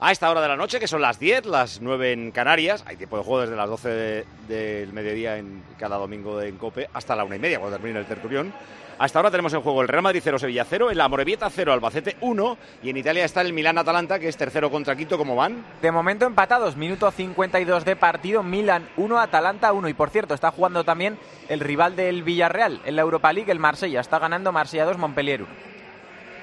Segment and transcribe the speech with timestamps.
[0.00, 2.82] a esta hora de la noche, que son las 10, las 9 en Canarias.
[2.86, 6.88] Hay tiempo de juego desde las 12 de- del mediodía en cada domingo en COPE
[6.94, 8.52] hasta la una y media, cuando termine el Tertulión.
[8.98, 12.16] Hasta ahora tenemos en juego el Real Madrid 0, Sevilla 0, el Amorebieta 0, Albacete
[12.20, 15.64] 1 y en Italia está el Milán-Atalanta, que es tercero contra quinto, ¿cómo van?
[15.80, 19.88] De momento empatados, minuto 52 de partido, Milan 1, Atalanta 1.
[19.88, 23.58] Y por cierto, está jugando también el rival del Villarreal en la Europa League, el
[23.58, 24.00] Marsella.
[24.00, 25.50] Está ganando Marsella 2, Montpellier 1.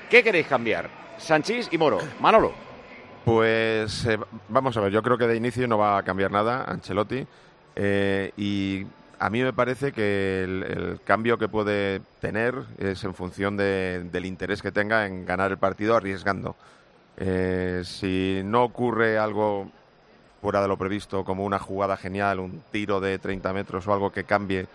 [0.10, 0.90] ¿Qué queréis cambiar?
[1.20, 2.00] Sanchís y Moro.
[2.20, 2.54] Manolo.
[3.28, 4.18] Pues eh,
[4.48, 7.28] vamos a ver, yo creo que de inicio no va a cambiar nada Ancelotti
[7.76, 8.86] eh, y
[9.20, 14.26] a mí me parece que el, cambio que puede tener es en función de- del
[14.26, 16.56] interés que tenga en ganar el partido arriesgando.
[17.18, 19.70] Eh, si no ocurre algo
[20.42, 24.10] fuera de lo previsto, como una jugada genial, un tiro de 30 metros o algo
[24.10, 24.68] que cambie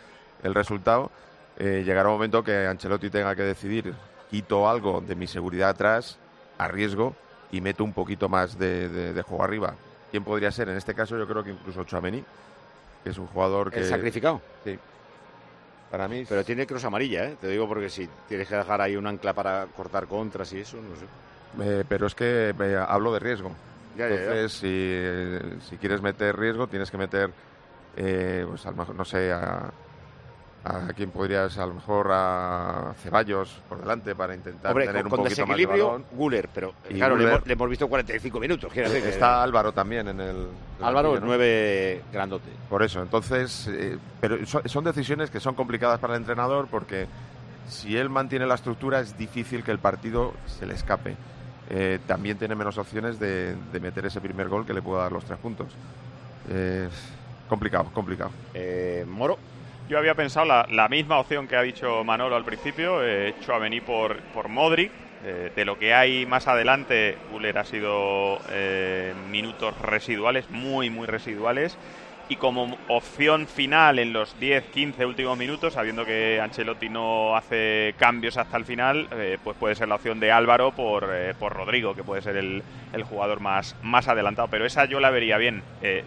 [0.42, 1.11] el resultado,
[1.59, 3.95] llegará un momento que Ancelotti tenga que decidir,
[4.30, 6.19] quito algo de mi seguridad atrás,
[6.59, 7.16] arriesgo
[7.52, 9.74] y meto un poquito más de, de- de juego arriba.
[10.11, 10.69] ¿Quién podría ser?
[10.69, 12.25] En este caso yo creo que incluso Chouameni,
[13.05, 13.78] que es un jugador que...
[13.81, 14.41] ¿El sacrificado?
[14.64, 14.77] Sí.
[15.91, 16.25] Para mí...
[16.28, 17.36] Pero tiene cruz amarilla, ¿eh?
[17.41, 20.78] Te digo porque si tienes que dejar ahí un ancla para cortar contras y eso,
[20.78, 21.06] no sé.
[21.80, 23.50] Eh, pero es que eh, hablo de riesgo.
[23.97, 24.20] Ya, ya, ya.
[24.23, 27.30] Entonces, Si, eh, si quieres meter riesgo, tienes que meter,
[27.97, 29.70] eh, pues a lo mejor, no sé, a,
[30.64, 35.18] a quién podrías, a lo mejor a Ceballos por delante para intentar Hombre, tener con,
[35.20, 36.05] un poquito más de balón.
[36.12, 38.72] Guller, pero Y claro, Le, hemos, le hemos visto 45 minutos.
[38.72, 40.46] decir que- Está Álvaro también en el...
[40.80, 41.27] Álvaro, el ¿no?
[41.27, 42.48] 9 grandote.
[42.68, 47.06] Por eso, entonces, eh, pero son, son decisiones que son complicadas para el entrenador porque
[47.68, 51.16] si él mantiene la estructura es difícil que el partido se le escape.
[51.70, 55.12] Eh, también tiene menos opciones de, de meter ese primer gol que le pueda dar
[55.12, 55.68] los tres puntos.
[56.50, 56.88] Eh,
[57.48, 58.30] complicado, complicado.
[58.55, 59.38] Eh, Moro.
[59.93, 63.59] Yo había pensado la, misma opción que ha dicho Manolo al principio, he hecho a
[63.59, 64.91] venir por, por Modric.
[65.23, 71.07] Eh, de lo que hay más adelante, Guller ha sido eh, minutos residuales, muy, muy
[71.07, 71.77] residuales.
[72.31, 78.39] Y como opción final en los 10-15 últimos minutos, sabiendo que Ancelotti no hace cambios
[78.39, 81.95] hasta el final, eh, pues puede ser la opción de Álvaro por, eh, por Rodrigo,
[81.95, 82.63] que puede ser el,
[82.95, 84.48] el jugador más, más adelantado.
[84.48, 85.63] Pero esa yo la vería bien.
[85.83, 86.05] Eh,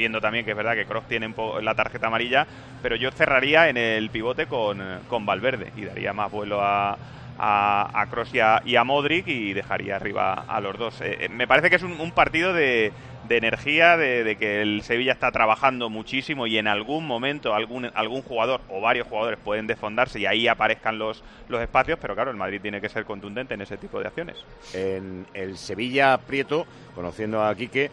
[0.00, 2.46] viendo también que es verdad que Kroos tiene la tarjeta amarilla,
[2.82, 6.96] pero yo cerraría en el pivote con, con Valverde y daría más vuelo a,
[7.38, 11.00] a, Kroos y a, Modric y dejaría arriba a los dos.
[11.02, 12.92] Eh, eh, me parece que es un, un partido de,
[13.28, 17.90] de energía, de, de que el Sevilla está trabajando muchísimo y en algún momento algún,
[17.94, 22.30] algún jugador o varios jugadores pueden desfondarse y ahí aparezcan los, los espacios, pero claro,
[22.30, 24.36] el Madrid tiene que ser contundente en ese tipo de acciones.
[24.74, 27.90] En el Sevilla Prieto, conociendo a Quique,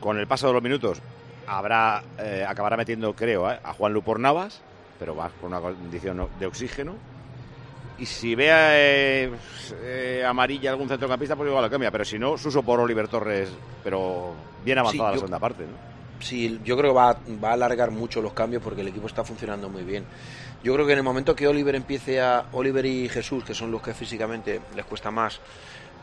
[0.00, 1.00] con el paso de los minutos
[1.46, 4.60] habrá eh, acabará metiendo, creo, eh, a Juan Lupor Navas,
[4.98, 6.94] pero va por una condición de oxígeno.
[7.98, 11.90] Y si vea eh, amarilla algún centrocampista, pues igual lo cambia.
[11.90, 13.48] Pero si no, Suso por Oliver Torres,
[13.84, 15.64] pero bien avanzada Sí, la segunda parte.
[15.64, 15.92] ¿no?
[16.20, 19.24] Sí, yo creo que va, va a alargar mucho los cambios porque el equipo está
[19.24, 20.04] funcionando muy bien.
[20.62, 22.46] Yo creo que en el momento que Oliver empiece a.
[22.52, 25.40] Oliver y Jesús, que son los que físicamente les cuesta más,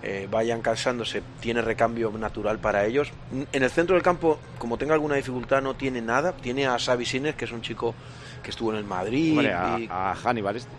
[0.03, 3.11] eh, vayan cansándose, tiene recambio natural para ellos.
[3.51, 6.31] En el centro del campo, como tenga alguna dificultad, no tiene nada.
[6.33, 7.93] Tiene a Xavi Sinner, que es un chico
[8.43, 9.31] que estuvo en el Madrid.
[9.33, 10.69] Hombre, a, y- a Hannibal este.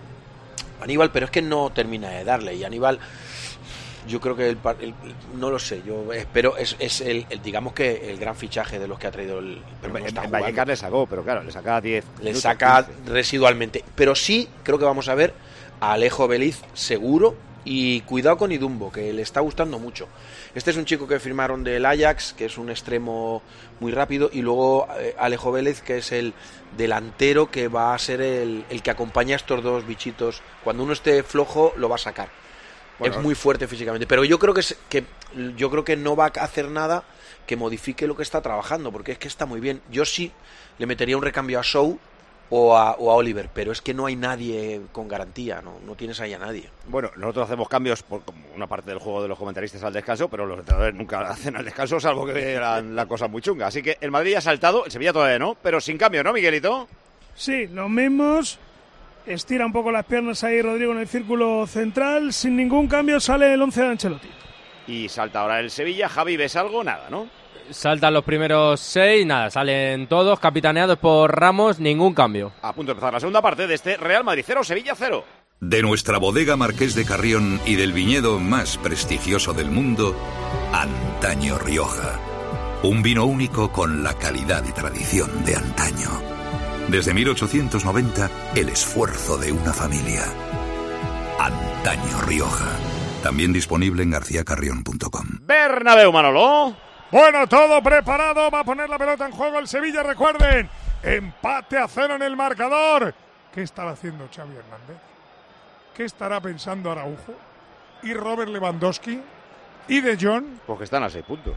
[0.80, 2.54] Aníbal, pero es que no termina de darle.
[2.54, 2.98] Y Aníbal,
[4.08, 4.94] yo creo que el, el-
[5.38, 5.82] no lo sé.
[5.86, 9.10] Yo espero, es, es el, el, digamos que el gran fichaje de los que ha
[9.10, 9.60] traído el.
[9.82, 10.30] pero no está en.
[10.30, 12.04] Vallecas le sacó, pero claro, le saca 10.
[12.20, 13.10] Le minutos, saca 15.
[13.12, 13.84] residualmente.
[13.94, 15.34] Pero sí, creo que vamos a ver
[15.80, 17.36] a Alejo Beliz seguro.
[17.64, 20.08] Y cuidado con Idumbo, que le está gustando mucho.
[20.54, 23.42] Este es un chico que firmaron del Ajax, que es un extremo
[23.80, 24.30] muy rápido.
[24.32, 26.32] Y luego eh, Alejo Vélez, que es el
[26.76, 30.40] delantero que va a ser el, el que acompaña a estos dos bichitos.
[30.64, 32.28] Cuando uno esté flojo, lo va a sacar.
[32.98, 34.06] Bueno, es muy fuerte físicamente.
[34.06, 35.04] Pero yo creo que, es- que
[35.56, 37.04] yo creo que no va a hacer nada
[37.46, 39.82] que modifique lo que está trabajando, porque es que está muy bien.
[39.90, 40.32] Yo sí
[40.78, 41.98] le metería un recambio a Show
[42.50, 45.94] o a, o a Oliver, pero es que no hay nadie con garantía, no, no
[45.94, 46.68] tienes ahí a nadie.
[46.88, 50.28] Bueno, nosotros hacemos cambios por como una parte del juego de los comentaristas al descanso,
[50.28, 53.68] pero los entrenadores nunca hacen al descanso, salvo que vean la cosa muy chunga.
[53.68, 56.88] Así que el Madrid ha saltado, el Sevilla todavía no, pero sin cambio, ¿no, Miguelito?
[57.34, 58.58] Sí, los mismos.
[59.26, 62.32] Estira un poco las piernas ahí Rodrigo en el círculo central.
[62.32, 64.28] Sin ningún cambio sale el 11 de Ancelotti.
[64.88, 66.08] Y salta ahora el Sevilla.
[66.08, 66.82] Javi, ¿ves algo?
[66.82, 67.28] Nada, ¿no?
[67.70, 72.52] Saltan los primeros seis, nada, salen todos capitaneados por Ramos, ningún cambio.
[72.62, 75.24] A punto de empezar la segunda parte de este Real Madrid 0, Sevilla 0.
[75.60, 80.16] De nuestra bodega Marqués de Carrión y del viñedo más prestigioso del mundo,
[80.72, 82.18] Antaño Rioja.
[82.82, 86.08] Un vino único con la calidad y tradición de antaño.
[86.88, 90.24] Desde 1890, el esfuerzo de una familia.
[91.38, 92.70] Antaño Rioja.
[93.22, 95.26] También disponible en garcíacarrión.com.
[95.42, 96.89] Bernabéu, Manolo.
[97.10, 98.50] Bueno, todo preparado.
[98.50, 100.02] Va a poner la pelota en juego el Sevilla.
[100.02, 100.68] Recuerden,
[101.02, 103.14] empate a cero en el marcador.
[103.52, 104.96] ¿Qué estará haciendo Xavi Hernández?
[105.96, 107.34] ¿Qué estará pensando Araujo?
[108.02, 109.20] ¿Y Robert Lewandowski?
[109.88, 110.44] ¿Y De Jong?
[110.66, 111.54] Porque están a seis puntos.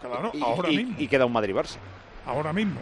[0.00, 0.94] Claro, Y, ahora y- mismo.
[0.98, 1.76] y queda un Madrid-Barça.
[2.26, 2.80] Ahora mismo.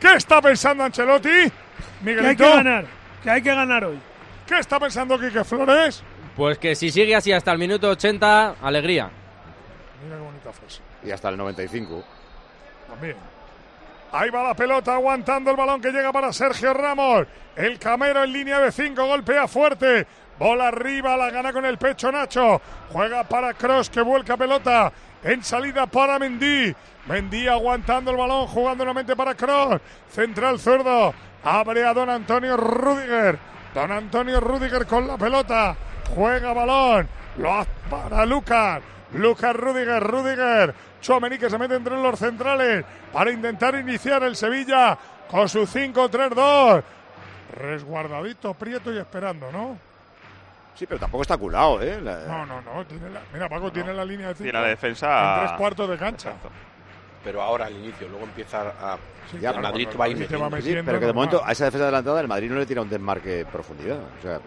[0.00, 1.28] ¿Qué está pensando Ancelotti?
[1.28, 1.52] Que hay
[2.00, 2.44] Miguelito.
[2.44, 2.86] que ganar.
[3.22, 3.98] Que hay que ganar hoy.
[4.46, 6.02] ¿Qué está pensando Quique Flores?
[6.36, 9.10] Pues que si sigue así hasta el minuto 80, alegría.
[10.04, 10.80] Mira qué bonita frase.
[11.04, 12.02] Y hasta el 95.
[12.88, 13.16] También.
[14.10, 17.26] Ahí va la pelota aguantando el balón que llega para Sergio Ramos.
[17.54, 20.06] El Camero en línea de 5 golpea fuerte.
[20.38, 22.60] Bola arriba, la gana con el pecho Nacho.
[22.92, 24.92] Juega para Cross que vuelca pelota.
[25.22, 26.74] En salida para Mendy.
[27.06, 29.80] Mendy aguantando el balón, jugando nuevamente para Cross.
[30.10, 31.12] Central zurdo.
[31.44, 33.38] Abre a Don Antonio Rudiger.
[33.74, 35.76] Don Antonio Rudiger con la pelota.
[36.14, 37.08] Juega balón.
[37.36, 38.80] Lo hace para Lucas.
[39.12, 40.74] Lucas Rudiger, Rudiger.
[41.00, 44.96] Chouameni que se mete entre los centrales para intentar iniciar el Sevilla
[45.30, 46.82] con su 5-3-2.
[47.54, 49.78] Resguardadito, Prieto y esperando, ¿no?
[50.74, 52.00] Sí, pero tampoco está culado, ¿eh?
[52.00, 52.84] La- No, no, no.
[52.86, 54.44] Tiene la, mira, Paco tiene la línea de cinco.
[54.44, 55.40] Tiene la defensa.
[55.40, 56.28] En tres cuartos de cancha.
[56.28, 56.50] Exacto.
[57.24, 58.96] Pero ahora al inicio, luego empieza a.
[59.30, 60.60] Sí, Ya, Madrid va a ir va metiendo.
[60.60, 62.88] Sí, pero que de momento a esa defensa adelantada el Madrid no le tira un
[62.88, 63.98] desmarque en profundidad.
[64.18, 64.38] O sea,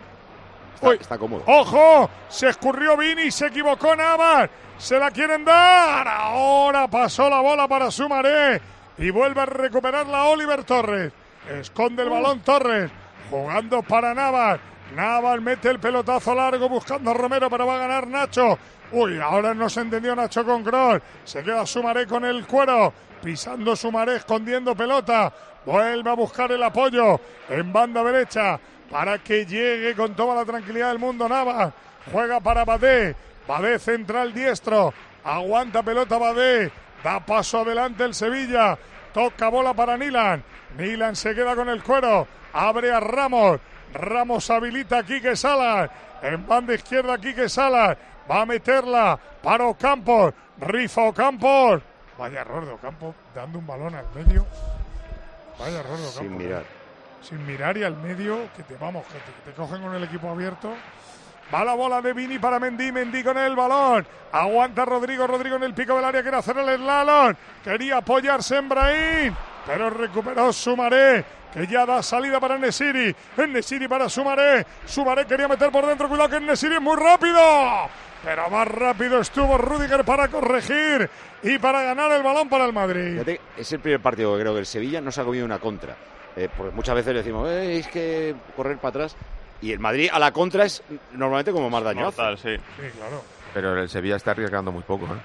[0.99, 1.43] está, cómodo.
[1.45, 2.09] ¡Ojo!
[2.29, 4.49] Se escurrió Vini, se equivocó Navas.
[4.77, 6.07] Se la quieren dar.
[6.07, 8.61] Ahora pasó la bola para Sumaré.
[8.97, 11.11] Y vuelve a recuperarla Oliver Torres.
[11.49, 12.91] Esconde el balón Torres.
[13.29, 14.59] Jugando para Navas.
[14.95, 18.57] Navas mete el pelotazo largo buscando a Romero, pero va a ganar Nacho.
[18.91, 21.01] Uy, ahora no se entendió Nacho con Kroos.
[21.23, 22.91] Se queda Sumaré con el cuero.
[23.23, 25.31] Pisando Sumaré, escondiendo pelota.
[25.65, 28.59] Vuelve a buscar el apoyo en banda derecha
[28.91, 31.73] para que llegue con toda la tranquilidad del mundo Navas.
[32.11, 33.15] Juega para Badé.
[33.47, 34.93] Badé central diestro.
[35.23, 36.71] Aguanta pelota Badé.
[37.03, 38.77] Da paso adelante el Sevilla.
[39.13, 40.43] Toca bola para Nilan.
[40.77, 42.27] Nilan se queda con el cuero.
[42.53, 43.61] Abre a Ramos.
[43.93, 45.89] Ramos habilita a Quique Salas.
[46.21, 47.97] En banda izquierda Quique Salas.
[48.29, 50.33] Va a meterla para Ocampos.
[50.59, 51.81] Rifa Ocampos.
[52.17, 54.45] Vaya error de Ocampos dando un balón al medio.
[55.57, 56.13] Vaya error de Ocampos.
[56.13, 56.80] Sin mirar.
[57.21, 60.03] Sin mirar y al medio, que te vamos, que te, que te cogen con el
[60.03, 60.73] equipo abierto.
[61.53, 64.05] Va la bola de Vini para Mendy, Mendy con el balón.
[64.31, 67.35] Aguanta Rodrigo, Rodrigo en el pico del área, quiere hacer el slalom.
[67.63, 69.35] Quería apoyarse en Brahim,
[69.67, 73.13] pero recuperó Sumaré, que ya da salida para Nesiri.
[73.35, 74.65] Nesiri para Sumaré.
[74.85, 77.41] Sumaré quería meter por dentro, cuidado que Nesiri es muy rápido.
[78.23, 81.09] Pero más rápido estuvo Rudiger para corregir
[81.43, 83.39] y para ganar el balón para el Madrid.
[83.57, 85.97] Es el primer partido que creo que el Sevilla no se ha comido una contra.
[86.35, 89.15] Eh, porque muchas veces le decimos, "Eh, es que correr para atrás.
[89.61, 90.81] Y el Madrid a la contra es
[91.11, 92.01] normalmente como más daño.
[92.05, 92.55] Mortal, sí.
[92.57, 93.21] Sí, claro.
[93.53, 95.19] Pero el Sevilla está arriesgando muy poco, ¿eh?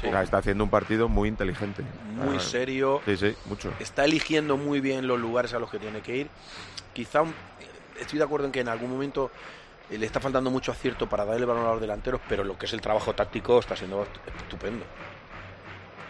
[0.00, 0.06] Sí.
[0.06, 1.82] O sea, está haciendo un partido muy inteligente.
[2.14, 3.00] Muy Ah, serio.
[3.04, 3.72] Sí, sí, mucho.
[3.80, 6.30] Está eligiendo muy bien los lugares a los que tiene que ir.
[6.92, 7.34] Quizá un-
[7.98, 9.30] estoy de acuerdo en que en algún momento
[9.90, 12.56] eh, le está faltando mucho acierto para darle el balón a los delanteros, pero lo
[12.56, 14.06] que es el trabajo táctico está siendo
[14.44, 14.84] estupendo.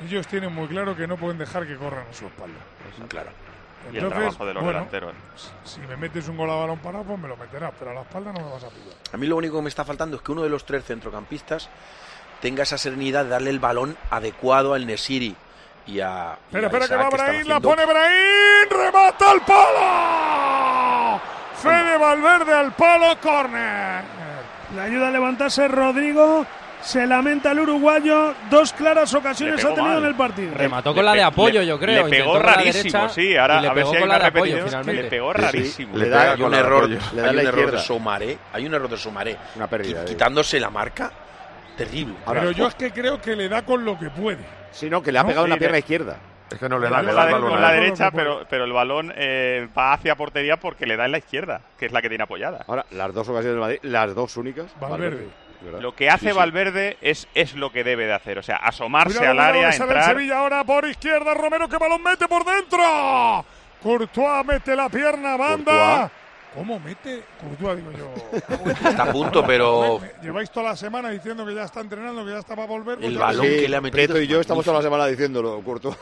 [0.05, 2.58] Ellos tienen muy claro que no pueden dejar que corran a su espalda.
[3.08, 3.31] Claro.
[3.93, 5.15] Y el trabajo de los bueno, delanteros.
[5.65, 8.03] Si me metes un gol a balón parado, pues me lo meterás, pero a la
[8.03, 8.94] espalda no me vas a pillar.
[9.12, 11.69] A mí lo único que me está faltando es que uno de los tres centrocampistas
[12.41, 15.35] tenga esa serenidad de darle el balón adecuado al Nesiri
[15.87, 16.38] y a.
[16.47, 21.21] Espera, espera, que va Brahim, la pone Brahim, remata al palo.
[21.57, 24.04] Fede Valverde al palo, córner.
[24.75, 26.47] Le ayuda a levantarse Rodrigo.
[26.82, 28.34] Se lamenta el uruguayo.
[28.50, 29.99] Dos claras ocasiones ha tenido mal.
[29.99, 30.54] en el partido.
[30.54, 32.04] Remató Le con la de apoyo, le- yo creo.
[32.04, 33.37] Le pegó Intentó con la rarísimo, derecha sí.
[33.37, 34.68] Ahora a ver pegó si hay con una la de apoyo, repetición.
[34.68, 35.02] finalmente.
[35.02, 35.96] Le pegó rarísimo.
[35.96, 36.99] Le da- Hay un error, apoyo.
[37.14, 37.78] Le da hay un error de.
[37.78, 40.02] Soumaré, hay un error de Soumaré, Una pérdida.
[40.04, 41.10] qui- quitándose la marca,
[41.76, 42.14] terrible.
[42.25, 44.38] Ahora, pero yo es que creo que le da con lo que puede.
[44.72, 46.16] Sí, no, que le ha No, pegado en la pierna izquierda.
[46.50, 47.50] Es que no le da, le Con da la, el de- balón.
[47.50, 47.80] con a la él.
[47.82, 51.60] derecha, pero, pero el balón eh, va hacia portería porque le da en la izquierda,
[51.78, 52.64] que es la que tiene apoyada.
[52.66, 54.66] Ahora, las dos ocasiones del Madrid, las dos únicas.
[54.80, 55.28] Valverde.
[55.62, 55.81] ¿Verdad?
[55.81, 56.37] Lo que hace Sí, sí.
[56.37, 59.76] Valverde es, es lo que debe de hacer, o sea, asomarse Cuidado, al área, que
[59.76, 60.17] sale el entrar.
[60.17, 61.35] Sevilla ahora por izquierda.
[61.35, 63.45] Romero que balón mete por dentro.
[63.83, 65.73] Courtois mete la pierna, banda.
[65.73, 66.20] Courtois.
[66.54, 67.23] ¿Cómo mete?
[67.40, 68.12] Courtois, digo yo.
[68.88, 72.38] Está a punto, pero Lleváis toda la semana diciendo que ya está entrenando, que ya
[72.38, 72.99] está para volver.
[73.02, 75.61] El balón que le ha metido Prieto y es yo estamos toda la semana diciéndolo,
[75.62, 75.97] Courtois.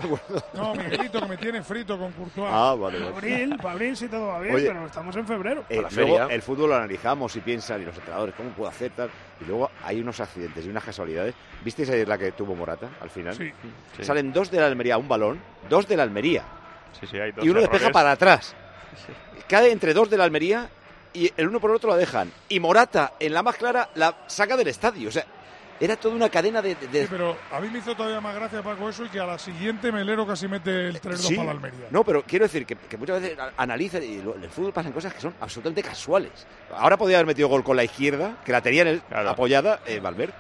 [0.55, 2.49] No, Miguelito, que me tiene frito con Courtois.
[2.51, 3.15] ah, vale, vale.
[3.15, 4.67] Abril, para abril sí todo va bien, Oye.
[4.69, 5.65] pero estamos en febrero.
[5.69, 6.35] Eh, la luego feria.
[6.35, 9.11] el fútbol lo analizamos y piensan, y los entrenadores, ¿cómo puedo hacer tal?
[9.41, 11.35] Y luego hay unos accidentes y unas casualidades.
[11.63, 13.35] ¿Visteis ayer la que tuvo Morata al final?
[13.35, 13.53] Sí.
[13.97, 14.05] Sí.
[14.05, 16.43] Salen dos de la Almería, un balón, dos de la Almería.
[16.99, 18.57] Sí, sí, hay dos y uno despeja para atrás.
[19.49, 20.69] Cae entre dos de la Almería
[21.13, 22.31] y el uno por el otro la dejan.
[22.49, 25.09] Y Morata, en la más clara, la saca del estadio.
[25.09, 25.25] O sea,
[25.81, 26.73] era toda una cadena de...
[26.75, 29.39] Sí, pero a mí me hizo todavía más gracia, Paco, eso y que a la
[29.39, 31.35] siguiente Melero casi mete el 3-2 Sí.
[31.37, 31.87] para la Almería.
[31.91, 34.73] No, pero quiero decir que, que muchas veces a- analizan y lo- en el fútbol
[34.73, 36.33] pasan cosas que son absolutamente casuales.
[36.77, 39.31] Ahora podía haber metido gol con la izquierda, que la tenía en el- Claro.
[39.31, 40.35] apoyada eh, Valverde.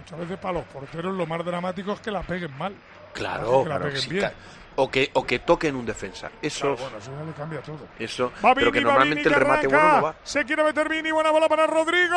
[0.00, 2.74] Muchas veces para los porteros lo más dramático es que la peguen mal.
[3.12, 3.90] Claro, Que la claro,
[4.20, 4.32] ca-
[4.76, 6.30] o que o que toquen un defensa.
[6.40, 7.78] Eso, Claro, bueno, eso ya le cambia todo.
[7.98, 8.32] eso.
[8.44, 10.14] Va pero Vini, que va normalmente Vini, el que remate bueno no va.
[10.22, 12.16] Se quiere meter Vini, buena bola para Rodrigo.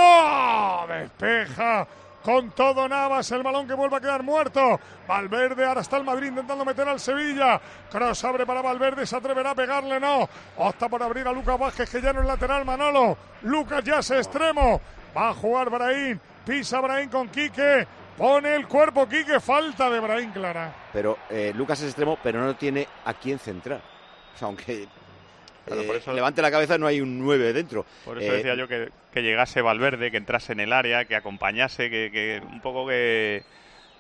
[0.88, 1.88] Despeja
[2.24, 4.80] con todo Navas, el balón que vuelve a quedar muerto.
[5.08, 7.60] Valverde, ahora está el Madrid intentando meter al Sevilla.
[7.92, 10.30] Cross abre para Valverde, se atreverá a pegarle, no.
[10.58, 13.18] Opta por abrir a Lucas Vázquez, que ya no es lateral, Manolo.
[13.42, 14.80] Lucas ya es extremo.
[15.18, 17.86] Va a jugar Brahim, pisa Brahim con Quique.
[18.18, 20.74] Pone el cuerpo Quique, falta de Brahim Clara.
[20.94, 23.82] Pero eh, Lucas es extremo, pero no tiene a quién centrar.
[24.36, 24.88] O sea, aunque
[25.66, 27.86] Claro, eh, por eso- levante la cabeza, no hay un 9 dentro.
[28.06, 31.16] Por eso Eh, decía yo que, que llegase Valverde, que entrase en el área, que
[31.16, 33.44] acompañase, que, que un poco que,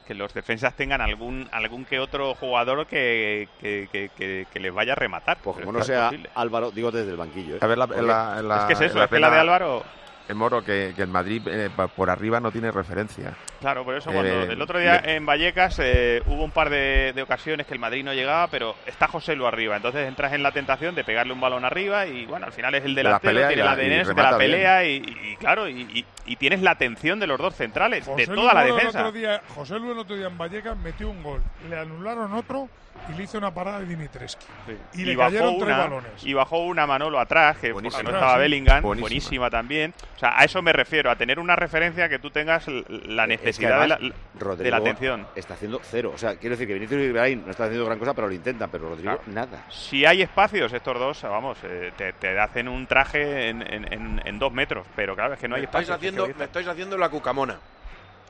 [0.06, 4.74] que los defensas tengan algún algún que otro jugador que, que, que- que- que les
[4.74, 5.38] vaya a rematar.
[5.42, 6.30] Pues como no sea posible.
[6.36, 7.56] Álvaro, digo desde el banquillo.
[7.56, 7.60] ¿eh?
[7.62, 9.28] A ver, la, en la- en la- es que es eso, la es que la
[9.28, 9.84] de pena- Álvaro,
[10.28, 13.34] El Moro, que, que el Madrid eh, por arriba no tiene referencia.
[13.64, 17.14] Claro, por eso cuando Eh, el otro día en Vallecas eh, hubo un par de,
[17.16, 20.44] de ocasiones que el Madrid no llegaba, pero está José Lu arriba, entonces entras en
[20.44, 23.34] la tentación de pegarle un balón arriba y bueno, al final es el la delantero,
[23.34, 26.72] pelea y tiene la- la remata la pelea y, claro, y, y- y tienes la
[26.72, 29.00] atención de los dos centrales, José de Lu toda la el defensa.
[29.00, 32.70] otro día- José Luis el otro día en Vallecas metió un gol, le anularon otro
[33.12, 34.42] y le hizo una parada de Dimitrescu.
[34.68, 35.02] Sí.
[35.02, 36.12] Y le cayeron tres balones.
[36.24, 38.40] Y bajó una Manolo atrás, que no estaba Sí.
[38.40, 39.02] Bellingham, Buenísima.
[39.10, 39.50] buenísima.
[39.50, 39.94] también.
[40.16, 43.30] O sea, a eso me refiero, a tener una referencia que tú tengas la Es
[43.58, 45.28] que necesidad de, la, además, de Rodrigo la atención.
[45.36, 46.12] Está haciendo cero.
[46.14, 48.34] O sea, quiero decir que Vinicius y Ibrahim no está haciendo gran cosa, pero lo
[48.34, 48.70] intentan.
[48.70, 49.22] Pero Rodrigo, Claro.
[49.28, 49.66] nada.
[49.70, 54.22] Si hay espacios, estos dos, vamos, eh, te, te hacen un traje en, en- en-
[54.26, 54.86] en dos metros.
[54.96, 56.10] Pero claro, es que no hay me, estáis espacio.
[56.10, 57.58] haciendo, me estáis haciendo la cucamona.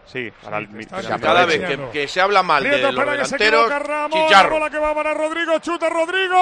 [0.06, 3.12] Sí, para el se Cada vez que, que se habla mal Prieto, de los que
[3.12, 4.50] delanteros, la chicharro.
[4.50, 6.36] bola que va para Rodrigo, chuta Rodrigo.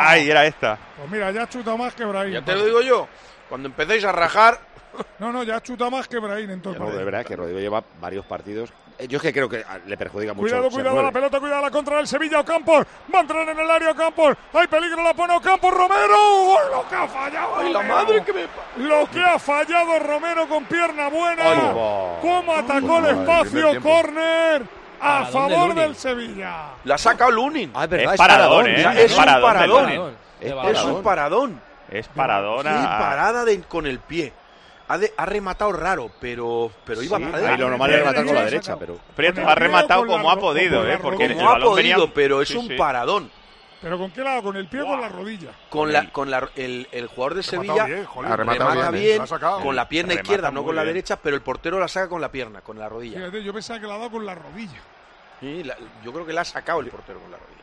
[0.00, 0.78] ¡Ay, era esta!
[0.96, 2.34] Pues mira, ya chuta más que Brahim.
[2.34, 3.08] Ya te lo digo yo.
[3.48, 4.60] Cuando empecéis a rajar,
[5.18, 7.82] No, no, ya chuta más que Brahim en todo el de verdad que Rodrigo lleva
[8.00, 8.72] varios partidos.
[8.98, 10.42] Eh, Yo es que creo que ah, le perjudica mucho.
[10.44, 12.84] Cuidado, cuidado la pelota, cuidado la contra del Sevilla, Ocampos.
[13.12, 14.36] Va a entrar en el área Ocampos.
[14.52, 16.56] Hay peligro, la pone Ocampos, Romero.
[16.72, 17.56] Lo que ha fallado.
[17.56, 17.94] ¡ay, la Romero!
[17.96, 18.46] madre que me...
[18.88, 21.42] Lo que ha fallado Romero con pierna buena.
[21.44, 21.58] Ay.
[22.20, 23.82] ¿Cómo atacó el espacio?
[23.82, 24.62] Córner
[25.00, 25.74] a Paradón favor Lunin.
[25.76, 26.56] del Sevilla.
[26.84, 27.72] La ha sacado Lunin.
[27.74, 28.76] Ah, es verdad, Es paradón, ¿eh?
[28.78, 29.82] Sí, es un paradón del paradón.
[29.82, 29.96] Lunin.
[29.96, 30.16] Paradón.
[30.40, 32.66] Es Es un paradón.
[32.68, 34.32] Es parada de- con el pie.
[34.86, 37.64] Ha, de- ha rematado raro, pero, pero iba Sí, para ahí adentro.
[37.66, 40.98] lo normal es rematar con la derecha, pero Prieto ha rematado como ha podido, ¿eh?
[41.00, 41.32] Porque rodilla.
[41.32, 42.74] el Como ha balón venía- podido, pero es Sí, un sí.
[42.76, 43.30] paradón.
[43.80, 44.42] ¿Pero con qué lado?
[44.42, 45.50] ¿Con el pie o con la rodilla?
[45.68, 48.32] Con la, con la, el, el jugador de Rematado Sevilla bien, joder.
[48.32, 49.08] Ha rematado remata bien, ¿eh?
[49.18, 50.94] bien, con la pierna Remata izquierda, no con la bien.
[50.94, 53.18] derecha, pero el portero la saca con la pierna, con la rodilla.
[53.18, 54.80] Fíjate, yo pensaba que la ha dado con la rodilla.
[55.40, 57.54] Sí, la- yo creo que la ha sacado el portero con la rodilla.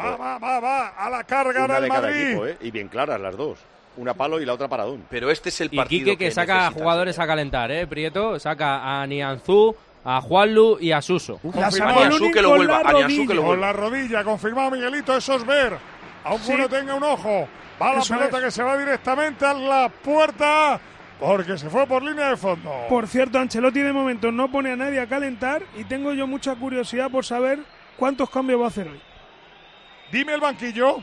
[0.00, 0.88] Va, va, va, va.
[0.88, 2.26] A la carga una ahora de el cada Madrid.
[2.28, 2.56] equipo, ¿eh?
[2.60, 3.58] Y bien claras las dos.
[3.96, 5.04] Una palo y la otra paradón.
[5.10, 7.86] Pero este es el Y partido Quique que, saca necesita jugadores a calentar, ¿eh?
[7.86, 11.38] Prieto saca a Nianzú, a Juanlu y a Suso.
[11.54, 13.34] La Anianzú Lunin que lo con vuelva, la Anianzú que rodilla.
[13.34, 13.66] lo Con vuelva.
[13.66, 15.76] la rodilla, confirmado Miguelito, eso es ver.
[16.24, 16.52] Aunque Sí.
[16.54, 17.48] uno tenga un ojo.
[17.80, 18.44] Va la Eso pelota es.
[18.44, 20.80] que se va directamente a la puerta
[21.20, 22.72] porque se fue por línea de fondo.
[22.88, 26.54] Por cierto, Ancelotti de momento no pone a nadie a calentar y tengo yo mucha
[26.54, 27.58] curiosidad por saber
[27.96, 29.00] cuántos cambios va a hacer hoy.
[30.10, 30.98] Dime el banquillo.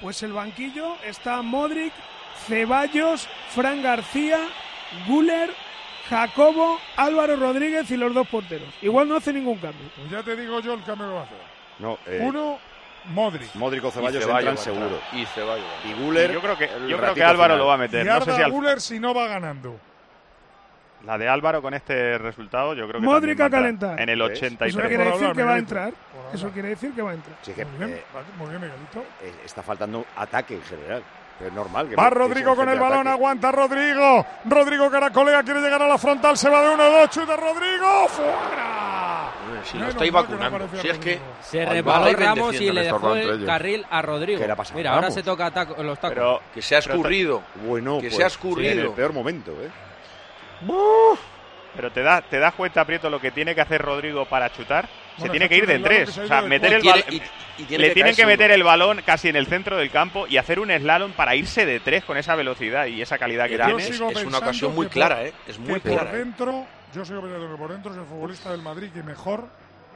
[0.00, 1.92] Pues el banquillo está Modric,
[2.46, 4.38] Ceballos, Fran García,
[5.06, 5.50] Guller,
[6.08, 8.68] Jacobo, Álvaro Rodríguez y los dos porteros.
[8.80, 9.88] Igual no hace ningún cambio.
[9.96, 11.38] Pues ya te digo yo el cambio que va a hacer.
[11.80, 12.58] No, eh, Uno,
[13.06, 13.54] Modric.
[13.54, 15.00] Modric o Y Ceballos Ceballos entran seguro.
[15.12, 15.64] Y Ceballos.
[15.84, 15.92] Y.
[15.94, 16.32] Guller.
[16.32, 17.58] Yo creo que, el yo creo que ratito Álvaro final.
[17.58, 18.06] lo va a Y meter.
[18.06, 19.80] No sé si al- Guller si no va ganando.
[21.04, 24.00] La de Álvaro con este resultado, yo creo que Modric a calentar.
[24.00, 24.32] En el ¿Ves?
[24.42, 24.86] Eso 83.
[24.88, 25.92] quiere decir que va a entrar.
[26.32, 27.36] Eso quiere decir que va a entrar.
[27.42, 28.02] Sí, que, Muy bien, eh,
[28.36, 29.00] muy bien, Miguelito.
[29.22, 31.02] eh, está faltando ataque en general.
[31.40, 33.10] Es normal que Va Rodrigo con el balón, ataque.
[33.14, 34.26] aguanta Rodrigo.
[34.44, 39.30] Rodrigo caracolea, quiere llegar a la frontal, se va de 1-2, chuta Rodrigo, fuera.
[39.54, 40.68] Eh, Si lo Menos estáis no vacunando.
[40.82, 41.36] Si es que Rodrigo.
[41.42, 43.46] Se estáis Ramos y le dejó el ellos.
[43.46, 44.40] carril a Rodrigo.
[44.40, 46.14] ¿Qué le ha pasado a Mira, ahora se toca taco- los tacos.
[46.16, 47.42] Pero, que se ha escurrido.
[47.66, 48.72] Bueno, Que pues, se ha sí, escurrido.
[48.72, 49.68] en el peor momento, ¿eh?
[51.76, 54.88] Pero te, da, te das cuenta, Prieto, lo que tiene que hacer Rodrigo para chutar.
[55.18, 56.16] Se tiene que ir de tres.
[56.16, 57.04] O sea, meter el balón.
[57.68, 60.70] Le tienen que meter el balón casi en el centro del campo y hacer un
[60.70, 63.82] slalom para irse de tres con esa velocidad y esa calidad que Yo tiene.
[63.82, 65.32] es, una ocasión muy por- clara, ¿eh?
[65.46, 66.14] Es muy que por clara.
[66.16, 66.18] ¿eh?
[66.18, 69.48] dentro, yo sigo pensando que por dentro es el futbolista del Madrid que mejor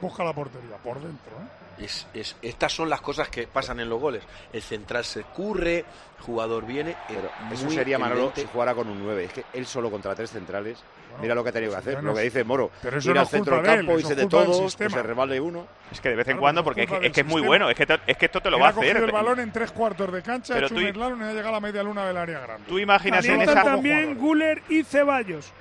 [0.03, 1.31] busca la portería por dentro.
[1.31, 1.83] ¿eh?
[1.85, 4.23] Es, es- estas son las cosas que pasan en los goles.
[4.53, 6.95] El central se escurre, el jugador viene.
[7.07, 9.23] Pero eso sería Manolo si jugara con un 9.
[9.25, 10.77] Es que él solo contra tres centrales.
[11.19, 11.93] mira lo que ha tenido que hacer.
[11.95, 12.69] bueno, Lo que dice Moro.
[12.81, 14.89] pero eso ir no al centro del campo, irse de todos, que sistema.
[14.91, 15.65] se resbale uno.
[15.91, 17.75] Es que de vez en Claro, cuando, porque es es que es muy bueno, es
[17.75, 19.03] que, to- es que esto te lo Él va a ha cogido hacer.
[19.05, 21.51] el balón en tres cuartos de cancha, ha Pero hecho tú- y ha llegado a
[21.51, 22.65] la media luna del área grande.
[22.67, 25.51] Tú imaginas en esa, también Guller y Ceballos.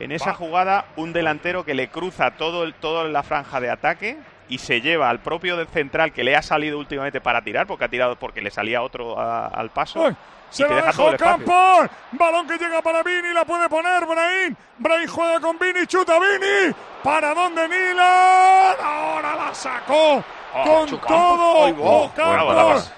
[0.00, 4.16] En esa jugada un delantero que le cruza todo el, toda la franja de ataque
[4.48, 7.84] y se lleva al propio del central que le ha salido últimamente para tirar, porque
[7.84, 10.14] ha tirado porque le salía otro a- al paso.
[10.50, 11.16] Se te la deja todo el.
[11.16, 11.88] Campos.
[12.10, 14.56] Balón que llega para Vini, la puede poner Brahim.
[14.78, 16.74] Brahim juega con Vini, chuta Vini.
[17.04, 18.76] ¿Para dónde Nilan?
[18.82, 20.24] Ahora la sacó
[20.64, 21.06] con Chu Campos.
[21.08, 21.64] todo.
[21.66, 22.12] Ay, Oh.
[22.16, 22.92] Campos.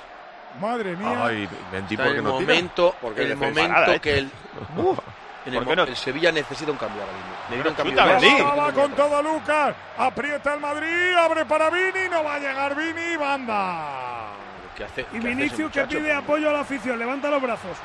[0.61, 1.25] Madre mía.
[1.25, 2.53] Ay, Mendy, Está ¿por en qué el no tira?
[2.55, 4.01] momento, Porque el defensa momento nada, ¿eh?
[4.01, 4.31] que el,
[4.79, 4.99] Uf,
[5.47, 5.83] en el, ¿Por qué mo- no?
[5.91, 7.33] el Sevilla necesita un cambio ahora mismo.
[7.51, 7.93] Necesita un cambio.
[7.93, 8.37] chuta, Ya, Mendy.
[8.37, 9.75] sí, Va, con todo Lucas.
[9.99, 12.09] Aprieta el Madrid, abre para Vini.
[12.11, 13.17] No va a llegar Vini.
[13.17, 14.29] Banda.
[14.77, 16.99] ¿Qué hace- Y qué hace ese Vinicius que pide apoyo a la afición.
[16.99, 17.77] Levanta los brazos.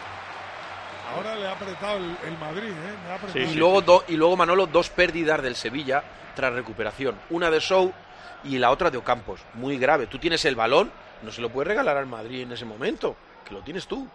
[1.16, 2.96] Ahora le ha apretado el, el Madrid, ¿eh?
[3.06, 3.40] Le ha apretado.
[3.40, 6.04] y, luego do- y luego Manolo, dos pérdidas del Sevilla
[6.36, 7.18] tras recuperación.
[7.30, 7.92] Una de Sou
[8.44, 9.42] y la otra de Ocampos.
[9.56, 10.08] Muy grave.
[10.08, 10.92] Tú tienes el balón,
[11.24, 14.08] no se lo puedes regalar al Madrid en ese momento, que lo tienes tú.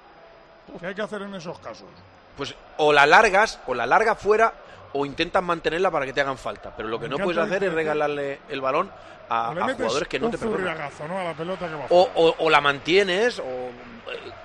[0.79, 1.89] ¿Qué hay que hacer en esos casos?
[2.37, 4.53] Pues o la largas, o la largas fuera,
[4.95, 6.73] o intentas mantenerla para que te hagan falta.
[6.77, 8.91] Pero lo que Me no puedes hacer es regalarle el balón
[9.29, 10.61] a, jugadores que no te perdonan.
[10.61, 11.19] zurriagazo, ¿no?
[11.19, 13.71] A la pelota que va O, o- o la mantienes, o eh,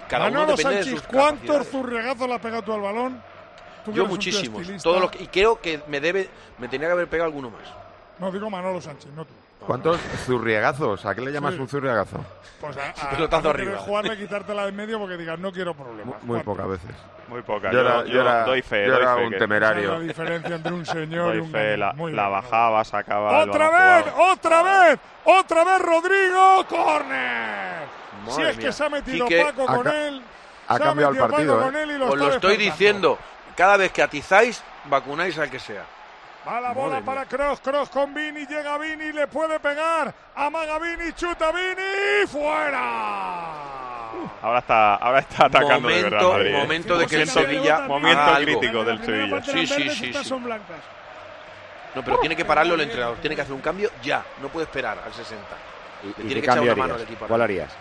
[0.08, 3.22] cada uno Manolo depende de Sánchez, sus ¿cuántos zurriagazos le has pegado tú al balón?
[3.84, 4.68] Tú Yo muchísimos.
[4.84, 7.62] Todos los que- y creo que me debe, me tenía que haber pegado alguno más.
[8.20, 9.34] No, digo Manolo Sánchez, no tú.
[9.68, 11.06] ¿Cuántos zurriagazos?
[11.06, 11.60] ¿A qué le llamas Sí.
[11.60, 12.24] un zurriagazo?
[12.62, 13.78] Pues a, a, pelotazo a no arriba.
[13.80, 16.24] jugarle, quitártela de en medio porque digas, no quiero problemas.
[16.24, 16.90] Muy pocas veces.
[17.28, 17.70] Muy poca.
[17.72, 19.92] Yo era- yo, yo era- doy fe, yo doy era fe un que- temerario.
[19.92, 23.44] La diferencia entre un señor y un fe, la, Muy la bajaba, sacaba.
[23.44, 24.06] ¡Otra vez!
[24.14, 24.32] jugado.
[24.32, 25.00] ¡Otra vez!
[25.26, 26.66] ¡Otra vez Rodrigo!
[26.70, 27.88] ¡Corner!
[28.30, 30.22] si es que se ha metido Quique, Paco ha con ca- él.
[30.70, 31.72] ha se cambiado el metido partido, Paco ¿eh?
[31.72, 33.18] con él y lo Os lo estoy diciendo.
[33.56, 35.84] Cada vez que atizáis, vacunáis al que sea.
[36.48, 40.80] Va la bola Madre para Cross, Cross con Vini, llega Vini, le puede pegar, amaga
[40.80, 43.52] Vini, chuta Vini, fuera.
[44.42, 46.22] Ahora está, ahora está atacando de verdad.
[46.22, 46.58] Momento- Madrid, ¿eh?
[46.58, 49.42] momento de que el Sevilla Momento crítico del Sevilla.
[49.44, 50.24] Sí, sí, sí, sí.
[50.24, 50.78] son blancas.
[51.96, 53.18] No, pero tiene que pararlo el entrenador.
[53.18, 54.24] Tiene que hacer un cambio ya.
[54.42, 55.44] No puede esperar al 60.
[56.04, 57.26] ¿Y, Le y tiene que echar una mano al equipo.
[57.28, 57.72] ¿Cuál harías?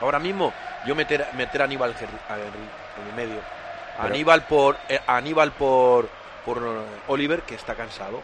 [0.00, 0.52] Ahora mismo,
[0.84, 1.94] yo meter, meter a Aníbal
[2.28, 3.38] a en el medio.
[3.40, 6.08] A Pero- Aníbal por eh, a Aníbal por,
[6.44, 8.22] por eh, Oliver, que está cansado.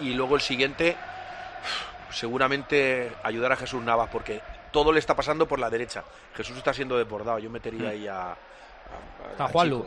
[0.00, 0.96] Y, y luego el siguiente,
[2.10, 4.40] seguramente ayudar a Jesús Navas, porque
[4.72, 6.04] todo le está pasando por la derecha.
[6.34, 7.38] Jesús está siendo desbordado.
[7.38, 8.32] Yo metería ahí a.
[8.32, 8.36] A.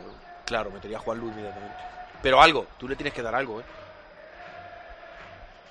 [0.44, 1.76] Claro, metería a Juan Luis inmediatamente.
[2.22, 3.64] Pero algo, tú le tienes que dar algo, ¿eh?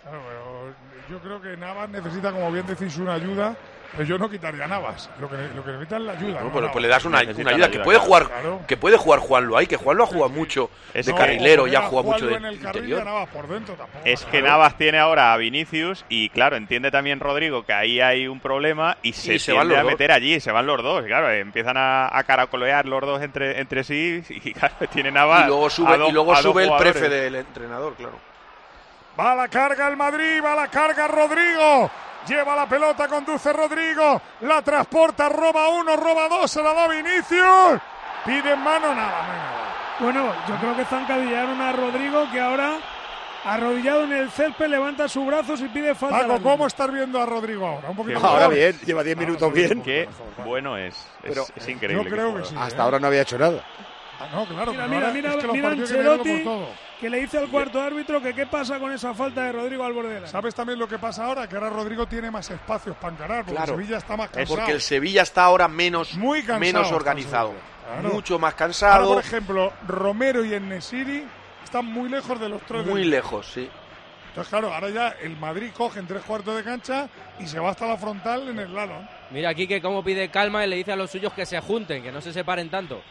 [0.04, 0.74] Claro, pero
[1.10, 3.56] yo creo que Navas necesita, como bien decís, una ayuda.
[3.94, 5.10] Pero yo no quitaría a Navas.
[5.20, 6.40] Lo que, lo que necesita es la ayuda.
[6.40, 6.72] No, ¿no, pero Navas?
[6.72, 8.62] pues le das una, una ayuda, ayuda, que puede jugar Claro.
[8.68, 11.82] que puede jugar Juanlu ahí, que Juanlu ha jugado mucho Es de carrilero, ya ha
[11.84, 13.06] jugado mucho de en el carril y a interior.
[13.06, 14.00] Navas por dentro tampoco.
[14.06, 14.48] Es que Claro.
[14.48, 18.98] Navas tiene ahora a Vinicius y claro, entiende también Rodrigo que ahí hay un problema
[19.04, 19.92] y se, Y se van los a dos.
[19.92, 23.84] meter allí, se van los dos, claro, empiezan a, a caracolear los dos entre, entre
[23.84, 27.10] sí y claro, tiene Navas Y luego a sube, dos- y luego sube el prefe
[27.10, 28.31] del entrenador, claro.
[29.20, 31.90] Va a la carga el Madrid, va a la carga Rodrigo.
[32.28, 34.22] Lleva la pelota, conduce Rodrigo.
[34.42, 37.82] La transporta, roba uno, roba dos, se la da Vinicius.
[38.26, 39.52] Pide en mano, nada, nada.
[40.00, 42.78] Bueno, yo creo que zancabillaron a Rodrigo que ahora,
[43.44, 46.18] arrodillado en el césped, levanta sus brazos y pide falta.
[46.20, 46.44] al Paco.
[46.44, 47.90] ¿cómo estás viendo a Rodrigo ahora?
[47.90, 48.54] Un poquito Ahora mejor.
[48.56, 49.82] bien, lleva 10 minutos bien.
[49.82, 50.08] Qué
[50.46, 52.04] bueno es, es, Pero es increíble.
[52.04, 52.44] Yo que creo juega.
[52.44, 52.56] que sí.
[52.58, 52.82] Hasta ¿eh?
[52.86, 53.64] ahora no había hecho nada.
[54.20, 54.72] Ah, no, claro.
[54.72, 56.46] Mira, mira, mira, es que mira Ancelotti.
[57.02, 59.92] Que le dice al cuarto árbitro que qué pasa con esa falta de Rodrigo al
[59.92, 60.30] borde del área.
[60.30, 61.48] ¿Sabes también lo que pasa ahora?
[61.50, 63.74] Que ahora Rodrigo tiene más espacios para encarar, porque Claro.
[63.76, 64.56] Sevilla está más Es cansado.
[64.56, 67.50] porque el Sevilla está ahora menos, Muy cansado menos organizado.
[67.50, 68.14] el claro.
[68.14, 71.26] Mucho más Ahora, cansado, por ejemplo, Romero y Enesiri
[71.64, 72.86] están muy lejos de los tres.
[72.86, 73.68] muy lejos, sí.
[74.30, 77.10] Entonces, claro, ahora ya el Madrid coge en tres cuartos de cancha
[77.40, 78.94] y se va hasta la frontal en el lado.
[79.32, 82.04] Mira aquí que como pide calma y le dice a los suyos que se junten,
[82.04, 83.02] que no se separen tanto.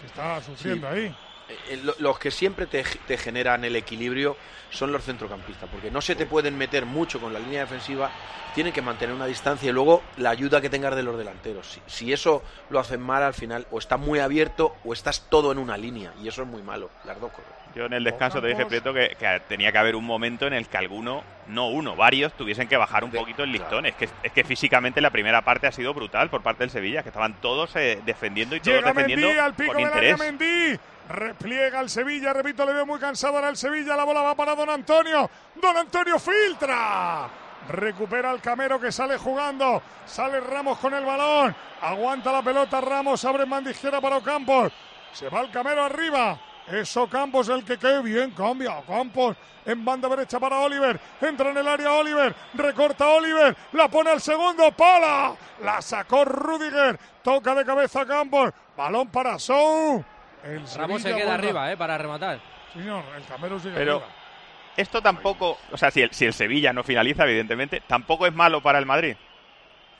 [0.00, 1.14] Que está sufriendo ahí.
[1.48, 4.36] Eh, lo- Los que siempre te, te generan el equilibrio
[4.70, 8.10] son los centrocampistas, porque no se te pueden meter mucho con la línea defensiva,
[8.54, 11.66] tienen que mantener una distancia y luego la ayuda que tengas de los delanteros.
[11.66, 15.52] Si, si eso lo hacen mal, al final o está muy abierto o estás todo
[15.52, 17.50] en una línea, y eso es muy malo, las dos cosas.
[17.74, 20.52] Yo en el descanso te dije, Prieto, que, que tenía que haber un momento en
[20.54, 23.80] el que alguno, no uno, varios, tuviesen que bajar un De- poquito el claro.
[23.80, 23.86] listón.
[23.86, 27.02] Es, que, es que físicamente la primera parte ha sido brutal por parte del Sevilla,
[27.02, 30.10] que estaban todos eh, defendiendo y todos Llega defendiendo Mendy al pico con del área
[30.28, 30.80] interés.
[31.08, 33.96] Repliega el Sevilla, repito, le veo muy cansado ahora el Sevilla.
[33.96, 35.30] La bola va para Don Antonio.
[35.54, 37.28] Don Antonio filtra.
[37.68, 39.82] Recupera el Camero que sale jugando.
[40.06, 41.54] Sale Ramos con el balón.
[41.80, 43.24] Aguanta la pelota Ramos.
[43.24, 44.72] Abre en para Ocampos.
[45.12, 46.38] Se va el Camero arriba.
[46.66, 48.32] Eso Campos el que quede bien.
[48.32, 51.00] Cambia Campos en banda derecha para Oliver.
[51.22, 52.34] Entra en el área Oliver.
[52.52, 53.56] Recorta Oliver.
[53.72, 54.70] La pone al segundo.
[54.72, 55.34] Pala.
[55.62, 56.98] La sacó Rudiger.
[57.22, 58.50] Toca de cabeza Campos.
[58.76, 60.04] Balón para Sou.
[60.44, 61.76] El Ramos se queda arriba, ¿eh?
[61.76, 62.38] Para rematar.
[62.72, 64.08] Señor, el Camero sigue Pero arriba.
[64.76, 68.62] esto tampoco, o sea, si el, si el Sevilla no finaliza, evidentemente, tampoco es malo
[68.62, 69.16] para el Madrid.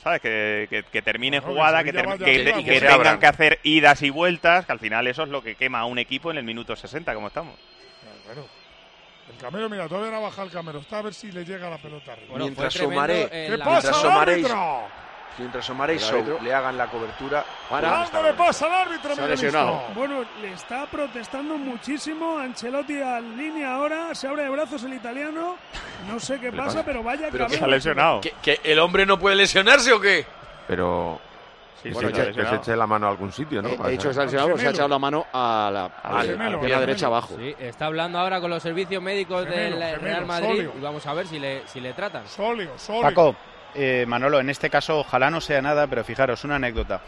[0.02, 0.20] ¿Sabes?
[0.20, 3.18] Que, que- que termine Bueno, jugada, que, que- arriba, y que que se tengan abran.
[3.18, 5.98] que hacer idas y vueltas, que al final eso es lo que quema a un
[5.98, 7.58] equipo en el minuto 60, como estamos.
[8.26, 8.46] Bueno,
[9.32, 10.78] el Camero, mira, todavía no baja el Camero.
[10.78, 12.28] Está a ver si le llega la pelota arriba.
[12.30, 14.58] Bueno, Mientras fue tremendo Somaré- en ¿Qué la- pasa, mientras?
[15.38, 16.38] Mientras Somare y árbitro.
[16.42, 17.44] le hagan la cobertura.
[17.68, 17.88] Para.
[18.10, 19.82] ¿Cuándo le pasa al árbitro, Se ha lesionado.
[19.94, 22.38] Bueno, le está protestando muchísimo.
[22.38, 24.14] Ancelotti al línea ahora.
[24.14, 25.56] Se abre de brazos el italiano.
[26.08, 27.56] No sé qué pasa, pero vaya Pero que.
[27.56, 28.20] Se ha lesionado.
[28.20, 30.26] ¿Que, que el hombre no puede lesionarse o qué?
[30.66, 31.20] Pero
[31.82, 33.68] Sí, Bueno, sí, que, que se eche la mano a algún sitio, ¿no?
[33.68, 36.22] He Para- hecho ha lesionado se ha echado la mano a la, a a la
[36.32, 37.36] gemelo, pierna al derecha abajo.
[37.38, 40.72] Sí, está hablando ahora con los servicios médicos Gemelo, del gemelo, Real Madrid sóleo.
[40.76, 42.26] y vamos a ver si le, si le tratan.
[42.26, 43.02] Sóleo, sóleo.
[43.02, 43.36] Paco,
[43.74, 47.00] eh, Manolo, en este caso ojalá no sea nada, pero fijaros, una anécdota.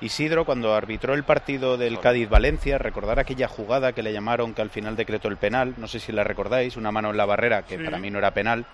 [0.00, 4.70] Isidro, cuando arbitró el partido del Cádiz-Valencia, recordar aquella jugada que le llamaron que al
[4.70, 7.78] final decretó el penal, no sé si la recordáis, una mano en la barrera, que
[7.78, 7.84] Sí.
[7.84, 8.64] para mí no era penal,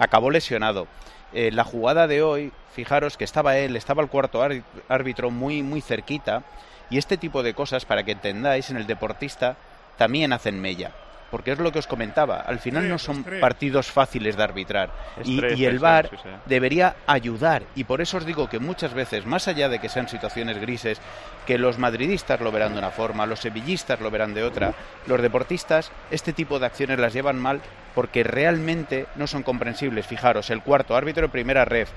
[0.00, 0.88] acabó lesionado.
[1.32, 5.62] Eh, la jugada de hoy, fijaros que estaba él, estaba el cuarto ár- árbitro muy,
[5.62, 6.42] muy cerquita,
[6.90, 9.56] y este tipo de cosas, para que entendáis, en el deportista
[9.96, 10.90] también hacen mella.
[11.32, 14.90] Porque es lo que os comentaba, al final no son partidos fáciles de arbitrar.
[15.24, 16.10] Y, el VAR
[16.44, 17.62] debería ayudar.
[17.74, 21.00] Y por eso os digo que muchas veces, más allá de que sean situaciones grises,
[21.46, 24.74] que los madridistas lo verán de una forma, los sevillistas lo verán de otra,
[25.06, 27.62] los deportistas este tipo de acciones las llevan mal
[27.94, 30.06] porque realmente no son comprensibles.
[30.06, 31.90] Fijaros, el cuarto árbitro de primera ref,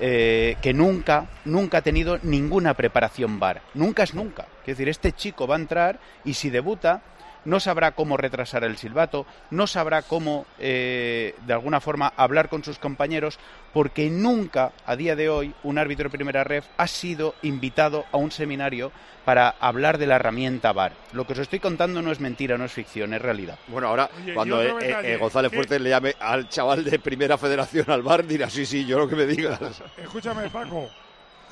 [0.00, 3.62] eh, que nunca, nunca ha tenido ninguna preparación VAR.
[3.74, 4.46] Nunca es nunca.
[4.62, 7.02] Es decir, este chico va a entrar y si debuta
[7.44, 12.64] no sabrá cómo retrasar el silbato, no sabrá cómo, eh, de alguna forma, hablar con
[12.64, 13.38] sus compañeros,
[13.72, 18.16] porque nunca, a día de hoy, un árbitro de primera ref ha sido invitado a
[18.16, 18.92] un seminario
[19.24, 20.92] para hablar de la herramienta VAR.
[21.12, 23.58] Lo que os estoy contando no es mentira, no es ficción, es realidad.
[23.68, 25.56] Bueno, ahora Oye, cuando eh, detalle, eh, González ¿qué?
[25.56, 29.08] Fuertes le llame al chaval de Primera Federación al bar, dirá, sí, sí, yo lo
[29.08, 29.60] que me digas.
[29.98, 30.88] Escúchame, Paco.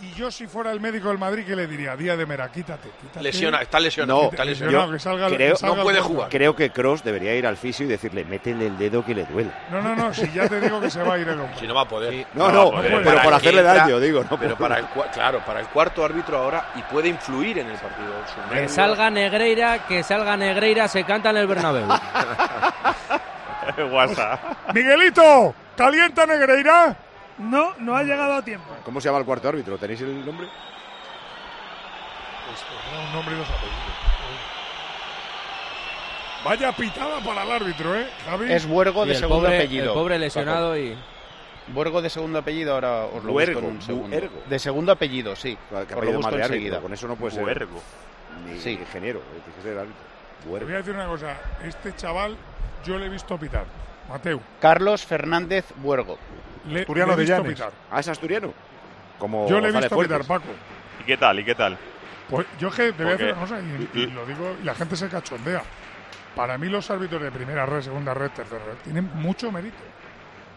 [0.01, 1.97] Y yo, si fuera el médico del Madrid, ¿qué le diría?
[1.97, 2.89] Día de Mera, quítate.
[3.01, 3.21] quítate.
[3.21, 4.23] Lesiona, está lesionado.
[4.23, 6.29] No, está Lesionado, que salga, creo- que salga no puede jugar.
[6.29, 9.51] Creo que Cross debería ir al fisio y decirle, métele el dedo que le duele.
[9.73, 11.57] No, no, no, si ya te digo que se va a ir el hombre.
[11.59, 12.27] Si no va a poder.
[12.35, 14.25] No, No, no, pero para por el hacerle entra- daño, digo.
[14.31, 17.77] No, Pero para el, claro, para el cuarto árbitro ahora y puede influir en el
[17.77, 18.09] partido.
[18.33, 21.89] Su Que salga Negreira, que salga Negreira, se canta en el Bernabéu.
[23.91, 24.41] WhatsApp.
[24.75, 26.97] Miguelito, calienta Negreira.
[27.39, 28.67] No, no ha llegado a tiempo.
[28.85, 29.79] ¿Cómo se llama el cuarto árbitro?
[29.79, 30.49] ¿Tenéis el nombre?
[32.47, 34.09] Pues, pues, un nombre y dos apellidos.
[36.45, 38.53] Vaya pitada para el árbitro, ¿eh, Javi?
[38.53, 39.85] Es Buergo Y de el segundo pobre, apellido.
[39.87, 40.97] el pobre lesionado y...
[41.69, 44.09] Buergo de segundo apellido, ahora os lo Buergo, busco en un segundo.
[44.17, 44.43] Buergo.
[44.49, 45.59] De segundo apellido, sí.
[45.69, 46.81] Claro, que Os lo busco más de árbitro, enseguida.
[46.81, 47.69] Con eso no puede ser
[48.47, 48.71] ni Sí.
[48.71, 49.21] ingeniero,
[49.57, 49.87] que ser.
[50.43, 51.37] Te voy a decir una cosa.
[51.63, 52.37] Este chaval,
[52.85, 53.67] yo le he visto pitar.
[54.09, 56.17] Mateu, Carlos Fernández Buergo.
[56.67, 57.55] Le, Asturiano le he de visto Llanes.
[57.59, 57.73] pitar.
[57.91, 58.53] Ah, es asturiano.
[59.19, 60.25] Como Yo le he visto pitar.
[60.25, 60.47] Paco.
[61.01, 61.39] ¿Y qué tal?
[61.41, 61.77] ¿Y qué tal?
[62.29, 64.75] Pues yo que te voy a decir una cosa, y, y lo digo, y la
[64.75, 65.63] gente se cachondea.
[66.37, 69.77] Para mí los árbitros de primera red, segunda red, tercera red, tienen mucho mérito.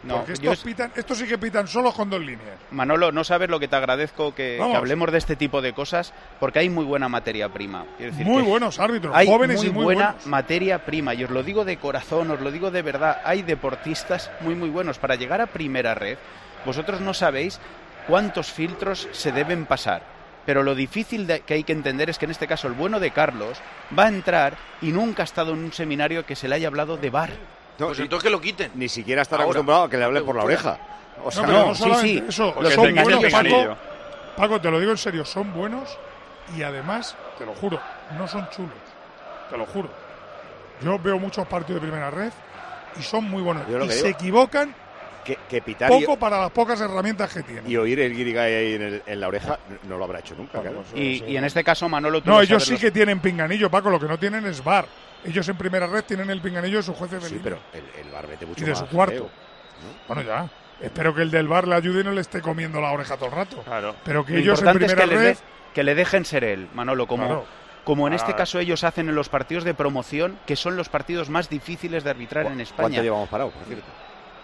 [0.04, 2.58] No, porque yo estos, pitan, estos sí que pitan solo con dos líneas.
[2.72, 6.60] Manolo, no sabes lo que te agradezco que, hablemos de este tipo de cosas, porque
[6.60, 7.86] hay muy buena materia prima.
[8.00, 10.28] Decir Muy buenos árbitros, hay jóvenes muy y muy buena buenos.
[10.28, 13.22] materia prima, y os lo digo de corazón, os lo digo de verdad.
[13.24, 14.98] Hay deportistas muy, muy buenos.
[14.98, 16.18] Para llegar a primera red,
[16.66, 17.60] vosotros no sabéis
[18.08, 20.02] cuántos filtros se deben pasar.
[20.46, 23.00] Pero lo difícil de- que hay que entender es que en este caso el bueno
[23.00, 23.60] de Carlos
[23.98, 26.98] va a entrar y nunca ha estado en un seminario que se le haya hablado
[26.98, 27.30] de bar.
[27.82, 28.72] No, Pues ni, entonces que lo quiten.
[28.76, 29.46] ni siquiera estar Ahora.
[29.50, 30.78] acostumbrado a que le hablen por la oreja.
[31.24, 32.24] O sea, No, no, no sí, sí.
[32.30, 33.32] eso, son buenos, sí.
[33.32, 33.78] Paco.
[34.38, 35.98] Paco, te lo digo en serio, son buenos
[36.56, 37.80] y además, te lo juro,
[38.18, 38.72] no son chulos.
[39.50, 39.90] Te lo juro.
[40.82, 42.32] Yo veo muchos partidos de primera red
[43.00, 43.64] y son muy buenos.
[43.68, 44.76] Y se digo- equivocan
[45.24, 47.70] que, que pitar y, poco para las pocas herramientas que tienen.
[47.70, 50.62] y oír el guirigay ahí en, el- en la oreja no lo habrá hecho nunca.
[50.62, 50.84] claro.
[50.96, 53.70] Y, y en este caso, Manolo, tú No, lo ellos sí los- que tienen pinganillo,
[53.70, 54.86] Paco, lo que no tienen es bar.
[55.24, 58.12] Ellos en primera red tienen el pinganillo de sus jueces de Sí, pero el, el
[58.12, 59.30] barbete mucho y de más su cuarto.
[60.08, 60.50] Bueno, ya.
[60.82, 63.28] Espero que el del bar le ayude y no le esté comiendo la oreja todo
[63.28, 63.62] el rato.
[63.64, 63.96] Claro.
[64.04, 65.36] Pero que Lo ellos en importante es primera que, red.
[65.36, 65.42] de-
[65.76, 67.46] que le dejen ser él, Manolo, como, Claro.
[67.84, 68.36] como en este Ah.
[68.36, 72.10] caso ellos hacen en los partidos de promoción, que son los partidos más difíciles de
[72.10, 72.88] arbitrar en España.
[72.90, 73.86] ¿Cuánto llevamos parado, por cierto?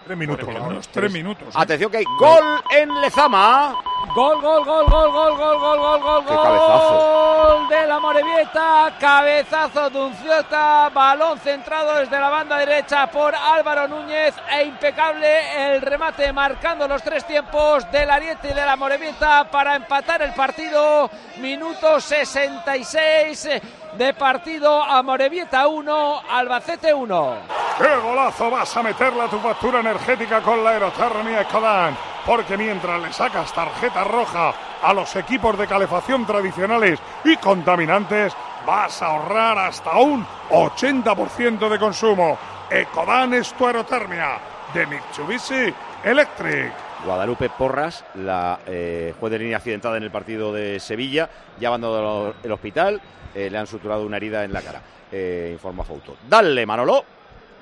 [0.08, 0.88] Tres minutos, Tres minutos.
[0.90, 1.48] tres minutos.
[1.48, 1.52] ¿eh?
[1.54, 3.76] Atención que hay gol en Lezama.
[4.14, 7.66] Gol, gol, gol, gol, gol, gol, gol, gol, gol, Qué gol cabezazo.
[7.68, 14.34] de la Morevieta, cabezazo de Unciota, balón centrado desde la banda derecha por Álvaro Núñez
[14.50, 19.76] e impecable el remate marcando los tres tiempos del Ariete y de la Morevieta para
[19.76, 23.48] empatar el partido, minuto 66
[23.96, 27.36] de partido a Morevieta 1, Albacete 1.
[27.78, 31.96] ¡Qué golazo vas a meterle a tu factura energética con la aerotermia Ecodan!
[32.26, 38.34] Porque mientras le sacas tarjeta roja a los equipos de calefacción tradicionales y contaminantes,
[38.66, 42.36] vas a ahorrar hasta un 80% de consumo.
[42.68, 44.38] Ecodan es tu aerotermia
[44.74, 45.74] de Mitsubishi
[46.04, 46.87] Electric.
[47.04, 51.28] Guadalupe Porras, la eh, juez de línea accidentada en el partido de Sevilla,
[51.60, 53.00] ya ha abandonado el hospital,
[53.34, 54.82] eh, le han suturado una herida en la cara,
[55.12, 56.16] eh, informa Fauto.
[56.28, 57.04] Dale, Manolo.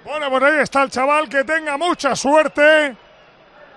[0.04, 2.96] Bueno, pues ahí está el chaval, que tenga mucha suerte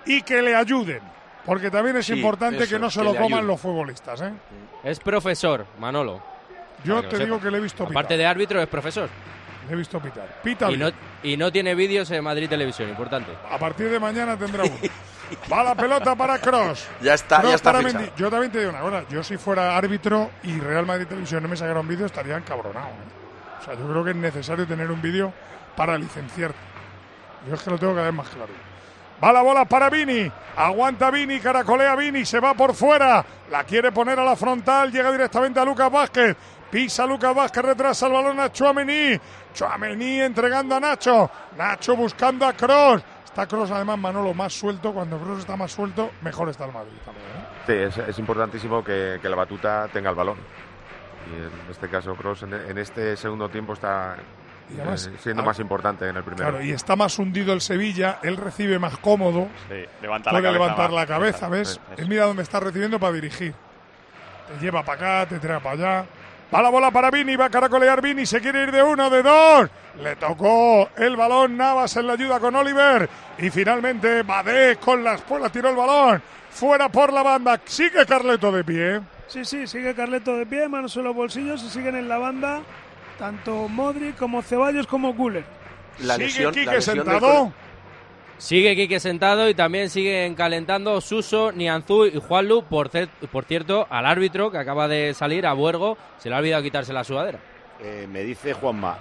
[0.06, 1.02] y que le ayuden.
[1.46, 4.22] Porque también es Sí, importante eso, que no se que lo coman los futbolistas.
[4.22, 4.32] ¿eh?
[4.84, 6.22] Es profesor, Manolo.
[6.84, 7.92] Yo te digo que le he visto pitar.
[7.92, 9.10] Aparte de árbitro, es profesor.
[9.68, 10.40] Le he visto pitar.
[10.44, 10.90] Pita Y no,
[11.24, 13.32] y no tiene vídeos en Madrid Televisión, importante.
[13.50, 14.76] A partir de mañana tendrá uno.
[15.52, 16.88] Va la pelota para Cross.
[17.02, 18.16] Ya está, ya está para.
[18.16, 19.04] Yo también te digo una cosa.
[19.10, 22.88] Yo si fuera árbitro y Real Madrid Televisión no me sacara un vídeo estaría encabronado.
[22.88, 23.62] ¿eh?
[23.62, 25.34] O sea, yo creo que es necesario tener un vídeo
[25.76, 26.58] para licenciarte.
[27.48, 28.52] Yo es que lo tengo cada vez más claro.
[29.24, 30.32] Va la bola para Vini.
[30.56, 33.26] Aguanta Vini, caracolea Vini, se va por fuera.
[33.52, 36.38] La quiere poner a la frontal, llega directamente a Lucas Vázquez.
[36.72, 39.20] Pisa Lucas Vázquez, retrasa el balón a Chuamení.
[39.54, 41.30] Chuamení entregando a Nacho.
[41.58, 43.04] Nacho buscando a Cross.
[43.40, 44.92] Está Cross además Manolo más suelto.
[44.92, 47.26] Cuando Cross está más suelto, mejor está el Madrid también.
[47.26, 47.90] ¿eh?
[47.94, 50.38] Sí, es, es importantísimo que, que la batuta tenga el balón.
[51.32, 54.18] Y en este caso, Cross en, en este segundo tiempo está
[54.74, 56.50] además, eh, siendo ah, más importante en el primero.
[56.50, 59.48] Claro, y está más hundido el Sevilla, él recibe más cómodo.
[59.70, 61.00] Sí, levanta puede la cabeza levantar más.
[61.00, 61.80] la cabeza, ¿ves?
[61.96, 63.54] Él mira dónde está recibiendo para dirigir.
[64.50, 66.06] Te lleva para acá, te trae para allá.
[66.54, 69.22] Va la bola para Vini, va a caracolear Vini, se quiere ir de uno, de
[69.22, 69.70] dos.
[70.02, 73.08] Le tocó el balón Navas en la ayuda con Oliver.
[73.38, 76.22] Y finalmente Badé con la espuela tiró el balón.
[76.50, 77.60] Fuera por la banda.
[77.66, 79.02] Sigue Carleto de pie.
[79.28, 82.62] Sí, sí, sigue Carleto de pie, manos en los bolsillos y siguen en la banda
[83.20, 85.44] tanto Modric como Ceballos como Guller.
[86.00, 87.54] La Sigue lesión- Quique la lesión del sentado.
[88.40, 92.64] Sigue Quique sentado y también siguen calentando Suso, Nianzú y Juanlu.
[92.64, 92.90] Por,
[93.30, 96.94] por cierto, al árbitro que acaba de salir, a Buergo, se le ha olvidado quitarse
[96.94, 97.40] la sudadera.
[97.82, 98.98] Eh, me dice Juanma,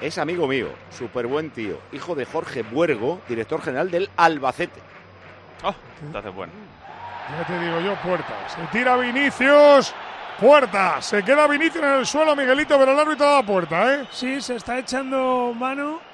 [0.00, 4.80] es amigo mío, súper buen tío, hijo de Jorge Buergo, director general del Albacete.
[5.62, 6.54] Oh, entonces bueno.
[7.38, 8.48] Ya te digo yo, puerta.
[8.48, 9.94] Se tira Vinicius.
[10.40, 11.02] Puerta.
[11.02, 14.06] Se queda Vinicius en el suelo, Miguelito, pero el árbitro da puerta, ¿eh?
[14.10, 16.07] Sí, se está echando mano.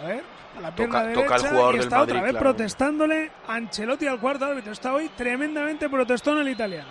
[0.00, 0.22] A ver,
[0.56, 1.22] a la pierna Toca- derecha.
[1.22, 2.44] toca el jugador y del está Madrid, otra vez claro.
[2.44, 4.72] protestándole Ancelotti al cuarto árbitro.
[4.72, 6.88] Está hoy tremendamente protestón el italiano.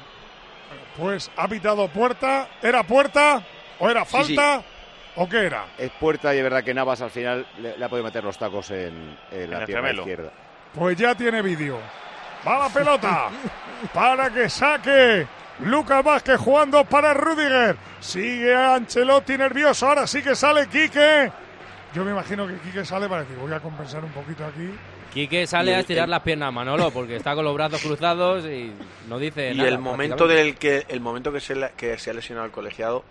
[0.98, 2.48] Pues ha pitado puerta.
[2.62, 3.41] ¿Era puerta?
[3.80, 4.62] ¿O era Sí, falta?
[5.15, 5.65] ¿O qué era?
[5.78, 8.38] Es puerta y es verdad que Navas al final le, le ha podido meter los
[8.38, 10.32] tacos en, en la el pierna izquierda.
[10.74, 11.80] Pues ya tiene vídeo.
[12.48, 13.30] Va la pelota
[13.93, 15.26] para que saque
[15.62, 17.76] Lucas Vázquez jugando para Rudiger.
[18.00, 19.88] Sigue Ancelotti nervioso.
[19.88, 21.32] Ahora sí que sale Quique.
[21.93, 24.69] Yo me imagino que Quique sale para decir, voy a compensar un poquito aquí.
[25.13, 28.45] Quique sale Y a estirar el- las piernas, Manolo, porque está con los brazos cruzados
[28.45, 28.71] y
[29.08, 29.69] no dice Y nada.
[29.69, 33.04] el momento del que el momento que se, le- que se ha lesionado el colegiado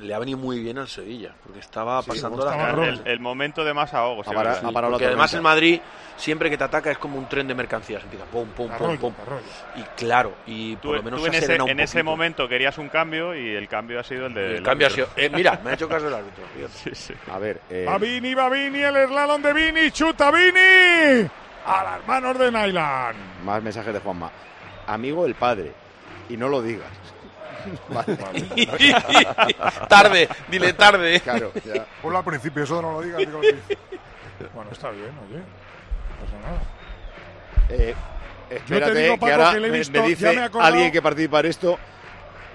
[0.00, 3.00] le ha venido muy bien al Sevilla, porque estaba Sí, pasando estaba las.
[3.00, 4.22] El, el momento de más ahogo.
[4.22, 5.42] Porque además el.
[5.42, 5.80] Madrid,
[6.16, 8.02] siempre que te ataca, es como un tren de mercancías.
[8.02, 9.12] Empieza pum, pum, pum, pum.
[9.76, 11.98] Y claro, y Tú, por lo menos tú se en, ese, aserena un en ese
[11.98, 12.10] poquito.
[12.10, 14.56] momento querías un cambio y el cambio ha sido el de.
[14.56, 15.08] El cambio ha sido.
[15.16, 16.44] eh, mira, me ha hecho caso el árbitro.
[16.72, 17.14] Sí, sí.
[17.30, 21.28] A ver, eh, Va Vini, va Vini, el slalom de Vini, chuta Vini.
[21.66, 23.14] A las manos de Nylan.
[23.44, 24.30] más mensajes de Juanma.
[24.86, 25.72] Amigo el padre,
[26.30, 26.88] y no lo digas.
[27.88, 28.16] Vale,
[29.88, 31.20] tarde, dile tarde.
[31.20, 31.84] claro, ya.
[32.02, 33.22] Ponlo al principio, eso no lo digas.
[34.54, 35.38] bueno, está bien, oye.
[35.38, 36.60] No pasa nada.
[37.70, 37.94] Eh,
[38.50, 40.44] espérate, digo, que Paco, ahora que le he me- visto, me ya dice me he
[40.44, 40.72] acordado.
[40.74, 41.78] alguien que participa en esto.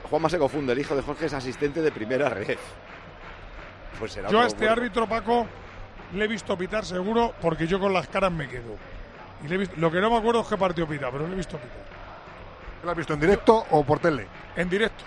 [0.10, 2.58] Juanma se confunde, el hijo de Jorge es asistente de primera red.
[4.00, 4.74] Pues será Yo a este bueno.
[4.74, 5.48] árbitro, Paco,
[6.14, 8.76] le he visto pitar seguro porque yo con las caras me quedo.
[9.44, 11.34] Y le he visto, lo que no me acuerdo es qué partido pita, pero le
[11.34, 11.78] he visto pitar.
[12.84, 14.28] ¿Lo has visto en directo o por tele?
[14.56, 15.04] En directo.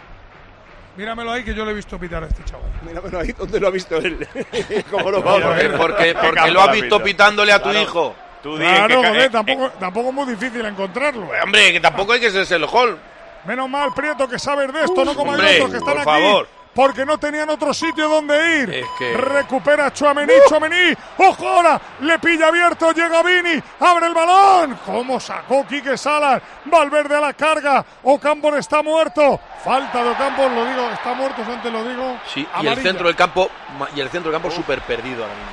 [0.97, 2.71] Míramelo ahí que yo le he visto pitar a este chaval.
[2.83, 4.27] Míramelo ahí, ¿dónde lo ha visto él?
[4.91, 5.77] ¿Cómo lo va a Porque, ver?
[5.77, 7.83] porque, ¿Qué porque campo lo has la visto pitándole a tu Claro.
[7.83, 8.15] hijo.
[8.43, 11.29] Tú Claro, eh, tampoco, tampoco es muy difícil encontrarlo.
[11.43, 12.99] Hombre, que tampoco hay que ser el hall.
[13.45, 16.03] Menos mal, Prieto, que sabes de esto, no como hay Hombre, otros que están por
[16.15, 16.49] aquí favor.
[16.77, 18.71] Porque no tenían otro sitio donde ir.
[18.75, 20.95] Es que- Recupera Chuamení, Chuamení.
[21.19, 21.81] ¡Ojo ahora!
[22.01, 24.79] Le pilla abierto, llega Vini, abre el balón.
[24.85, 26.43] ¿Cómo sacó Quique Salas?
[26.67, 27.85] Valverde a la carga.
[28.05, 29.41] Ocampos está muerto.
[29.65, 32.19] Falta de Ocampos, lo digo, está muerto, antes lo digo.
[32.33, 33.51] Sí, y el centro del campo
[33.97, 35.51] y el centro del campo súper perdido ahora mismo.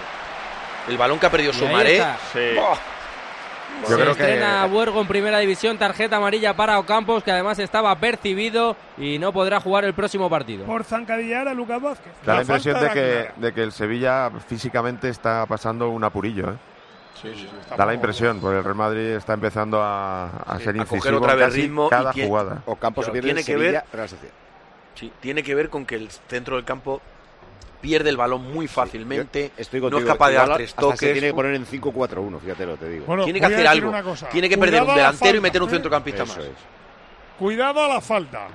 [0.89, 1.53] El balón que ha perdido
[1.87, 2.17] está.
[2.33, 2.39] Sí.
[3.81, 7.59] Yo Se creo que estrena Buergo en primera división, tarjeta amarilla para Ocampos, que además
[7.59, 10.65] estaba percibido y no podrá jugar el próximo partido.
[10.65, 12.13] Por zancadillar a Lucas Vázquez.
[12.25, 16.51] da la, La impresión de que, de que el Sevilla físicamente está pasando un apurillo.
[16.51, 16.55] ¿eh?
[17.21, 17.75] Sí, sí, sí.
[17.77, 20.97] Da la impresión, porque el Real Madrid está empezando a, a Sí, ser a coger
[20.97, 22.61] incisivo otra vez casi ritmo y cada tiene- jugada.
[22.65, 24.09] Ocampos se pierde tiene en que Sevilla, ver- Real
[25.19, 27.01] tiene que ver con que el centro del campo
[27.83, 29.51] pierde el balón muy fácilmente.
[29.57, 30.99] Estoy no es capaz de dar tres hasta toques.
[31.01, 33.05] Se tiene que poner en 5-4-1, fíjate lo te digo.
[33.05, 33.91] Bueno, tiene que hacer algo.
[34.31, 36.45] Tiene que perder un Cuidado a la delantero y meter un centrocampista Eso más.
[36.45, 36.51] es.
[37.37, 38.47] Cuidado a la falta.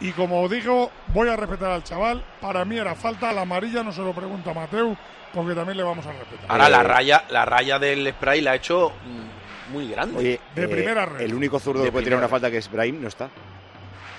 [0.00, 2.24] Y como digo, voy a respetar al chaval.
[2.40, 3.30] Para mí era falta.
[3.32, 4.96] La amarilla no se lo pregunta a Mateu,
[5.34, 6.46] porque también le vamos a respetar.
[6.48, 10.18] Ahora la Eh, raya, la raya del spray la ha hecho mm, muy grande.
[10.18, 11.20] Oye, De eh, primera red.
[11.20, 13.28] el único zurdo De que puede tirar una falta que es Brahim no está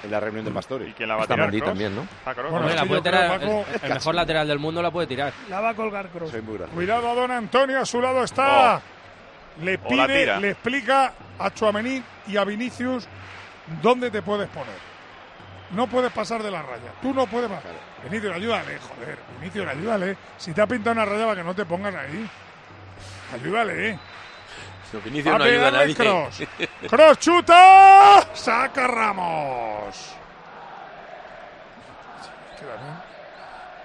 [0.03, 0.89] en la reunión del Pastore.
[0.89, 1.69] ¿Y quién la va a Está tirar?
[1.69, 2.07] También, ¿no?
[2.49, 5.33] Bueno, la que puede tirar, Paco, el, el mejor lateral del mundo la puede tirar.
[5.49, 6.31] La va a colgar Cross.
[6.31, 6.75] Soy muy grande.
[6.75, 8.81] Cuidado a Don Antonio, a su lado está.
[9.61, 13.07] Le pide, le explica a Chuamení y a Vinicius
[13.81, 14.93] dónde te puedes poner.
[15.71, 16.91] No puedes pasar de la raya.
[17.01, 17.71] Tú no puedes pasar.
[18.03, 19.17] Vinicius, ayúdale, joder.
[19.39, 20.17] Vinicius, ayúdale.
[20.37, 22.29] Si te ha pintado una raya para que no te pongas ahí.
[23.33, 23.99] Ayúdale, eh.
[24.93, 25.95] No, Vinicius no ayuda a nadie.
[25.95, 26.43] Cross.
[26.89, 28.27] Cross chuta.
[28.34, 30.15] Saca Ramos.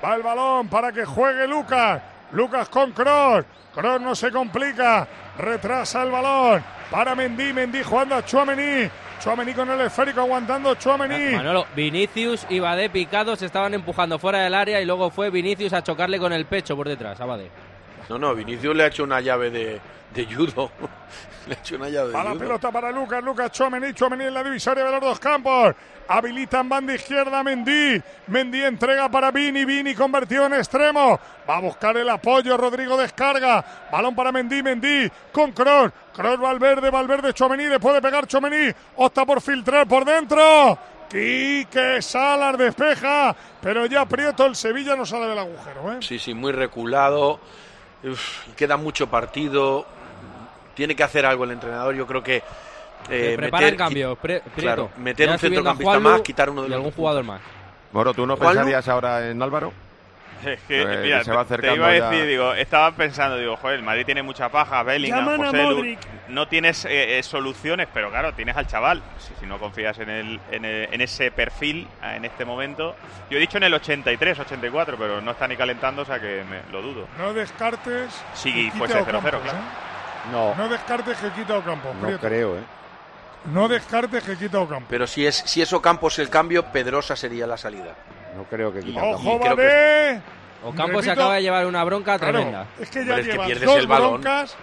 [0.05, 2.03] Va el balón para que juegue Lucas.
[2.33, 3.47] Lucas con Cross.
[3.75, 5.09] Cross no se complica.
[5.38, 7.55] Retrasa el balón para Mendy.
[7.55, 8.90] Mendy jugando a Chuamení.
[9.18, 11.35] Chuamení con el esférico aguantando Chuamení.
[11.35, 15.73] Manolo, Vinicius y Badé picados se estaban empujando fuera del área y luego fue Vinicius
[15.73, 17.51] a chocarle con el pecho por detrás a Badé.
[18.09, 19.81] No, no, Vinicius le ha hecho una llave de,
[20.14, 20.71] de judo.
[21.47, 22.40] le ha hecho una llave de Va la judo.
[22.40, 25.75] pelota para Lucas, Lucas Chuamení, Chuamení en la divisoria de los dos campos.
[26.09, 28.03] Habilitan banda izquierda Mendy.
[28.29, 31.21] Mendy entrega para Vini, Vini convertido en extremo.
[31.49, 33.64] Va a buscar el apoyo, Rodrigo descarga.
[33.92, 35.92] Balón para Mendy, Mendy con Cross.
[36.14, 38.73] Cross Valverde, Valverde, Chuamení, le puede pegar Chuamení.
[38.97, 40.79] Opta por filtrar por dentro.
[41.11, 45.99] Quique Salas despeja, pero ya aprieto el Sevilla no sale del agujero, ¿eh?
[46.01, 47.40] Sí, sí, muy reculado.
[48.05, 49.87] Uf, queda mucho partido.
[50.79, 51.93] Tiene que hacer algo el entrenador.
[51.97, 52.41] Yo creo que.
[53.11, 54.43] eh, preparan meter- cambios, pre-.
[54.57, 57.41] Claro, meter Ya un centrocampista más, quitar uno de y algún jugador más.
[57.93, 59.73] Moro, ¿tú no Juanlu- pensarías ahora en Álvaro?
[60.47, 62.11] Es que, Pues mira, se va te- iba a ya.
[62.11, 66.85] decir, digo, estaba pensando, digo, joder, el Madrid tiene mucha paja, Bellingham, José no tienes
[66.85, 69.03] eh, eh, soluciones, pero claro, tienes al chaval.
[69.19, 72.95] Si, si no confías en, el, en, el- en ese perfil eh, en este momento.
[73.31, 76.45] Yo he dicho en el 83, 84, pero no está ni calentando, o sea que
[76.49, 77.09] me, lo dudo.
[77.19, 78.23] No descartes.
[78.35, 79.59] Sí, fuese a 0-0, Ocampos, claro.
[79.59, 79.97] ¿eh?
[80.33, 82.27] No, No descartes que quita Ocampos, no Prieto.
[82.27, 82.62] creo, ¿eh?
[83.53, 84.88] No descartes que quita Ocampos.
[84.91, 87.95] Pero si es si es Ocampos el cambio, Pedrosa sería la salida.
[88.37, 89.03] No creo que quita.
[89.03, 90.23] ¡Ojo, creo que- Badé!
[90.64, 92.67] Ocampo se acaba de llevar una bronca claro, tremenda.
[92.81, 94.11] es que ya Hombre, es que lleva pierdes dos el balón.
[94.21, 94.57] broncas,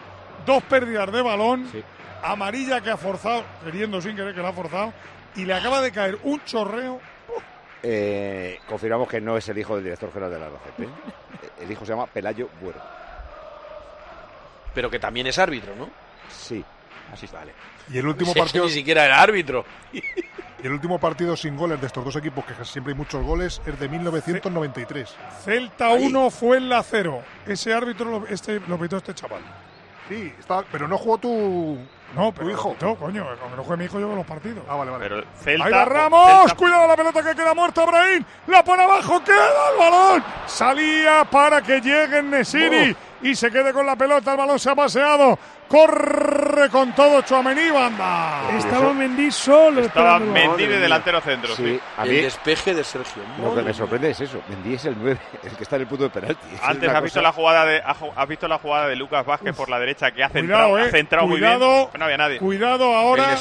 [0.45, 1.81] dos pérdidas de balón, Sí.
[2.21, 4.91] amarilla que ha forzado, queriendo sin querer que la ha forzado,
[5.35, 6.99] y le acaba de caer un chorreo.
[7.81, 10.89] Eh, confirmamos que no es el hijo del director general de la RGP.
[11.61, 12.79] El hijo se llama Pelayo Buero.
[14.75, 15.89] Pero que también es árbitro, ¿no?
[16.29, 16.63] Sí.
[17.11, 17.53] Así vale.
[17.91, 19.65] Y el último partido Ni siquiera era árbitro.
[19.93, 20.01] y
[20.63, 23.79] el último partido sin goles de estos dos equipos, que siempre hay muchos goles, es
[23.79, 25.15] de 1993.
[25.43, 27.21] Celta 1 fue en la 0.
[27.47, 29.41] Ese árbitro lo, este, lo pitó este chaval.
[30.09, 31.79] Sí, está, pero no jugó tu,
[32.15, 32.67] No, tu pero hijo.
[32.69, 34.63] lo pitó, coño, aunque no juegue mi hijo, yo veo los partidos.
[34.69, 35.03] Ah, vale, vale.
[35.09, 38.83] Pero Celta, Ahí va Ramos, Celta- cuidado la pelota que queda muerta Brahim, la pone
[38.83, 44.31] abajo, queda el balón, salía para que llegue Nesiri y se quede con la pelota,
[44.31, 48.49] el balón se ha paseado, corre con todo Chuamení, banda.
[48.57, 50.19] Estaba Mendy solo estaba.
[50.19, 51.63] Mendy de delantero centro, sí.
[51.65, 53.23] Sí, a el mí despeje de Sergio.
[53.41, 54.41] lo que me sorprende es eso.
[54.47, 56.45] Mendy es el 9, el que está en el punto de penalti.
[56.53, 57.81] Es Antes has visto cosa- la jugada de
[58.15, 60.81] has visto la jugada de Lucas Vázquez por la derecha que ha Cuidado, centrado, eh,
[60.83, 61.89] ha centrado muy cuidado, bien.
[61.97, 62.37] No había nadie.
[62.39, 63.35] Cuidado El ahora,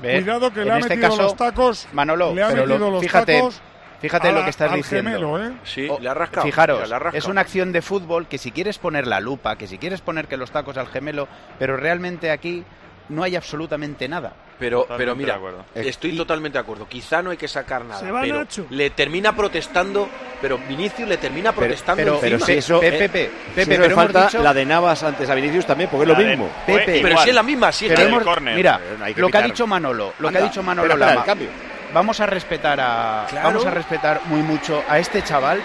[0.00, 2.74] cuidado que le en ha este metido caso, los tacos, Manolo, le ha pero lo-
[2.74, 3.62] metido los fíjate, tacos
[4.02, 5.10] fíjate a lo la- que estás al diciendo.
[5.10, 5.52] gemelo, ¿eh?
[5.64, 6.44] Sí, Oh, le ha rascado.
[6.46, 7.18] Fijaros, Mira, le ha rascado.
[7.18, 10.28] es una acción de fútbol que si quieres poner la lupa, que si quieres poner
[10.28, 11.26] que los tacos al gemelo,
[11.58, 12.62] pero realmente aquí
[13.08, 14.32] no hay absolutamente nada.
[14.58, 16.86] Pero, Totalmente pero mira, estoy totalmente de acuerdo.
[16.86, 17.98] Quizá no hay que sacar nada.
[17.98, 18.64] Se va pero Nacho.
[18.70, 20.08] le termina protestando,
[20.40, 22.46] pero Vinicius le termina protestando pero- Pero encima.
[22.46, 22.78] si eso.
[22.78, 23.30] Pepe, eh, Pepe,
[23.64, 26.18] si pero hemos falta dicho- la de Navas antes a Vinicius también, porque es La
[26.22, 26.48] lo mismo.
[26.64, 27.24] Pepe, pero igual.
[27.24, 28.54] si es la misma, Pero el Hemos- córner.
[28.54, 31.10] mira, Pero que lo que ha dicho Manolo, lo que ha dicho Manolo espera, espera,
[31.10, 31.71] Lama, el cambio.
[31.92, 33.48] Vamos a respetar a Claro.
[33.48, 35.60] vamos a respetar muy mucho a este chaval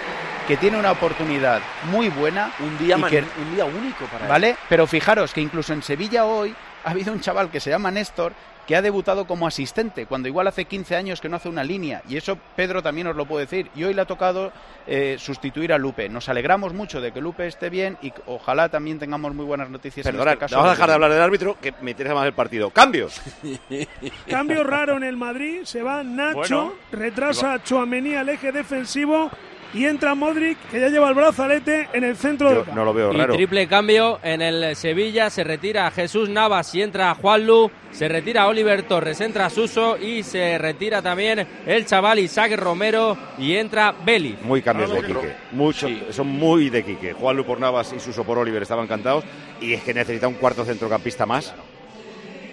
[0.48, 1.60] que tiene una oportunidad
[1.92, 4.30] muy buena Un día, y man- que- un día único para él.
[4.30, 4.56] ¿Vale?
[4.70, 6.56] Pero fijaros que incluso en Sevilla hoy
[6.86, 8.32] ha habido un chaval que se llama Néstor
[8.68, 12.04] que ha debutado como asistente, cuando igual hace 15 años que no hace una línea.
[12.10, 13.72] Y eso Pedro también os lo puede decir.
[13.74, 14.52] Y hoy le ha tocado
[14.86, 16.10] eh, sustituir a Lupe.
[16.10, 20.06] Nos alegramos mucho de que Lupe esté bien y ojalá también tengamos muy buenas noticias
[20.06, 20.58] en este caso.
[20.58, 22.70] vamos a dejar de hablar del árbitro, que me interesa más el partido.
[22.70, 23.22] ¡Cambios!
[24.30, 29.32] Cambio raro en el Madrid, se va Nacho, Bueno, retrasa a Chouameni al eje defensivo
[29.74, 32.76] y entra Modric, que ya lleva el brazalete en el centro del campo.
[32.76, 35.30] No lo veo Y triple cambio en el Sevilla.
[35.30, 37.70] Se retira Jesús Navas y entra Juanlu.
[37.92, 43.56] Se retira Oliver Torres, entra Suso y se retira también el chaval Isaac Romero y
[43.56, 44.38] entra Beli.
[44.44, 45.36] Muy cambios de Quique.
[45.52, 47.14] Mucho, Son muy de Quique.
[47.14, 49.24] Juan Lupor Navas y Suso por Oliver estaban encantados.
[49.60, 51.54] Y es que necesita un cuarto centrocampista más.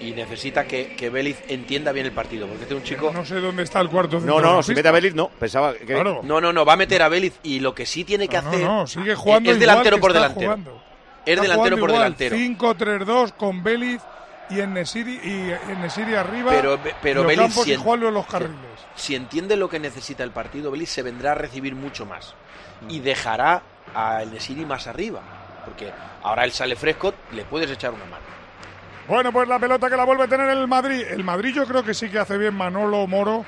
[0.04, 3.10] Y necesita que, que Vélez entienda bien el partido, porque este es un chico...
[3.12, 5.28] No sé dónde está el cuarto No, no, si mete a Belis, no.
[5.28, 5.86] Pensaba que.
[5.86, 6.20] Claro.
[6.22, 8.48] No, no, no, va a meter a Vélez y lo que sí tiene que No,
[8.48, 8.60] hacer...
[8.60, 10.46] no, sigue jugando es delantero por delantero.
[10.50, 10.82] jugando.
[11.24, 12.36] Es delantero por igual, delantero.
[12.36, 14.02] 5-3-2 con Beliz
[14.50, 16.52] y en Nesiri, y en Nesiri arriba.
[16.52, 17.82] Pero, pero Vélez, si, en-
[18.12, 18.54] los carriles.
[18.94, 22.34] si entiende lo que necesita el partido, Vélez se vendrá a recibir mucho más.
[22.88, 23.62] Y dejará
[23.94, 25.22] a El Nesiri más arriba.
[25.64, 25.90] Porque
[26.22, 28.23] ahora él sale fresco, le puedes echar una mano.
[29.08, 31.02] Bueno, pues la pelota que la vuelve a tener el Madrid.
[31.08, 33.44] El Madrid yo creo que sí que hace bien Manolo Moro.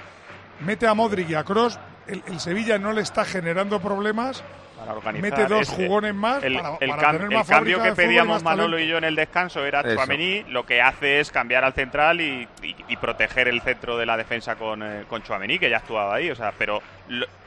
[0.61, 1.79] Mete a Modric y a Cross.
[2.07, 4.43] El, el Sevilla no le está generando problemas.
[4.79, 7.49] Para organizar Mete dos ese- jugones más El, para, el para cam- tener el más
[7.49, 8.87] cambio que y pedíamos más Manolo talento.
[8.87, 9.95] y yo en el descanso era Eso.
[9.95, 14.05] Chouameni, lo que hace es cambiar al central y, y- y proteger el centro de
[14.07, 16.83] la defensa con, eh, con Chouameni, que ya actuaba ahí, o sea, pero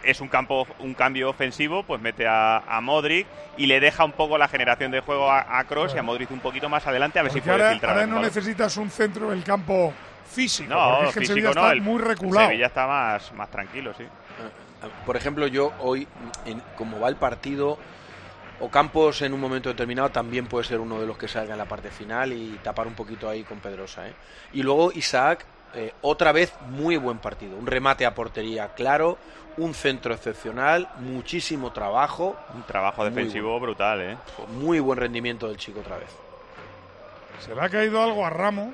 [0.03, 4.13] es un campo un cambio ofensivo, pues mete a, a Modric y le deja un
[4.13, 7.19] poco la generación de juego a, a Kroos y a Modric un poquito más adelante
[7.19, 9.93] a ver si puede ahora, filtrar ahora no necesitas un centro del campo
[10.31, 10.69] físico.
[10.73, 12.47] No, porque es que el físico Sevilla no, está el- muy reculado.
[12.47, 14.05] Sevilla está más, más tranquilo, sí.
[15.05, 16.07] Por ejemplo, yo hoy,
[16.45, 17.77] en, como va el partido,
[18.61, 21.65] Ocampos en un momento determinado también puede ser uno de los que salga en la
[21.65, 24.05] parte final y tapar un poquito ahí con Pedrosa.
[24.07, 24.13] ¿eh?
[24.51, 27.55] Y luego Isaac, eh, otra vez muy buen partido.
[27.57, 29.17] Un remate a portería claro,
[29.59, 32.35] un centro excepcional, muchísimo trabajo.
[32.53, 34.17] Un trabajo defensivo brutal, ¿eh?
[34.53, 36.09] Muy buen rendimiento del chico otra vez.
[37.39, 38.73] Se le ha caído algo a Ramos.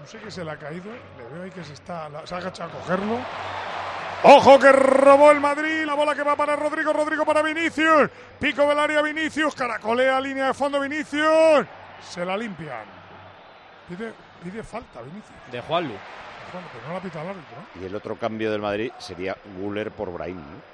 [0.00, 0.90] No sé qué se le ha caído.
[1.18, 2.08] Le veo ahí que se está.
[2.24, 3.18] se ha agachado a cogerlo.
[4.22, 5.84] Ojo que robó el Madrid.
[5.84, 6.92] La bola que va para Rodrigo.
[6.92, 8.10] Rodrigo para Vinicius.
[8.38, 9.54] Pico del área Vinicius.
[9.54, 11.66] Caracolea línea de fondo Vinicius.
[12.02, 12.84] Se la limpian.
[13.88, 14.12] Pide,
[14.42, 15.52] pide falta Vinicius.
[15.52, 15.94] De Juanlu.
[16.52, 17.56] Bueno, pero no la pita el árbitro.
[17.76, 17.82] ¿no?
[17.82, 20.36] Y el otro cambio del Madrid sería Guller por Brahim.
[20.36, 20.70] ¿no?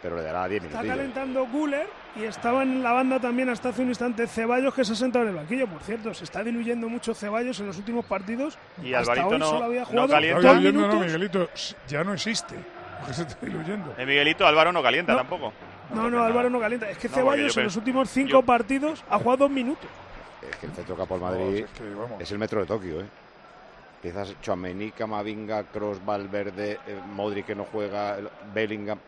[0.00, 0.96] Pero le dará 10 Está minutos.
[0.96, 4.92] calentando Guller y estaba en la banda también hasta hace un instante Ceballos que se
[4.92, 5.66] ha sentado en el banquillo.
[5.66, 8.56] Por cierto, se está diluyendo mucho Ceballos en los últimos partidos.
[8.80, 10.38] Y Hasta Alvarito hoy no- solo había no jugado calienta.
[10.40, 11.00] Está diluyendo, no.
[11.00, 11.48] Miguelito.
[11.88, 12.54] Ya no existe.
[13.00, 13.92] Porque se está diluyendo.
[13.98, 15.18] El Miguelito Álvaro no calienta No.
[15.18, 15.52] tampoco.
[15.92, 16.88] No, no, Álvaro no calienta.
[16.90, 19.90] Es que No, Ceballos en los últimos cinco yo- partidos ha jugado dos minutos.
[20.48, 22.20] Es que el centro campo del Madrid es que, vamos.
[22.20, 23.06] es el metro de Tokio, ¿eh?
[23.98, 28.98] Empiezas Chouameni, Camavinga, Cross, Valverde, eh, Modric que no juega, el- Bellingham.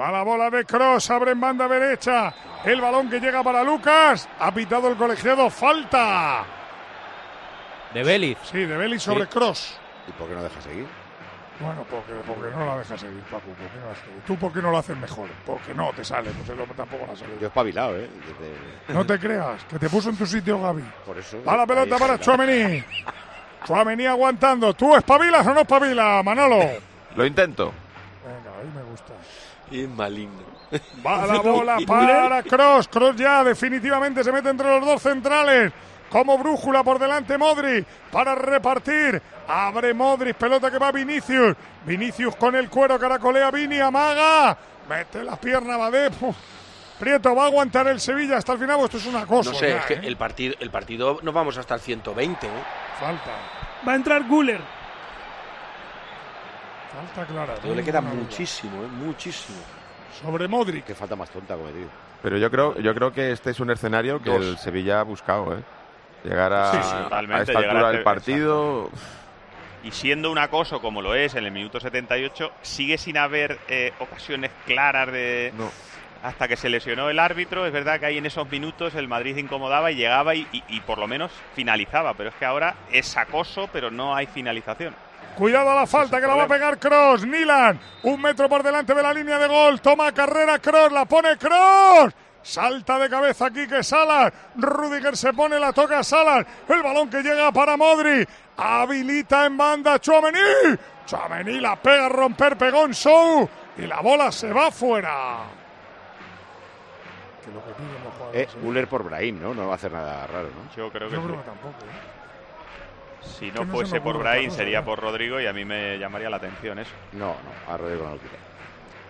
[0.00, 2.32] Va la bola de Cross, abre en banda derecha.
[2.64, 4.28] El balón que llega para Lucas.
[4.38, 5.50] Ha pitado el colegiado.
[5.50, 6.44] Falta.
[7.92, 8.38] De Vélez.
[8.44, 9.30] Sí, de Belly sobre Sí.
[9.30, 9.78] Cross.
[10.08, 10.86] ¿Y por qué no deja seguir?
[11.62, 13.46] Bueno, porque, porque no la dejas seguir, Paco.
[13.46, 14.22] ¿por qué no la seguir?
[14.26, 15.28] ¿Tú por qué no lo haces mejor?
[15.46, 17.32] Porque no te sale, pues el hombre tampoco la sale.
[17.40, 18.08] Yo he espabilado, ¿eh?
[18.88, 20.82] Desde- No te creas, que te puso en tu sitio Gaby.
[21.06, 21.42] Por eso.
[21.44, 22.18] Va la pelota para.
[22.18, 22.82] Chouameni.
[23.64, 24.74] Chouameni aguantando.
[24.74, 26.58] ¿Tú espabilas o no espabilas, Manolo?
[27.16, 27.72] Lo intento.
[28.24, 29.12] Venga, ahí me gusta.
[29.70, 30.42] Es maligno.
[31.06, 32.88] Va la bola para Cross.
[32.88, 35.72] Cross ya definitivamente se mete entre los dos centrales.
[36.12, 39.20] Como brújula por delante Modric para repartir.
[39.48, 41.56] Abre Modric, pelota que va Vinicius.
[41.86, 44.54] Vinicius con el cuero, caracolea Vini, amaga.
[44.90, 46.10] Mete las piernas, Badé.
[46.98, 48.76] Prieto va a aguantar el Sevilla hasta el final.
[48.76, 49.52] pues Esto es una cosa.
[49.52, 50.00] No sé, ya, es que ¿eh?
[50.04, 52.46] el partido, el partido nos vamos hasta el 120.
[52.46, 52.50] ¿eh?
[53.00, 53.30] Falta.
[53.88, 54.60] Va a entrar Guller.
[56.94, 57.54] Falta clara.
[57.54, 58.86] Todo le queda muchísimo, ¿eh?
[58.86, 59.58] muchísimo.
[60.20, 60.84] Sobre Modric.
[60.84, 61.88] Qué falta más tonta cometido.
[62.22, 64.42] Pero yo creo, yo creo que este es un escenario que Dos.
[64.42, 65.62] el Sevilla ha buscado, ¿eh?
[66.24, 68.90] Llegar a, Sí, sí, a totalmente, esta llegar a altura del partido.
[69.84, 73.92] Y siendo un acoso como lo es en el minuto 78, sigue sin haber eh,
[73.98, 75.52] ocasiones claras de...
[75.56, 75.70] No.
[76.22, 79.36] Hasta que se lesionó el árbitro, es verdad que ahí en esos minutos el Madrid
[79.38, 83.16] incomodaba y llegaba y, y- y por lo menos finalizaba, pero es que ahora es
[83.16, 84.94] acoso, pero no hay finalización.
[85.34, 87.26] Cuidado a la falta que la va a pegar Cross.
[87.26, 89.80] Nilan, un metro por delante de la línea de gol.
[89.80, 92.14] Toma carrera Cross, la pone Cross.
[92.42, 94.32] Salta de cabeza Quique Salas.
[94.56, 96.44] Rudiger se pone, la toca Salas.
[96.68, 98.26] El balón que llega para Modri.
[98.56, 100.38] Habilita en banda Chouameni.
[101.06, 105.38] Chouameni la pega a romper, pegó en Sou y la bola se va fuera.
[107.44, 109.54] Que lo que piden los jugadores, Eh, Guller por Brahim, ¿no?
[109.54, 110.74] No va a hacer nada raro, ¿no?
[110.76, 111.26] Yo creo que Yo sí.
[111.26, 111.76] creo que tampoco.
[111.84, 112.12] ¿eh?
[113.38, 114.84] si no no se fuese por Brahim sería ¿no?
[114.86, 116.90] por Rodrigo y a mí me llamaría la atención eso.
[117.12, 118.36] No, no, a Rodrigo no lo quita.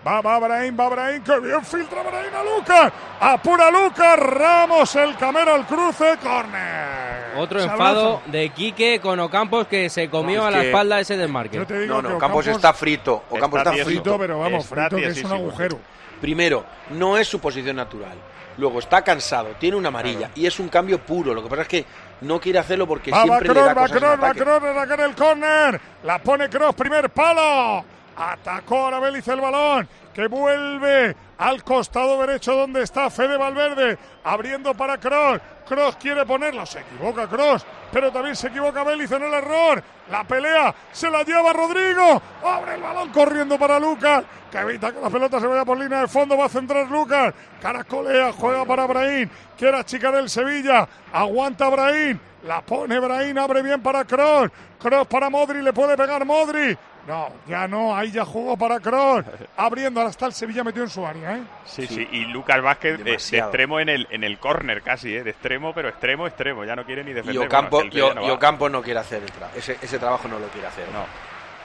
[0.05, 2.91] Va, va Brahim, va Brahim, que bien filtra Brahim a Lucas.
[3.21, 7.37] Apura Lucas, Ramos, el camero al cruce, córner.
[7.37, 11.15] Otro enfado de Quique con Ocampos que se comió No, a la que- espalda ese
[11.15, 11.55] desmarque.
[11.55, 13.23] Yo te digo No, que no, Campos Ocampos- está frito.
[13.29, 14.01] Ocampos Está está frito.
[14.03, 15.79] frito, pero vamos, Está frito que es un agujero.
[16.19, 18.17] Primero, no es su posición natural.
[18.57, 21.33] Luego, está cansado, tiene una amarilla y es un cambio puro.
[21.33, 21.85] Lo que pasa es que
[22.21, 24.39] no quiere hacerlo porque Va, va siempre le Kroos, da va cosas en va ataque.
[24.41, 25.81] Kroos, a sacar el córner.
[26.03, 27.83] La pone Kroos, primer palo.
[28.15, 34.73] Atacó ahora Vélez el balón, que vuelve al costado derecho donde está Fede Valverde, abriendo
[34.73, 35.41] para Kroos.
[35.67, 39.83] Kroos quiere ponerlo, se equivoca Kroos, pero también se equivoca Vélez en el error.
[40.11, 45.01] La pelea se la lleva Rodrigo, abre el balón corriendo para Lucas, que evita que
[45.01, 47.33] la pelota se vaya por línea de fondo, va a centrar Lucas.
[47.61, 53.81] Caracolea, juega para Brahim, quiere achicar el Sevilla, aguanta Brahim, la pone Brahim, abre bien
[53.81, 54.51] para Kroos.
[54.79, 56.77] Kroos para Modri, le puede pegar Modri.
[57.07, 59.25] No, ya no, ahí ya jugó para Kroos.
[59.57, 61.43] Abriendo, ahora está el Sevilla metido en su área, ¿eh?
[61.65, 65.21] Sí, sí, y Lucas Vázquez de, de extremo en el, en el córner casi, ¿eh?
[65.23, 67.45] de extremo, pero extremo, extremo, ya no quiere ni Y defender.
[67.45, 68.33] Ocampo, Bueno, es que el y O- Sevilla no.
[68.35, 70.85] Ocampo no quiere hacer el tra- ese, ese trabajo, no lo quiere hacer.
[70.93, 70.99] No,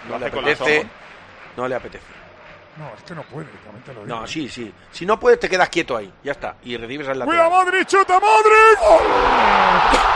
[0.09, 0.87] no lo le apetece.
[1.57, 2.18] No le apetece.
[2.79, 4.21] No, es que no puede, también te lo digo.
[4.21, 4.73] No, sí, sí.
[4.93, 6.13] Si no puedes, te quedas quieto ahí.
[6.23, 6.55] Ya está.
[6.63, 7.51] Y recibes al Cuida lateral.
[7.51, 8.65] Modri, chuta Modri.
[8.79, 9.03] ¡Gol!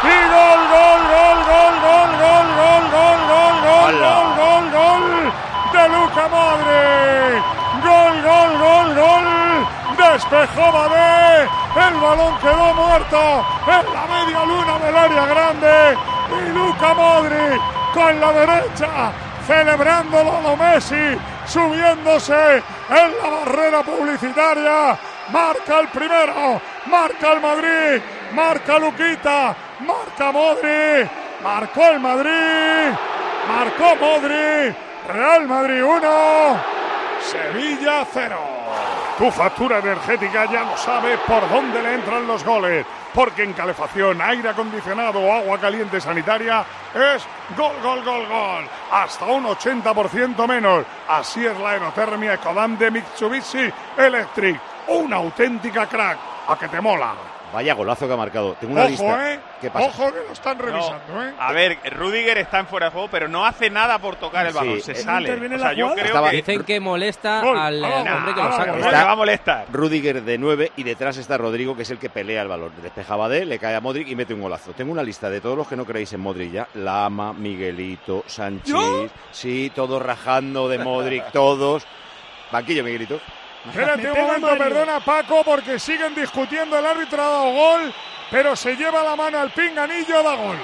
[0.05, 5.33] Y gol, gol, gol, gol, gol, gol, gol, gol, gol, gol, gol, gol, gol
[5.73, 7.43] de Luca Modri.
[7.83, 9.27] Gol, gol, gol, gol.
[9.97, 11.49] Despejó Badé.
[11.75, 15.99] El balón quedó muerto en la media luna del área grande.
[16.31, 17.61] Y Luca Modri
[17.93, 19.13] con la derecha
[19.47, 24.99] celebrando lo Messi, subiéndose en la barrera publicitaria.
[25.33, 28.03] Marca el primero, marca el Madrid,
[28.35, 31.09] marca Luquita, marca Modri,
[31.43, 32.97] marcó el Madrid,
[33.49, 34.75] marcó Modri,
[35.09, 36.61] Real Madrid 1,
[37.21, 38.62] Sevilla 0.
[39.23, 44.21] Tu factura energética ya no sabe por dónde le entran los goles, porque en calefacción,
[44.21, 47.25] aire acondicionado o agua caliente sanitaria es
[47.57, 50.85] gol, gol, gol, gol, hasta un 80% menos.
[51.07, 56.19] Así es la aerotermia Ecodan de Mitsubishi Electric, una auténtica crack,
[56.49, 57.15] a que te mola.
[57.53, 58.55] Vaya golazo que ha marcado.
[58.59, 59.35] Tengo una Ojo, lista.
[59.35, 59.41] ¿eh?
[59.61, 59.87] ¿Qué pasa?
[59.89, 61.35] Ojo que lo están No, revisando, ¿eh?
[61.39, 64.53] A ver, Rudiger está en fuera de juego, pero no hace nada por tocar el
[64.53, 64.59] Sí.
[64.59, 65.33] balón, se ¿No sale.
[65.55, 67.59] O sea, yo creo Estaba- que Dicen que molesta Gol.
[67.59, 68.73] al hombre que lo saca.
[68.77, 69.67] le va a molestar.
[69.71, 72.73] Rudiger de 9 y detrás está Rodrigo, que es el que pelea el balón.
[72.83, 74.73] Despejaba de él, le cae a Modric y mete un golazo.
[74.73, 76.69] Tengo una lista de todos los que no creéis en Modric ya.
[76.75, 78.73] Lama, Miguelito, Sánchez.
[78.73, 79.07] ¿Yo?
[79.31, 81.87] Sí, todos rajando de Modric, todos.
[82.51, 83.21] Banquillo, Miguelito.
[83.69, 84.65] Espérate un momento, Mario.
[84.65, 86.79] perdona Paco, porque siguen discutiendo.
[86.79, 87.95] El árbitro ha dado gol,
[88.31, 90.59] pero se lleva la mano al pinganillo, da gol.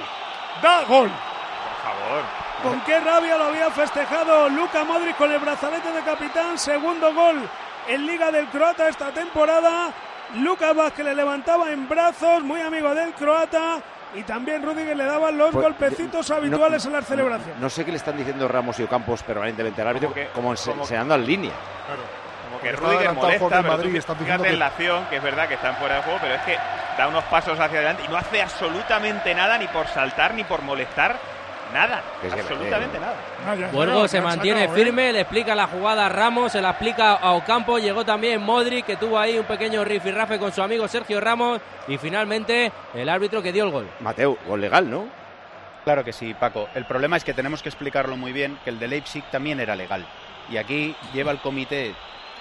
[0.62, 1.08] Da gol.
[1.10, 2.22] Por favor.
[2.62, 6.58] Con qué rabia lo había festejado Luca Modric con el brazalete de capitán.
[6.58, 7.48] Segundo gol
[7.86, 9.92] en Liga del Croata esta temporada.
[10.34, 13.78] Lucas Vázquez le levantaba en brazos, muy amigo del croata.
[14.14, 17.56] Y también Rudiger le daba los Pues, golpecitos no- habituales en las no- celebraciones.
[17.60, 20.54] No sé qué le están diciendo Ramos y Ocampos permanentemente al árbitro, Como que- como,
[20.54, 21.52] como- enseñando en línea.
[21.86, 22.02] Como
[22.60, 25.48] que Está Rudiger molesta, pero Madrid, tú fíjate en que- la acción, que es verdad
[25.48, 26.56] que están fuera de juego, pero es que
[26.98, 30.62] da unos pasos hacia adelante y no hace absolutamente nada, ni por saltar, ni por
[30.62, 31.16] molestar,
[31.72, 32.02] nada.
[32.32, 33.14] Absolutamente eh, nada.
[33.46, 34.84] Ah, ya, Borgo ya, se mantiene sacado, ¿eh?
[34.84, 38.86] firme, le explica la jugada a Ramos, se la explica a Ocampo, llegó también Modric
[38.86, 43.42] que tuvo ahí un pequeño rifirrafe con su amigo Sergio Ramos y finalmente el árbitro
[43.42, 43.88] que dio el gol.
[44.00, 45.06] Mateo, gol legal, ¿no?
[45.84, 46.68] Claro que sí, Paco.
[46.74, 49.74] El problema es que tenemos que explicarlo muy bien, que el de Leipzig también era
[49.76, 50.06] legal.
[50.50, 51.94] Y aquí lleva el comité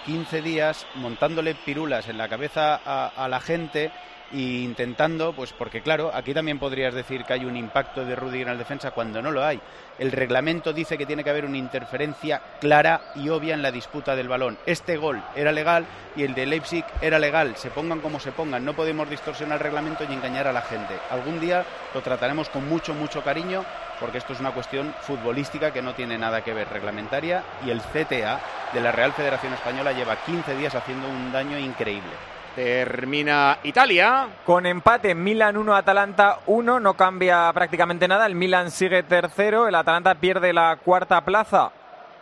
[0.08, 3.92] 15 días montándole pirulas en la cabeza a, la gente
[4.32, 8.48] e intentando, pues porque claro, aquí también podrías decir que hay un impacto de Rudiger
[8.48, 9.60] en la defensa cuando no lo hay.
[10.00, 14.16] El reglamento dice que tiene que haber una interferencia clara y obvia en la disputa
[14.16, 14.58] del balón.
[14.66, 15.86] Este gol era legal
[16.16, 17.58] y el de Leipzig era legal.
[17.58, 20.96] Se pongan como se pongan, no podemos distorsionar el reglamento y engañar a la gente.
[21.12, 23.66] Algún día lo trataremos con mucho, mucho cariño
[24.00, 27.82] porque esto es una cuestión futbolística que no tiene nada que ver reglamentaria y el
[27.82, 28.40] CTA
[28.74, 32.12] de la Real Federación Española lleva 15 días haciendo un daño increíble.
[32.56, 34.28] Termina Italia.
[34.44, 38.26] Con empate, Milan 1, Atalanta 1, no cambia prácticamente nada.
[38.26, 41.72] El Milan sigue tercero, el Atalanta pierde la cuarta plaza,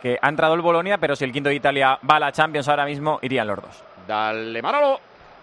[0.02, 2.68] que ha entrado el Bolonia, pero si el quinto de Italia va a la Champions
[2.68, 3.82] ahora mismo, irían los dos.
[4.06, 5.00] Dale, Manolo.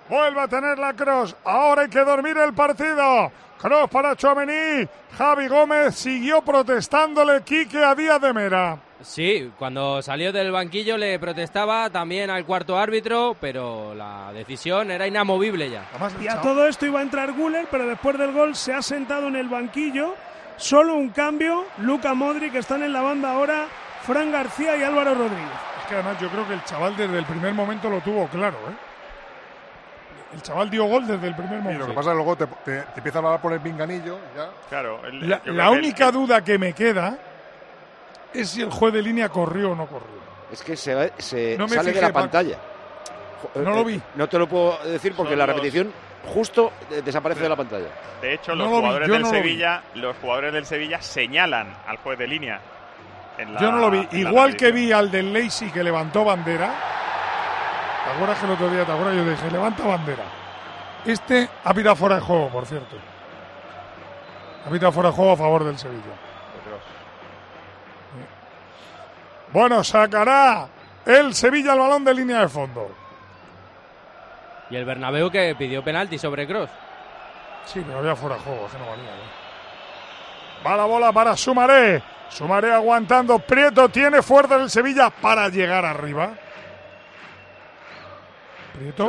[0.09, 1.35] Vuelve a tener la cross.
[1.43, 3.31] Ahora hay que dormir el partido.
[3.63, 4.85] Cross para Chouameni.
[5.17, 8.77] Javi Gómez siguió protestándole Quique a Díaz de Mera.
[9.01, 15.07] Sí, cuando salió del banquillo le protestaba también al cuarto árbitro, pero la decisión era
[15.07, 15.85] inamovible ya.
[16.19, 19.29] Y a todo esto iba a entrar Guller, pero después del gol se ha sentado
[19.29, 20.13] en el banquillo.
[20.57, 23.67] Solo un cambio, Luca Modric, están en la banda ahora
[24.01, 25.47] Fran García y Álvaro Rodríguez.
[25.81, 28.57] Es que además yo creo que el chaval desde el primer momento lo tuvo claro,
[28.69, 28.92] ¿eh?
[30.33, 31.79] El chaval dio gol desde el primer Y momento.
[31.81, 34.49] lo que pasa es que luego te, te, te empiezan a poner pinganillo y ya.
[34.69, 37.17] Claro, el- La, la que el- única duda que me queda
[38.33, 40.23] es si el juez de línea corrió o no corrió.
[40.51, 42.19] Es que se, se No sale de fijé, la Paco.
[42.23, 42.57] pantalla.
[43.55, 44.01] No eh, lo eh, vi.
[44.15, 45.91] No te lo puedo decir porque Son la los- repetición
[46.33, 47.87] justo eh, desaparece de la pantalla.
[48.21, 49.39] De hecho, No los lo vi, jugadores yo del no lo vi.
[49.41, 52.59] Sevilla, los jugadores del Sevilla señalan al juez de línea.
[53.37, 54.07] en la- Yo no lo vi.
[54.11, 56.71] la Igual que vi al del Lacey que levantó bandera.
[58.13, 59.15] ¿Te acuerdas que el otro día, te acuerdas?
[59.15, 60.23] Yo dije, levanta bandera.
[61.03, 62.95] Este ha pitado fuera de juego, por cierto.
[64.67, 66.13] Ha pitado fuera de juego a favor del Sevilla.
[69.51, 70.67] Bueno, sacará
[71.07, 72.91] el Sevilla el balón de línea de fondo.
[74.69, 76.69] Y el Bernabéu que pidió penalti sobre Cross.
[77.65, 79.09] Sí, pero había fuera de juego, que no valía.
[79.09, 80.69] ¿no?
[80.69, 82.03] Va la bola para Sumaré.
[82.29, 83.39] Sumaré aguantando.
[83.39, 86.33] Prieto tiene fuerza el Sevilla para llegar arriba.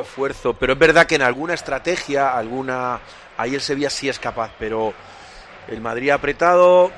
[0.01, 3.01] Esfuerzo, pero es verdad que en alguna estrategia, alguna
[3.37, 4.93] ahí el Sevilla sí es capaz, pero
[5.69, 6.91] el Madrid apretado,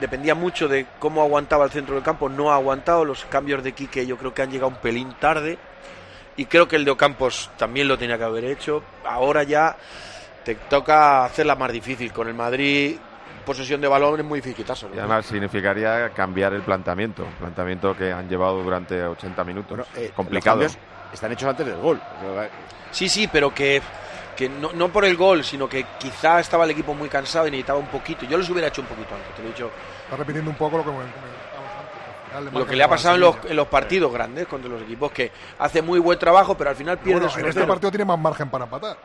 [0.00, 3.72] dependía mucho de cómo aguantaba el centro del campo, no ha aguantado los cambios de
[3.72, 5.58] Quique, yo creo que han llegado un pelín tarde
[6.36, 8.82] y creo que el de Ocampos también lo tenía que haber hecho.
[9.04, 9.76] Ahora ya
[10.44, 12.96] te toca hacerla más difícil con el Madrid.
[13.44, 14.94] Posesión de balón es muy difícil quitárselo.
[14.94, 19.80] Y además significaría cambiar el planteamiento, planteamiento que han llevado durante 80 minutos.
[19.96, 20.60] eh, Complicado.
[20.62, 22.00] los cambios están hechos antes del gol.
[22.90, 23.80] Sí, sí, pero que,
[24.36, 27.50] que no, no por el gol, sino que quizá estaba el equipo muy cansado y
[27.50, 28.24] necesitaba un poquito.
[28.26, 29.70] Yo los hubiera hecho un poquito antes, te lo he dicho.
[30.04, 30.90] Está repitiendo un poco lo que
[32.58, 35.32] Lo que le ha pasado en los, en los partidos grandes contra los equipos que
[35.58, 38.18] hace muy buen trabajo, pero al final pierde Bueno, su en este partido tiene más
[38.18, 38.96] margen para empatar.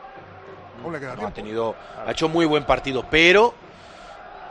[1.00, 1.74] Queda No, ha tenido,
[2.06, 3.54] ha hecho muy buen partido, pero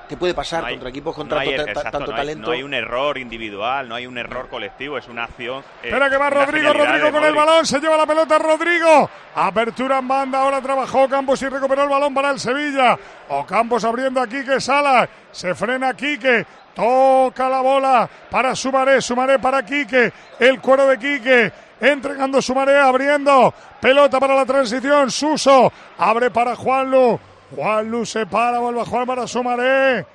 [0.07, 2.17] ¿qué puede pasar No hay- contra equipos con no hay- tanto, ta- exacto, tanto no
[2.17, 2.47] hay- talento?
[2.47, 5.59] no hay un error individual, no hay un error colectivo, es una acción.
[5.83, 9.09] eh, Espera que va Rodrigo, Rodrigo con el balón, se lleva la pelota Rodrigo.
[9.35, 12.97] Apertura en banda, ahora trabajó Campos y recuperó el balón para el Sevilla.
[13.29, 19.39] O Campos abriendo a Quique Salas, se frena Quique, toca la bola para Sumaré, Sumaré
[19.39, 21.51] para Quique, el cuero de Quique,
[21.81, 27.19] entregando Sumaré, abriendo, pelota para la transición, Suso, abre para Juanlu,
[27.53, 30.05] Juanlu se para, vuelve a jugar para Sumaré.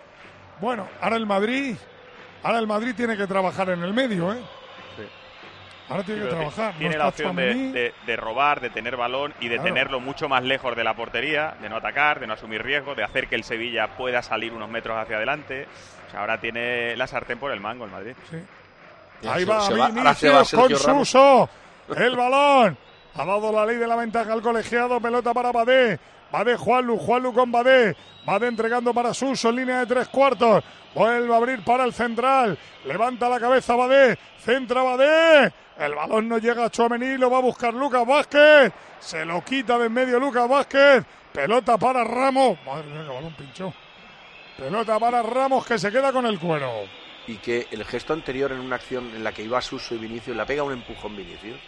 [0.60, 1.76] Bueno, ahora el Madrid,
[2.42, 4.38] ahora el Madrid tiene que trabajar en el medio, ¿eh?
[5.88, 6.74] Ahora tiene Sí, que trabajar.
[6.78, 7.72] Tiene no la opción de, Tchouaméni.
[7.72, 9.64] de- de robar, de tener balón y de Claro.
[9.74, 13.02] tenerlo mucho más lejos de la portería, de no atacar, de no asumir riesgos, de
[13.02, 15.66] hacer que el Sevilla pueda salir unos metros hacia adelante.
[16.06, 18.14] O sea, ahora tiene la sartén por el mango el Madrid.
[19.28, 20.76] Ahí se- va se va- se va Vinicius con.
[20.76, 21.48] Suso.
[21.96, 22.78] El balón.
[23.16, 25.00] Ha dado la ley de la ventaja al colegiado.
[25.00, 25.98] Pelota para Badé.
[26.30, 26.98] Badé Juanlu.
[26.98, 27.96] Juanlu con Badé.
[28.24, 30.62] Badé entregando para Suso en línea de tres cuartos.
[30.94, 32.58] Vuelve a abrir para el central.
[32.84, 34.18] Levanta la cabeza Badé.
[34.38, 35.52] Centra Badé.
[35.78, 37.16] El balón no llega a Chuamení.
[37.16, 38.72] Lo va a buscar Lucas Vázquez.
[38.98, 41.04] Se lo quita de en medio Lucas Vázquez.
[41.32, 42.58] Pelota para Ramos.
[42.66, 43.72] Madre mía, qué balón pinchó.
[44.58, 46.70] Pelota para Ramos que se queda con el cuero.
[47.26, 50.36] Y que el gesto anterior en una acción en la que iba Suso y Vinicius,
[50.36, 51.58] le pega un empujón Vinicius.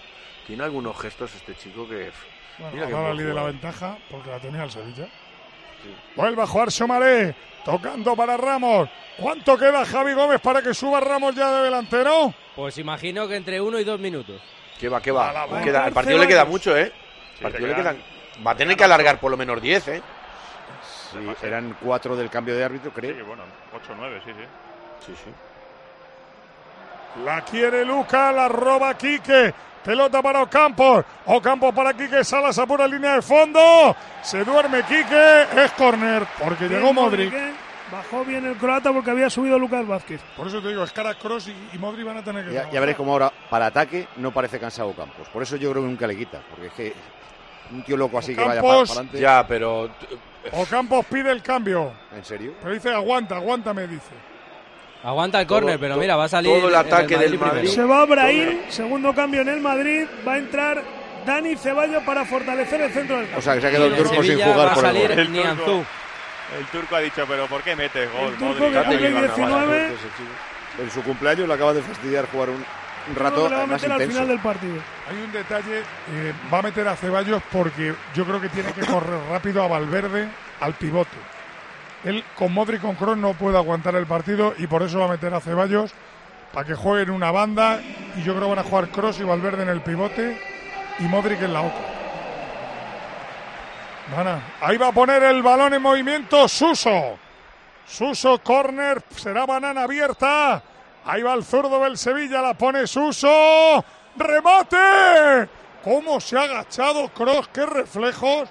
[0.47, 2.11] Tiene algunos gestos este chico que...
[2.59, 3.53] Bueno, ahora de la jugador.
[3.53, 5.07] ventaja porque la tenía el Sevilla.
[6.15, 7.35] Vuelve a jugar Somaré,
[7.65, 8.89] tocando para Ramos.
[9.19, 12.33] ¿Cuánto queda Javi Gómez para que suba Ramos ya de delantero?
[12.55, 14.41] Pues imagino que entre uno y dos minutos.
[14.79, 15.31] ¿Qué va, qué va?
[15.33, 16.93] Queda- vuelta, el partido le queda mucho, ¿eh?
[17.37, 18.03] Sí, partido le le quedan-
[18.47, 20.03] Va a tener que alargar por lo menos 10, ¿eh?
[21.13, 23.17] Sí, eran cuatro del cambio de árbitro, Sí, creo.
[23.17, 23.43] que bueno,
[23.75, 24.45] 8-9, sí, sí.
[25.07, 25.31] Sí, sí.
[27.25, 29.53] La quiere Luca, la roba Quique.
[29.85, 31.05] Pelota para Ocampos.
[31.27, 33.97] Ocampos para Quique Salas a pura línea de fondo.
[34.23, 35.43] Se duerme Quique.
[35.57, 37.35] Es córner porque Bien, llegó Modric.
[37.91, 40.21] Bajó bien el croata porque había subido Lucas Vázquez.
[40.37, 42.55] Por eso te digo, es cara Cross y, y Modric van a tener que.
[42.55, 45.29] Ya, ya veréis cómo ahora, para ataque, no parece cansado Campos.
[45.29, 46.41] Por eso yo creo que nunca le quita.
[46.49, 46.95] Porque es que
[47.73, 49.19] un tío loco así que vaya para adelante.
[49.19, 49.91] Ya, pero...
[50.53, 51.93] Ocampos pide el cambio.
[52.15, 52.55] ¿En serio?
[52.61, 54.32] Pero dice aguanta, aguanta, me dice.
[55.03, 57.55] Aguanta el córner, pero to- mira, va a salir todo el ataque del primero.
[57.55, 57.69] Madrid.
[57.71, 60.07] Se va Brahim, segundo cambio en el Madrid.
[60.27, 60.83] Va a entrar
[61.27, 63.39] Dani Ceballos para fortalecer el centro del campo.
[63.39, 65.09] O sea, que se ha quedado el turco sin jugar va a por el salir
[65.09, 65.19] gol.
[65.19, 65.41] El turco.
[65.43, 65.85] Nianzú.
[66.59, 68.29] El turco ha dicho, pero ¿por qué metes gol?
[68.33, 68.89] El turco Modric?
[68.89, 69.93] que bien, 19.
[70.83, 72.65] En su cumpleaños le acaba de fastidiar jugar un,
[73.17, 74.13] rato le va a más meter al intenso.
[74.13, 74.75] final del partido.
[75.11, 78.81] Hay un detalle, eh, va a meter a Ceballos porque yo creo que tiene que
[78.87, 80.29] correr rápido a Valverde
[80.61, 81.17] al pivote.
[82.05, 85.09] Él con Modric con Kroos no puede aguantar el partido y por eso va a
[85.09, 85.93] meter a Ceballos
[86.53, 87.81] para que jueguen una banda
[88.17, 90.41] y yo creo que van a jugar Cross y Valverde en el pivote
[90.99, 91.93] y Modric en la otra.
[94.61, 97.19] Ahí va a poner el balón en movimiento Suso.
[97.87, 100.63] Suso, corner, será banana abierta.
[101.05, 103.85] Ahí va el zurdo del Sevilla, la pone Suso.
[104.17, 105.49] ¡Remate!
[105.83, 107.49] ¿Cómo se ha agachado Cross?
[107.49, 108.49] ¡Qué reflejos!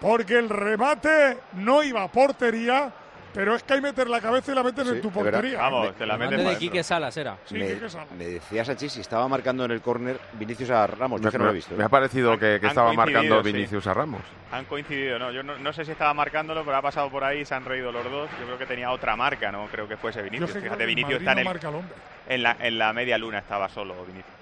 [0.00, 2.90] Porque el remate no iba a portería,
[3.34, 5.58] pero es que hay que meter la cabeza y la metes en tu portería.
[5.58, 7.36] Vamos, te la metes de Quique Salas era.
[7.44, 8.10] Sí, me, Quique Salas.
[8.12, 11.20] me decía si estaba marcando en el córner Vinicius a Ramos.
[11.20, 11.74] Yo Me, es que no lo he visto.
[11.76, 13.52] me ha parecido que, que estaba marcando sí.
[13.52, 14.22] Vinicius a Ramos.
[14.52, 17.40] Han coincidido, no, yo no, no sé si estaba marcándolo, pero ha pasado por ahí
[17.40, 18.28] y se han reído los dos.
[18.40, 20.52] Yo creo que tenía otra marca, no creo que fuese Yo Vinicius.
[20.52, 21.84] Fíjate, Vinicius Madrid está en, el-
[22.28, 24.39] en la, en la media luna, estaba solo Vinicius.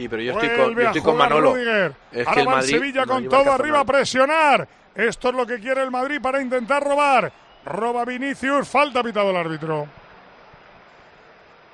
[0.00, 1.52] Sí, pero yo estoy con, yo estoy con Manolo.
[1.52, 1.92] Rudiger.
[2.10, 4.68] Es Ahora que el va el Madrid, Sevilla con Madrid todo arriba a presionar.
[4.94, 7.30] Esto es lo que quiere el Madrid para intentar robar.
[7.66, 9.86] Roba Vinicius, falta pitado el árbitro.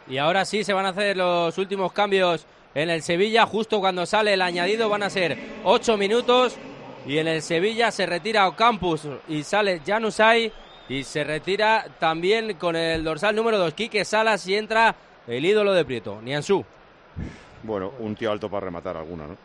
[0.08, 3.46] Y ahora sí se van a hacer los últimos cambios en el Sevilla.
[3.46, 6.56] Justo cuando sale el añadido van a ser 8 minutos.
[7.06, 10.52] Y en el Sevilla se retira Ocampus y sale Janusay.
[10.88, 14.48] Y se retira también con el dorsal número 2, Quique Salas.
[14.48, 14.96] Y entra
[15.28, 16.64] el ídolo de Prieto, Nianzú.
[17.62, 19.36] Bueno, un tío alto para rematar alguna, ¿no?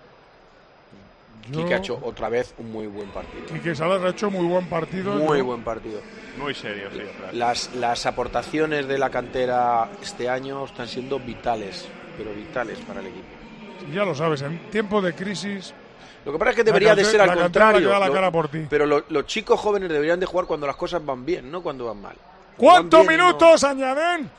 [1.51, 3.45] Quique ha hecho otra vez un muy buen partido.
[3.47, 5.14] Quique Salas ha hecho muy buen partido.
[5.16, 5.99] Muy Yo- buen partido.
[6.38, 6.99] Muy serio, sí.
[7.18, 7.34] claro.
[7.34, 13.07] Las, las aportaciones de la cantera este año están siendo vitales, pero vitales para el
[13.07, 13.26] equipo.
[13.91, 15.74] Ya lo sabes, en tiempo de crisis.
[16.24, 17.80] Lo que pasa es que debería de ser al la contrario.
[17.80, 18.68] que da la Lo- cara por ti.
[18.70, 21.86] Pero lo- los chicos jóvenes deberían de jugar cuando las cosas van bien, no cuando
[21.86, 22.16] van mal.
[22.55, 24.30] ¿Cuántos Van bien y no- minutos añaden?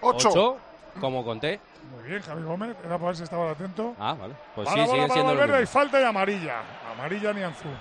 [0.00, 0.28] Ocho.
[0.30, 0.56] 8,
[1.00, 1.60] como conté.
[1.94, 2.76] Muy bien, Javi Gómez.
[2.84, 3.94] Era para ver si estaban atento.
[3.98, 4.34] Ah, vale.
[4.54, 6.62] Pues Para sí, bola siguen para siendo los Valverde y falta y amarilla.
[6.90, 7.72] Amarilla ni azul.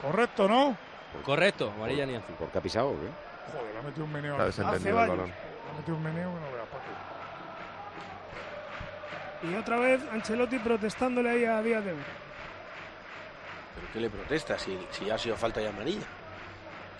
[0.00, 0.76] Correcto, ¿no?
[1.24, 2.32] Correcto, amarilla Nianzú.
[2.34, 2.90] ¿Por qué ha pisado?
[2.90, 3.08] o qué?
[3.52, 4.32] Joder, le ha metido un meneo.
[4.34, 5.26] Está desentendido el balón.
[5.26, 6.84] Le ha metido un meneo que no veas, Paco.
[9.42, 11.92] Y otra vez Ancelotti protestándole ahí a Díaz de.
[13.74, 16.06] ¿Pero qué le protesta si, si ha sido falta y amarilla?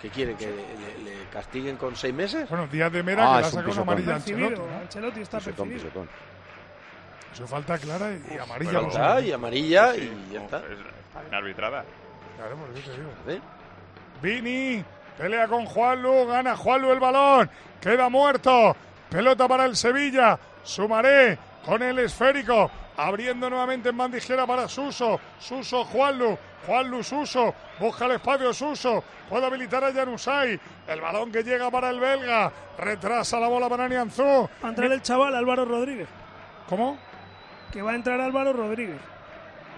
[0.01, 0.35] ¿Qué quiere?
[0.35, 2.49] ¿Que le, le- castiguen con seis meses?
[2.49, 4.55] Bueno, Díaz de Mera Ah, que un sacado una amarilla Ancelotti.
[4.55, 4.77] ¿no?
[4.81, 6.09] Ancelotti está Pisotón, pisotón.
[7.33, 8.71] Eso falta clara y, y amarilla.
[8.71, 9.19] Falta por supuesto.
[9.21, 10.57] y amarilla Sí, y ya está.
[10.57, 10.63] es-
[11.07, 11.85] está bien arbitrada.
[12.37, 13.45] Claro, por eso te digo.
[14.21, 14.83] Vini,
[15.17, 17.49] pelea con Juanlu, gana Juanlu el balón,
[17.79, 18.75] queda muerto,
[19.09, 25.83] pelota para el Sevilla, Sumaré con el esférico, abriendo nuevamente en bandijera para Suso, Suso
[25.85, 31.71] Juanlu, Juanlu Suso, busca el espacio Suso, puede habilitar a Janusay, el balón que llega
[31.71, 34.49] para el belga, retrasa la bola para Nianzú.
[34.63, 36.07] Va a entrar el chaval Álvaro Rodríguez.
[36.69, 36.97] ¿Cómo?
[37.71, 38.99] Que va a entrar Álvaro Rodríguez.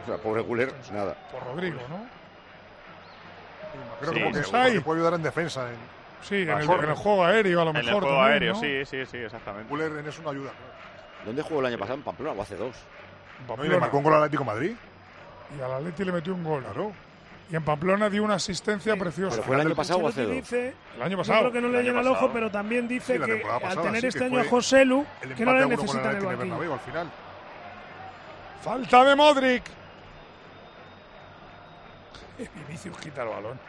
[0.03, 1.15] O sea, pobre Guller, nada.
[1.31, 2.05] Por Rodrigo, ¿no?
[3.99, 5.69] Creo Sí, que porque puede ayudar en defensa.
[5.69, 5.75] En,
[6.21, 8.03] Sí, en el, Mejor, en el juego aéreo a lo En el mejor.
[8.03, 8.59] juego también, aéreo, ¿no?
[8.61, 9.69] sí, sí, sí, exactamente.
[9.69, 10.51] Guller en eso no ayuda.
[11.25, 11.97] ¿Dónde jugó el año pasado?
[11.97, 12.75] ¿En Pamplona o hace dos?
[13.47, 13.61] ¿no?
[13.63, 14.73] Le marcó un gol al Atlético Madrid.
[15.57, 16.63] Y al Atleti le metió un gol.
[16.63, 16.91] Claro.
[17.51, 19.35] Y en Pamplona dio una asistencia preciosa.
[19.35, 21.39] ¿Pero fue el año pasado o hace dice, El año yo pasado.
[21.41, 22.11] creo que no le el pasado.
[22.13, 25.53] ojo, pero también dice Sí, que al tener este año a José Lu, que no
[25.53, 26.37] le empate a uno con el el.
[26.37, 27.11] Bernabéu al final.
[28.63, 29.63] Falta de Modric.
[32.67, 33.59] Vinicius quita el balón.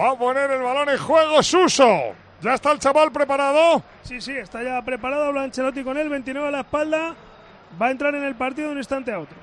[0.00, 2.14] Va a poner el balón en juego Suso.
[2.40, 3.82] Ya está el chaval preparado.
[4.02, 5.24] Sí, sí, está ya preparado.
[5.26, 7.14] Habla Ancelotti con él, 29 a la espalda.
[7.80, 9.36] Va a entrar en el partido de un instante a otro.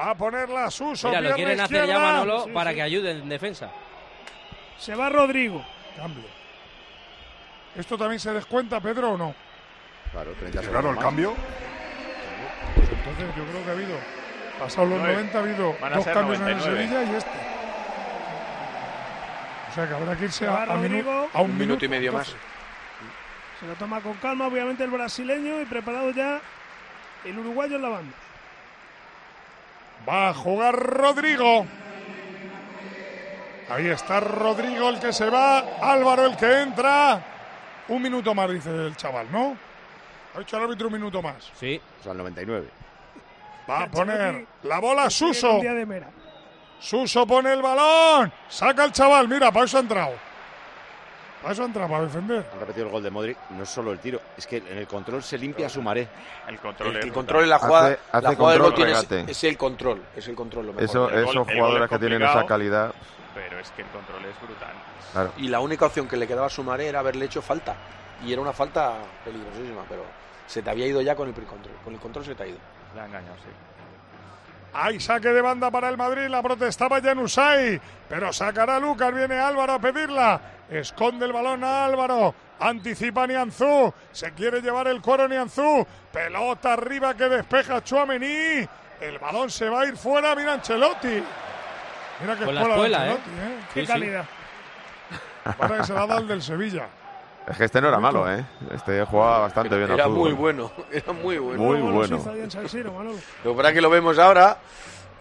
[0.00, 1.08] Va a ponerla Suso.
[1.08, 1.98] Mira, lo quieren hacer ya.
[1.98, 2.76] Manolo Sí, para sí.
[2.76, 3.70] que ayude en defensa.
[4.78, 5.64] Se va Rodrigo.
[5.96, 6.24] Cambio.
[7.76, 9.34] ¿Esto también se descuenta, Pedro, o no?
[10.12, 11.04] Claro, 30 Sí, segundos claro, el más.
[11.04, 11.34] cambio.
[12.74, 13.96] Pues entonces yo creo que ha habido,
[14.58, 16.62] pasados los No, eh, 90, ha habido dos cambios en el 99.
[16.88, 17.30] Sevilla y este.
[19.70, 21.28] O sea que habrá que irse a, a minu- Rodrigo.
[21.32, 22.28] a un, Un minuto y medio más.
[23.60, 26.40] Se lo toma con calma, obviamente el brasileño y preparado ya
[27.24, 28.14] el uruguayo en la banda.
[30.08, 31.66] Va a jugar Rodrigo.
[33.70, 35.60] Ahí está Rodrigo el que se va.
[35.80, 37.22] Álvaro el que entra.
[37.88, 39.56] Un minuto más, dice el chaval, ¿no?
[40.36, 41.50] Ha hecho el árbitro un minuto más.
[41.58, 41.80] Sí.
[42.00, 42.68] O sea, el 99.
[43.68, 45.60] Va a poner la bola Suso.
[46.80, 48.32] Suso pone el balón.
[48.48, 49.28] Saca el chaval.
[49.28, 50.14] Mira, para eso ha entrado.
[51.50, 52.46] Eso ha entrado, para defender.
[52.52, 53.36] Han repetido el gol de Modric.
[53.50, 56.08] No es solo el tiro, es que en el control se limpia su maré.
[56.48, 59.06] El control El, el control en la jugada, Hace- hace la jugada del gol control,
[59.06, 60.84] tiene es, el control, es el control lo mejor.
[60.84, 62.94] Eso, El esos gol jugadores es que tienen esa calidad.
[63.34, 64.72] Pero es que el control es brutal.
[65.12, 65.32] Claro.
[65.36, 67.74] Y la única opción que le quedaba a Sumaré era haberle hecho falta.
[68.24, 70.04] Y era una falta peligrosísima, pero
[70.46, 71.74] se te había ido ya con el control.
[71.84, 72.58] Con el control se te ha ido.
[72.94, 73.50] Le ha engañado, sí.
[74.76, 79.74] Hay saque de banda para el Madrid, la protestaba Janusay, pero sacará Lucas, viene Álvaro
[79.74, 80.40] a pedirla.
[80.70, 82.34] Esconde el balón a Álvaro.
[82.60, 83.92] Anticipa Nianzú.
[84.12, 85.86] Se quiere llevar el cuero Nianzú.
[86.12, 88.66] Pelota arriba que despeja Chuamení.
[89.00, 90.34] El balón se va a ir fuera.
[90.34, 91.22] Mira Ancelotti.
[92.20, 93.10] Mira que Con escuela de escuela, ¿eh?
[93.10, 93.58] Ancelotti, ¿eh?
[93.74, 93.92] Qué Sí, sí.
[93.92, 94.24] calidad.
[95.58, 96.86] Para que se la ha dado el del Sevilla.
[97.46, 98.42] Es que este no era malo, ¿eh?
[98.72, 100.18] Este jugaba bastante bien al Era fútbol.
[100.20, 101.62] muy bueno, era muy bueno.
[101.62, 102.16] Muy bueno.
[102.16, 102.32] Lo
[103.52, 104.56] que pasa es que lo vemos ahora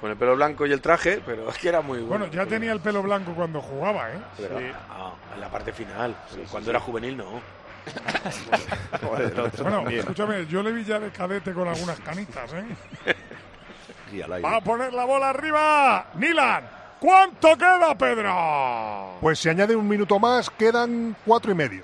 [0.04, 2.26] con el pelo blanco y el traje, pero es que era muy bueno.
[2.26, 4.20] Bueno, ya tenía el pelo blanco cuando jugaba, ¿eh?
[4.36, 6.14] Pero, ah, en la parte final.
[6.52, 7.40] cuando era juvenil, no.
[9.02, 12.66] Bueno, escúchame, yo le vi ya de cadete con algunas canitas, ¿eh?
[14.12, 14.50] Y al aire.
[14.50, 16.08] Va a poner la bola arriba.
[16.16, 16.70] Nilan.
[17.00, 19.20] ¿Cuánto queda, Pedro?
[19.22, 21.84] Pues si añade un minuto más, quedan cuatro y medio.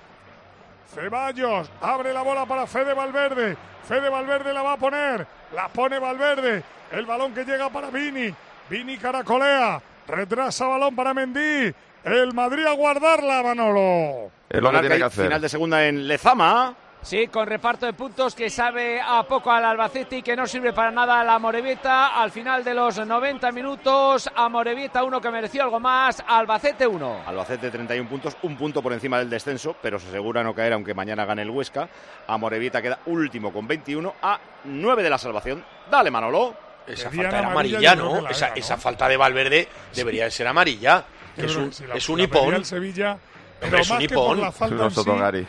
[0.94, 3.56] Ceballos abre la bola para Fede Valverde.
[3.88, 5.39] Fede Valverde la va a poner.
[5.54, 6.64] La pone Valverde.
[6.92, 8.34] El balón que llega para Vini.
[8.70, 9.82] Vini caracolea.
[10.08, 11.74] Retrasa balón para Mendy.
[12.04, 14.32] El Madrid a guardarla, Manolo.
[14.50, 15.26] Es lo que tiene que hacer.
[15.26, 16.76] Final de segunda en Lezama.
[17.02, 20.74] Sí, con reparto de puntos que sabe a poco al Albacete y que no sirve
[20.74, 22.22] para nada a la Morevieta.
[22.22, 27.22] Al final de los 90 minutos, a Morevieta uno que mereció algo más, Albacete 1.
[27.26, 30.94] Albacete 31 puntos, un punto por encima del descenso, pero se asegura no caer aunque
[30.94, 31.88] mañana gane el Huesca.
[32.28, 35.64] Amorebieta queda último con 21 a 9 de la salvación.
[35.90, 36.54] Dale, Manolo.
[36.86, 38.26] Esa falta era amarilla, ¿no?
[38.26, 38.60] que esa, era, ¿no?
[38.60, 41.06] esa falta de Valverde debería de ser amarilla.
[41.38, 42.66] Es un, que si la- es un hipón.
[42.66, 43.18] Sevilla,
[43.60, 44.42] pero es un que por hipón.
[44.42, 45.48] la falta en Unos sí, Totogari.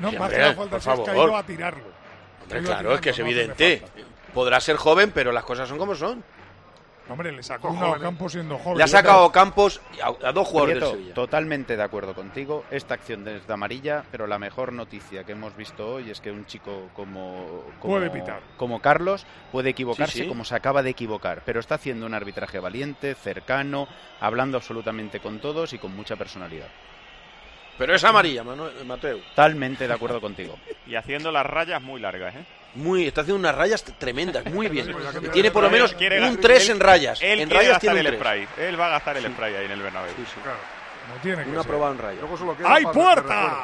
[0.00, 1.28] No, Sí, más que hombre, la falta por favor.
[1.28, 1.84] ido a tirarlo.
[2.42, 3.82] Hombre, a claro, es que es no evidente.
[4.34, 6.22] Podrá ser joven, pero las cosas son como son.
[7.08, 8.78] Hombre, le sacó a Campos siendo joven.
[8.78, 11.14] Le ha sacado a Campos a, a dos jugadores Prieto, del Sevilla.
[11.14, 12.64] totalmente de acuerdo contigo.
[12.70, 16.30] Esta acción es de amarilla, pero la mejor noticia que hemos visto hoy es que
[16.30, 18.40] un chico como, como, Puede pitar.
[18.56, 20.28] como Carlos puede equivocarse Sí, sí.
[20.28, 23.88] como se acaba de equivocar, pero está haciendo un arbitraje valiente, cercano,
[24.20, 26.68] hablando absolutamente con todos y con mucha personalidad.
[27.80, 29.18] Pero es amarilla, Manuel, Mateo.
[29.30, 30.58] Totalmente de acuerdo contigo.
[30.86, 32.44] Y haciendo las rayas muy largas, ¿eh?
[32.74, 34.94] Muy, está haciendo unas rayas tremendas, muy bien.
[35.24, 37.22] Y tiene por lo menos quiere- un 3 él- en rayas.
[37.22, 38.18] Él en rayas tiene un el 3.
[38.20, 38.48] spray.
[38.58, 40.12] Él va a gastar el spray ahí en el Bernabéu.
[40.14, 40.58] Claro,
[41.08, 41.70] no tiene que Una ser.
[41.70, 42.24] probada en rayas.
[42.66, 43.56] ¡Hay puerta!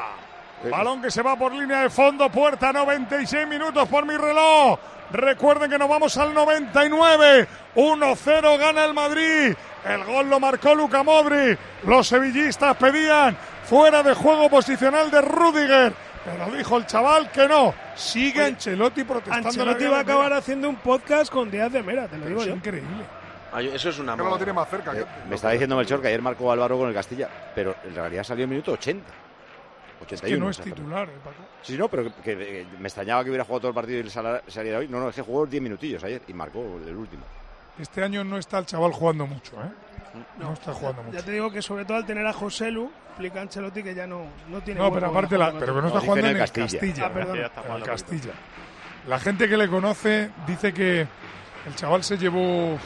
[0.70, 4.78] Balón que se va por línea de fondo, puerta 96 minutos por mi reloj.
[5.12, 7.46] Recuerden que nos vamos al 99.
[7.76, 9.54] 1-0 gana el Madrid.
[9.84, 11.56] El gol lo marcó Luca Modri.
[11.84, 13.36] Los sevillistas pedían
[13.66, 15.92] fuera de juego posicional de Rudiger.
[16.24, 17.72] Pero dijo el chaval que no.
[17.94, 19.48] Sigue Ancelotti protestando.
[19.48, 20.36] Ancelotti va a acabar Mera.
[20.38, 22.54] haciendo un podcast con Díaz de Mera, te lo digo es yo.
[22.54, 23.04] increíble.
[23.52, 24.64] Ah, Eso es una lo tiene moda.
[24.64, 24.92] más cerca.
[24.98, 28.24] Eh, me está diciendo Melchor que ayer marcó Álvaro con el Castilla, pero en realidad
[28.24, 29.06] salió en minuto 80.
[30.02, 30.34] 81.
[30.36, 31.36] Que no es titular, eh, Paco.
[31.62, 34.00] Sí, sí, no, pero que, que- que me extrañaba que hubiera jugado todo el partido
[34.00, 34.88] y saliera hoy.
[34.88, 37.22] No, no, es que jugó 10 minutillos ayer y marcó el último.
[37.78, 39.70] Este año no está el chaval jugando mucho, ¿eh?
[40.38, 41.16] No, está jugando mucho.
[41.18, 44.06] Ya te digo que sobre todo al tener a José Lu, explica Ancelotti que ya
[44.06, 46.38] no, no tiene No, pero aparte, la, pero que no No, está jugando en el
[46.38, 46.66] Castilla.
[46.66, 47.06] Castilla.
[47.06, 47.38] Ah, perdón.
[47.38, 48.32] Está en el Castilla.
[49.06, 51.00] La gente que le conoce dice que
[51.66, 52.80] el chaval se llevó un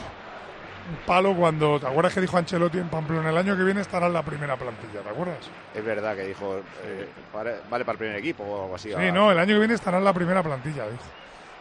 [1.05, 1.79] palo cuando.
[1.79, 3.29] ¿Te acuerdas que dijo Ancelotti en Pamplona?
[3.29, 5.37] El año que viene estará en la primera plantilla, ¿te acuerdas?
[5.73, 8.89] Es verdad que dijo, eh, para- vale para el primer equipo o algo así.
[8.91, 11.03] Sí, no, el año que viene estará en la primera plantilla, dijo.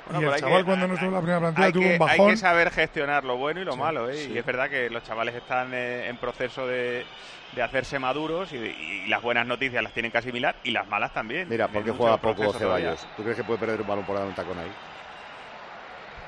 [0.07, 1.83] Bueno, y el hay chaval que- cuando no estuvo en la primera plantilla Hay tuvo
[1.83, 2.31] que, un hay bajón.
[2.31, 4.15] que saber gestionar lo bueno y lo Sí, malo, ¿eh?
[4.15, 4.33] sí.
[4.35, 7.05] Y es verdad que los chavales están eh, en proceso de,
[7.53, 11.13] de hacerse maduros y, y las buenas noticias las tienen que asimilar y las malas
[11.13, 11.49] también.
[11.49, 12.97] Mira, ¿por qué Tienen juega poco proceso todavía.
[12.97, 13.07] Ceballos?
[13.17, 14.71] ¿Tú crees que puede perder un balón por dar un tacón ahí?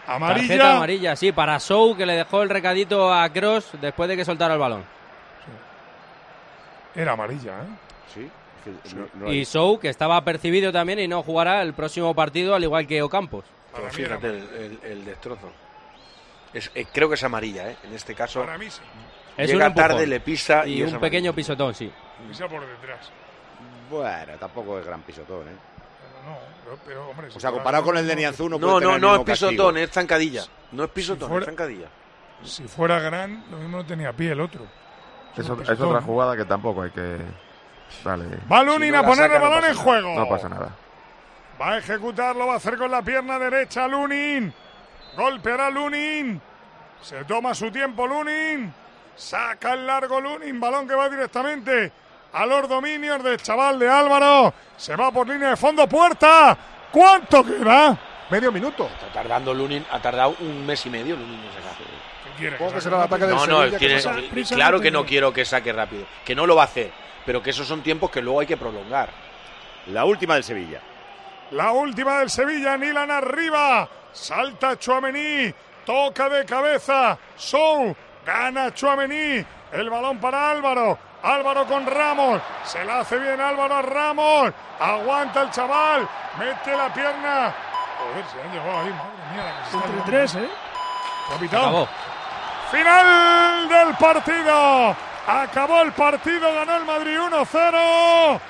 [0.04, 0.76] Tarjeta Amarilla.
[0.76, 4.54] amarilla, sí, para Sou, que le dejó el recadito a Cross después de que soltara
[4.54, 4.84] el balón.
[6.94, 7.66] Era amarilla, ¿eh?
[8.12, 8.30] Sí.
[8.84, 11.72] es que no- no hay- Y Sou, que estaba percibido también y no jugará el
[11.72, 13.44] próximo partido, al igual que Ocampos.
[13.74, 15.50] Pero fíjate el, el- el destrozo.
[16.52, 17.76] Es, eh, creo que es amarilla, ¿eh?
[17.84, 18.80] En este caso, Para mí sí.
[19.36, 21.90] Es llega tarde, le pisa y, Y un pequeño pisotón, sí.
[22.28, 23.10] Pisa por detrás.
[23.90, 25.52] Bueno, tampoco es gran pisotón, ¿eh?
[25.52, 27.30] Pero no, pero, pero, hombre.
[27.30, 29.14] si O sea, comparado con el de Nianzú no, No, puede no, tener el no
[29.16, 29.50] es castigo.
[29.50, 30.42] pisotón, es zancadilla.
[30.72, 31.86] No es pisotón, fuera- es zancadilla.
[32.44, 34.66] Si fuera gran, lo mismo no tenía pie el otro.
[35.36, 37.16] Es, es otra jugada que tampoco hay que.
[38.04, 38.24] Vale.
[38.50, 40.14] Va Lunin Si no a poner el balón en juego.
[40.14, 40.70] No pasa nada.
[41.61, 44.53] Va a ejecutarlo, va a hacer con la pierna derecha Lunin.
[45.16, 46.40] Golpeará Lunin.
[47.00, 48.72] Se toma su tiempo Lunin.
[49.14, 50.59] Saca el largo Lunin.
[50.59, 51.92] Balón que va directamente
[52.32, 54.53] a los dominios del chaval de Álvaro.
[54.76, 55.86] Se va por línea de fondo.
[55.86, 56.57] Puerta.
[56.90, 57.96] ¿Cuánto queda?
[58.30, 58.86] Medio minuto.
[58.86, 61.72] Está tardando Lunin, ha tardado un mes y medio Lunin en sacar.
[61.76, 62.57] ¿Qué quiere?
[62.57, 65.05] Que será el ataque del No, no, Sevilla, tiene- pasa- prisa claro no que no
[65.05, 66.90] quiero que saque rápido, que no lo va a hacer,
[67.26, 69.11] pero que esos son tiempos que luego hay que prolongar.
[69.88, 70.80] La última del Sevilla.
[71.53, 73.86] La última del Sevilla, Nilan arriba.
[74.12, 75.53] Salta Chuamení.
[75.84, 77.18] Toca de cabeza.
[77.36, 77.94] Sou.
[78.24, 79.44] Gana Chuamení.
[79.72, 80.98] El balón para Álvaro.
[81.22, 82.40] Álvaro con Ramos.
[82.64, 84.53] Se la hace bien Álvaro a Ramos.
[84.80, 86.09] Aguanta el chaval.
[86.38, 87.55] Mete la pierna.
[87.98, 88.90] Joder, se han llevado ahí.
[88.90, 90.50] Madre mía, la que Entre tres, ¿eh?
[91.28, 91.86] Capitán.
[92.70, 94.96] Final del partido.
[95.26, 98.40] Acabó el partido, ganó el Madrid 1-0.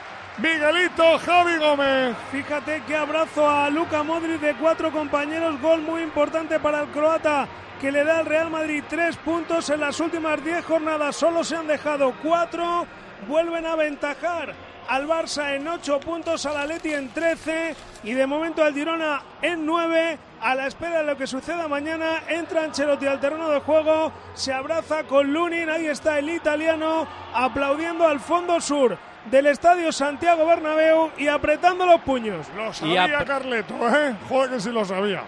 [0.43, 2.17] Miguelito Javi Gómez.
[2.33, 5.61] Fíjate qué abrazo a Luka Modric de cuatro compañeros.
[5.61, 7.47] Gol muy importante para el croata
[7.81, 11.15] que le da al Real Madrid tres puntos en las últimas diez jornadas.
[11.15, 12.87] Solo se han dejado cuatro.
[13.29, 14.53] Vuelven a aventajar
[14.89, 19.65] al Barça en ocho puntos, al Atleti en trece y de momento al Girona en
[19.65, 20.19] nueve.
[20.41, 24.53] A la espera de lo que suceda mañana, entra Ancelotti al terreno de juego, se
[24.53, 28.99] abraza con Lunin, ahí está el italiano aplaudiendo al fondo sur
[29.31, 32.47] del estadio Santiago Bernabéu y apretando los puños.
[32.57, 34.15] Lo sabía ap- Carleto, ¿eh?
[34.29, 35.23] Joder que sí lo sabía.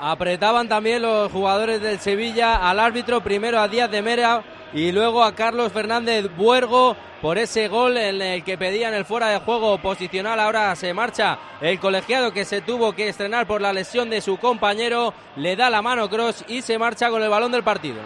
[0.00, 4.42] Apretaban también los jugadores del Sevilla al árbitro, primero a Díaz de Mera
[4.72, 9.28] y luego a Carlos Fernández Buergo por ese gol en el que pedían el fuera
[9.28, 10.40] de juego posicional.
[10.40, 14.38] Ahora se marcha el colegiado que se tuvo que estrenar por la lesión de su
[14.38, 18.00] compañero, le da la mano Cross y se marcha con el balón del partido.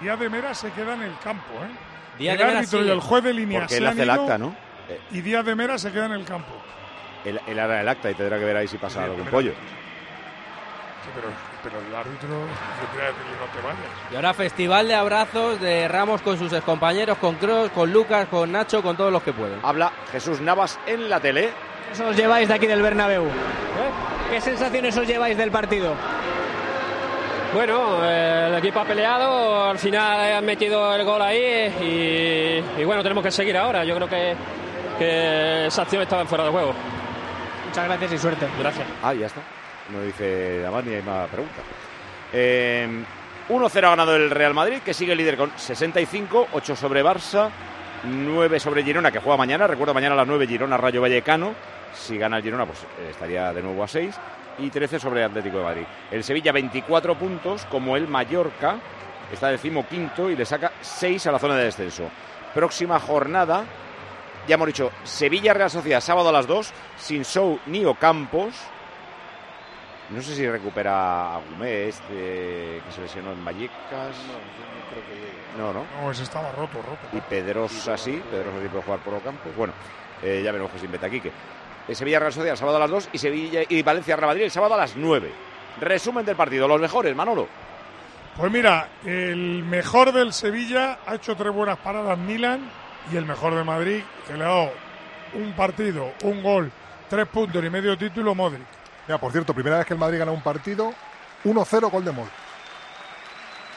[0.00, 1.91] Díaz de Mera se queda en el campo, ¿eh?
[2.18, 2.92] Díaz el de Mera árbitro y sigue.
[2.94, 4.54] el juez de línea Porque se él han hace el ido acta, ¿no?
[4.88, 6.52] Eh, Y Díaz de Mera se queda en el campo.
[7.24, 9.52] Él, él hará el acta y tendrá que ver ahí si pasa con pero- pollo.
[9.52, 11.28] Sí, pero,
[11.64, 14.12] pero el árbitro tendría que decirle no te vayas.
[14.12, 18.52] Y ahora festival de abrazos de Ramos con sus excompañeros, con Cross, con Lucas, con
[18.52, 19.58] Nacho, con todos los que pueden.
[19.64, 21.50] Habla Jesús Navas en la tele.
[21.96, 23.24] ¿Qué os lleváis de aquí del Bernabéu?
[24.30, 25.94] ¿Qué sensaciones os lleváis del partido?
[27.54, 32.84] Bueno, eh, el equipo ha peleado, al final han metido el gol ahí y, y
[32.84, 33.84] bueno, tenemos que seguir ahora.
[33.84, 34.34] Yo creo que,
[34.98, 36.72] que esa acción estaba fuera de juego.
[37.66, 38.46] Muchas gracias y suerte.
[38.58, 38.86] Gracias.
[39.02, 39.42] Ah, ya está.
[39.90, 41.60] No dice Damás ni hay más preguntas.
[42.32, 42.88] Eh,
[43.50, 47.50] 1-0 ha ganado el Real Madrid, que sigue líder con 65, 8 sobre Barça,
[48.04, 49.66] 9 sobre Girona, que juega mañana.
[49.66, 51.54] Recuerdo, mañana a las 9 Girona Rayo Vallecano.
[51.92, 54.14] Si gana el Girona, pues eh, estaría de nuevo a 6.
[54.58, 55.84] Y 13 sobre Atlético de Madrid.
[56.10, 58.76] El Sevilla 24 puntos, como el Mallorca,
[59.32, 62.10] está decimoquinto y le saca 6 a la zona de descenso.
[62.54, 63.64] Próxima jornada,
[64.46, 68.54] ya hemos dicho, Sevilla-Real Sociedad, sábado a las 2, sin show ni Ocampos.
[70.10, 73.72] No sé si recupera a Gumé, este que se lesionó en Vallecas.
[74.26, 75.32] No, yo no creo que llegue.
[75.56, 75.84] No, no.
[76.02, 77.16] No, ese estaba roto, roto.
[77.16, 79.56] Y Pedrosa sí, Pedrosa sí puede jugar por Ocampos.
[79.56, 79.72] Bueno,
[80.22, 81.32] eh, ya veremos que se inventa Quique.
[81.92, 84.50] Sevilla Real Sociedad el sábado a las 2 y Sevilla y Valencia Real Madrid el
[84.50, 85.32] sábado a las 9.
[85.80, 87.48] Resumen del partido, los mejores, Manolo.
[88.36, 92.70] Pues mira, el mejor del Sevilla ha hecho tres buenas paradas Milan
[93.12, 94.72] y el mejor de Madrid, que le ha dado
[95.34, 96.70] un partido, un gol,
[97.10, 98.62] tres puntos y medio título, Modric.
[99.06, 100.92] Ya, por cierto, primera vez que el Madrid gana un partido,
[101.44, 102.12] 1-0 gol de.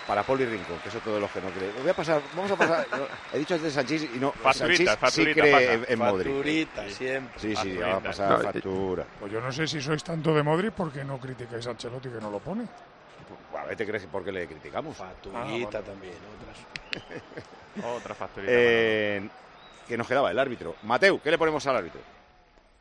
[0.08, 1.72] Para Poli Rincón, que es otro de los que no cree.
[1.82, 2.88] Voy a pasar, vamos a pasar.
[2.92, 4.32] no, he dicho antes de Sanchís y no.
[4.32, 5.74] Facturita, Sanchís sí facturita cree pasa.
[5.74, 6.34] en, en Modric.
[6.34, 7.40] Facturita, siempre.
[7.40, 9.06] Sí, sí, va a pasar No, factura.
[9.20, 12.22] Pues yo no sé si sois tanto de Modric porque no criticáis a Ancelotti que
[12.22, 12.68] no lo pone.
[13.58, 14.96] A ver, ¿te crees por qué le criticamos?
[14.96, 17.84] Facturita también, otras.
[17.98, 18.54] Otra facturita.
[18.56, 19.28] Eh,
[19.88, 20.76] que nos quedaba el árbitro.
[20.84, 22.00] Mateu, ¿qué le ponemos al árbitro?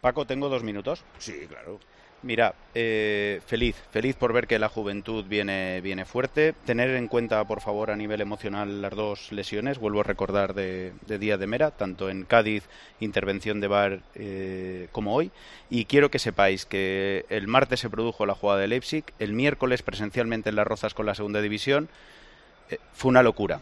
[0.00, 1.02] Paco, tengo dos minutos.
[1.18, 1.80] Sí, claro.
[2.24, 6.54] Mira, eh, feliz, feliz por ver que la juventud viene, viene fuerte.
[6.64, 9.78] Tener en cuenta, por favor, a nivel emocional las dos lesiones.
[9.78, 12.64] Vuelvo a recordar de, de Díaz de Mera, tanto en Cádiz,
[12.98, 15.32] intervención de VAR, eh, como hoy.
[15.68, 19.82] Y quiero que sepáis que el martes se produjo la jugada de Leipzig, el miércoles
[19.82, 21.90] presencialmente en Las Rozas con la segunda división.
[22.70, 23.60] Eh, fue una locura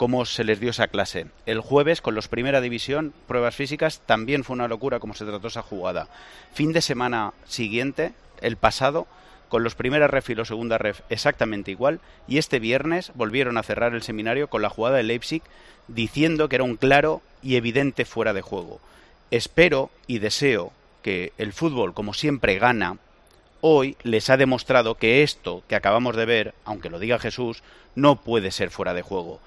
[0.00, 1.26] cómo se les dio esa clase.
[1.44, 5.48] El jueves, con los Primera División, pruebas físicas, también fue una locura cómo se trató
[5.48, 6.08] esa jugada.
[6.54, 9.06] Fin de semana siguiente, el pasado,
[9.50, 13.62] con los Primera Ref y los Segunda Ref exactamente igual, y este viernes volvieron a
[13.62, 15.42] cerrar el seminario con la jugada de Leipzig,
[15.86, 18.80] diciendo que era un claro y evidente fuera de juego.
[19.30, 20.72] Espero y deseo
[21.02, 22.96] que el fútbol, como siempre, gana,
[23.60, 27.62] hoy les ha demostrado que esto que acabamos de ver, aunque lo diga Jesús,
[27.94, 29.40] no puede ser fuera de juego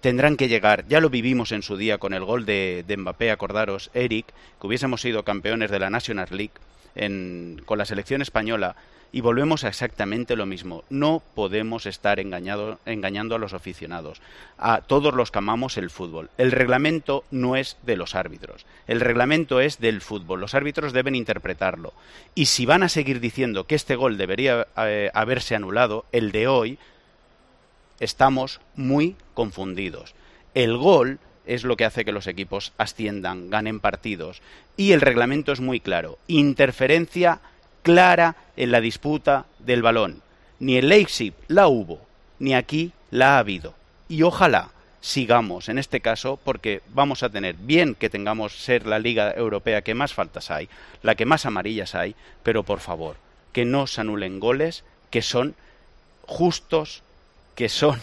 [0.00, 3.30] tendrán que llegar, ya lo vivimos en su día con el gol de, de Mbappé,
[3.30, 4.26] acordaros, Eric,
[4.60, 6.52] que hubiésemos sido campeones de la National League
[6.94, 8.76] en- con la selección española
[9.10, 10.84] y volvemos a exactamente lo mismo.
[10.90, 14.20] No podemos estar engañando a los aficionados,
[14.58, 16.28] a todos los que amamos el fútbol.
[16.36, 20.40] El reglamento no es de los árbitros, el reglamento es del fútbol.
[20.40, 21.94] Los árbitros deben interpretarlo.
[22.34, 26.46] Y si van a seguir diciendo que este gol debería eh, haberse anulado, el de
[26.46, 26.78] hoy,
[28.00, 30.14] estamos muy confundidos.
[30.54, 34.42] El gol es lo que hace que los equipos asciendan, ganen partidos.
[34.76, 36.18] Y el reglamento es muy claro.
[36.26, 37.40] Interferencia
[37.82, 40.22] clara en la disputa del balón.
[40.60, 42.00] Ni en Leipzig la hubo,
[42.38, 43.74] ni aquí la ha habido.
[44.08, 44.70] Y ojalá
[45.00, 49.82] sigamos en este caso porque vamos a tener bien que tengamos ser la liga europea
[49.82, 50.68] que más faltas hay,
[51.02, 53.16] la que más amarillas hay, pero por favor,
[53.52, 55.54] que no se anulen goles que son
[56.26, 57.02] justos,
[57.58, 58.00] que son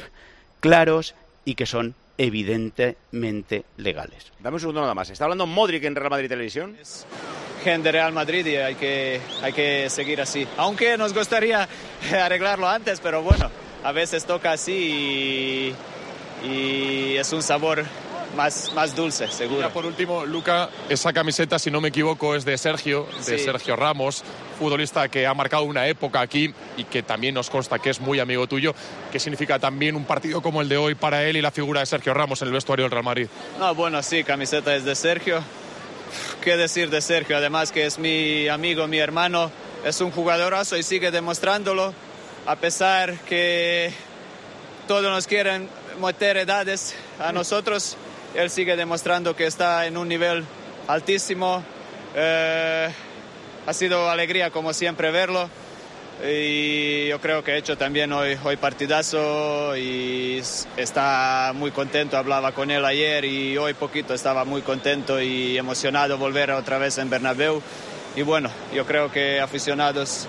[0.60, 4.34] claros y que son evidentemente legales.
[4.42, 5.10] Dame un segundo nada más.
[5.10, 6.76] Está hablando Modric en Real Madrid Televisión.
[7.64, 10.46] gente de Real Madrid y hay que, hay que seguir así.
[10.58, 11.70] Aunque nos gustaría
[12.22, 13.50] arreglarlo antes, pero bueno,
[13.82, 15.74] a veces toca así
[16.44, 17.86] y, y es un sabor
[18.36, 19.62] más, más dulce, seguro.
[19.62, 23.44] Ya por último, Luca, esa camiseta, si no me equivoco, es de Sergio, de Sí.
[23.44, 24.24] Sergio Ramos,
[24.60, 28.20] futbolista que ha marcado una época aquí y que también nos consta que es muy
[28.20, 28.74] amigo tuyo.
[29.12, 31.86] ¿Qué significa también un partido como el de hoy para él y la figura de
[31.86, 33.28] Sergio Ramos en el vestuario del Real Madrid?
[33.60, 35.42] No, bueno, sí, camiseta es de Sergio.
[36.42, 37.36] ¿Qué decir de Sergio?
[37.38, 39.52] Además que es mi amigo, mi hermano,
[39.84, 41.94] es un jugadorazo y sigue demostrándolo,
[42.46, 43.92] a pesar que
[44.88, 45.68] todos nos quieren
[46.00, 47.98] meter edades a nosotros,
[48.36, 50.44] él sigue demostrando que está en un nivel
[50.88, 51.64] altísimo.
[52.16, 52.90] Eh,
[53.66, 55.50] ha sido alegría como siempre verlo.
[56.26, 60.42] Y yo creo que ha hecho también hoy, hoy partidazo y
[60.78, 66.18] está muy contento, hablaba con él ayer y hoy poquito estaba muy contento y emocionado
[66.18, 67.62] volver otra vez en Bernabéu.
[68.16, 70.28] Y bueno, yo creo que aficionados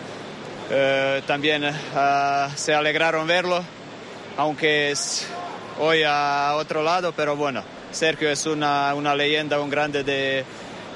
[0.71, 1.63] eh, también
[1.95, 3.63] ah, se alegraron verlo,
[4.37, 5.29] aunque es
[5.79, 7.63] hoy a otro lado, pero bueno,
[7.97, 10.45] Sergio es una, una leyenda, un grande de,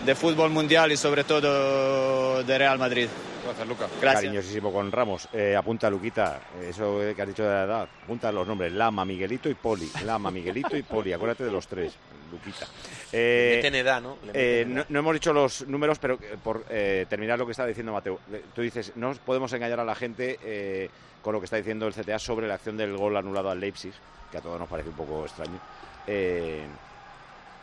[0.04, 3.08] de fútbol mundial y sobre todo de Real Madrid.
[3.42, 3.88] Gracias, Luca.
[4.02, 4.24] Gracias.
[4.24, 5.26] Cariñosísimo con Ramos.
[5.32, 7.88] Eh, apunta, Luquita, eso que has dicho de la edad.
[8.04, 9.90] Apunta los nombres: Lama, Miguelito y Poli.
[10.04, 11.14] Lama, Miguelito y Poli.
[11.14, 11.94] Acuérdate de los tres,
[12.30, 12.66] Luquita.
[13.12, 14.18] Eh, meten edad, ¿no?
[14.26, 14.86] Le eh, meten no, edad.
[14.90, 18.20] no hemos dicho los números, pero eh, por eh, terminar lo que está diciendo Mateo.
[18.54, 20.90] Tú dices, no podemos engañar a la gente eh,
[21.22, 23.94] con lo que está diciendo el CTA sobre la acción del gol anulado al Leipzig,
[24.30, 25.58] que a todos nos parece un poco extraño.
[26.06, 26.60] Eh,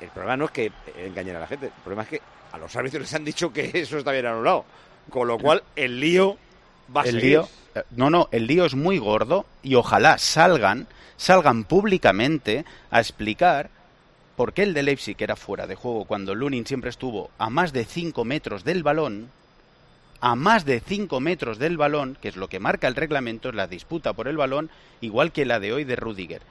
[0.02, 2.22] el problema no es que engañen a la gente, el problema es que
[2.52, 4.66] a los árbitros les han dicho que eso está bien anulado.
[5.10, 6.38] Con lo cual, el lío
[6.96, 7.24] va a el seguir.
[7.24, 13.00] lío, eh, no, no, el lío es muy gordo y ojalá salgan, salgan públicamente a
[13.00, 13.70] explicar
[14.36, 17.74] por qué el de Leipzig era fuera de juego cuando Lunin siempre estuvo a más
[17.74, 19.32] de 5 metros del balón,
[20.20, 23.56] a más de 5 metros del balón, que es lo que marca el reglamento, es
[23.56, 24.70] la disputa por el balón,
[25.02, 26.42] igual que la de hoy de Rudiger.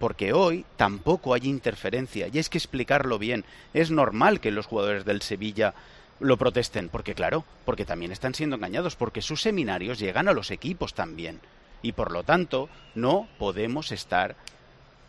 [0.00, 3.44] Porque hoy tampoco hay interferencia, y es que explicarlo bien.
[3.74, 5.74] Es normal que los jugadores del Sevilla
[6.20, 10.50] lo protesten, porque claro, porque también están siendo engañados, porque sus seminarios llegan a los
[10.50, 11.38] equipos también.
[11.82, 14.36] Y por lo tanto, no podemos estar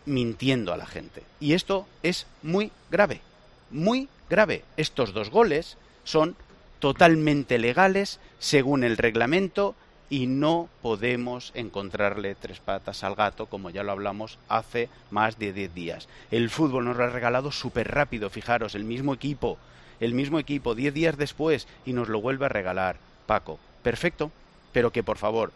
[0.06, 1.24] mintiendo a la gente.
[1.40, 3.22] Y esto es muy grave,
[3.70, 4.66] muy grave.
[4.76, 6.36] Estos dos goles son
[6.80, 9.74] totalmente legales según el reglamento
[10.12, 15.54] y no podemos encontrarle tres patas al gato, como ya lo hablamos hace más de
[15.54, 16.10] 10 días.
[16.32, 19.58] El fútbol nos lo ha regalado súper rápido, fijaros, el mismo equipo,
[20.02, 22.98] el mismo equipo, 10 días después, y nos lo vuelve a regalar.
[23.26, 24.32] Paco, perfecto,
[24.74, 25.54] pero que por favor,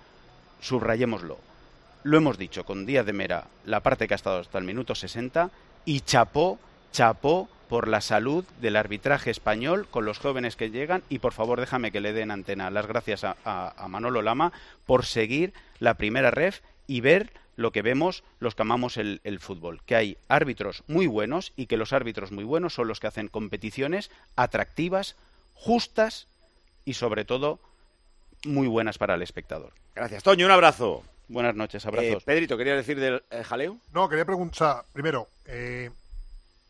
[0.61, 1.37] subrayémoslo.
[2.03, 4.95] Lo hemos dicho con Díaz de Mera, la parte que ha estado hasta el minuto
[4.95, 5.49] 60,
[5.83, 6.59] y chapó,
[6.93, 11.59] chapó por la salud del arbitraje español con los jóvenes que llegan y por favor
[11.59, 14.51] déjame que le den antena las gracias a, a- a Manolo Lama
[14.85, 19.39] por seguir la primera ref y ver lo que vemos los que amamos el, el
[19.39, 23.07] fútbol, que hay árbitros muy buenos y que los árbitros muy buenos son los que
[23.07, 25.15] hacen competiciones atractivas,
[25.53, 26.27] justas
[26.83, 27.59] y sobre todo
[28.45, 29.71] muy buenas para el espectador.
[29.95, 31.03] Gracias, Toño, un abrazo.
[31.27, 32.21] Buenas noches, abrazos.
[32.21, 33.77] Eh, Pedrito, ¿querías decir del eh, jaleo?
[33.93, 35.89] No, quería preguntar, primero, eh,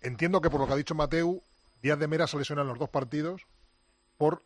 [0.05, 1.41] entiendo que por lo que ha dicho Mateu,
[1.81, 3.45] Díaz de Mera se lesiona en los dos partidos
[4.17, 4.43] por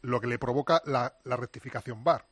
[0.00, 2.26] lo que le provoca la, la rectificación VAR.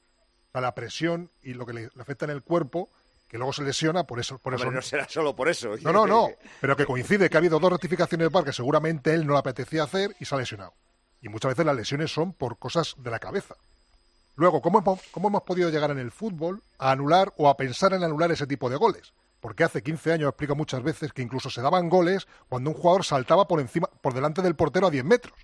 [0.49, 2.91] O sea, la presión y lo que le, le afecta en el cuerpo,
[3.29, 4.39] que luego se lesiona por eso.
[4.39, 5.77] Por Hombre, eso no será solo por eso.
[5.83, 6.31] No, no, no.
[6.61, 9.85] Pero que coincide que ha habido dos rectificaciones VAR que seguramente él no le apetecía
[9.85, 10.75] hacer y se ha lesionado.
[11.23, 13.55] Y muchas veces las lesiones son por cosas de la cabeza.
[14.37, 17.93] Luego, ¿cómo hemos, cómo hemos podido llegar en el fútbol a anular o a pensar
[17.93, 19.13] en anular ese tipo de goles?
[19.41, 23.05] Porque hace 15 años explico muchas veces que incluso se daban goles cuando un jugador
[23.05, 25.39] saltaba por encima, por delante del portero a 10 metros.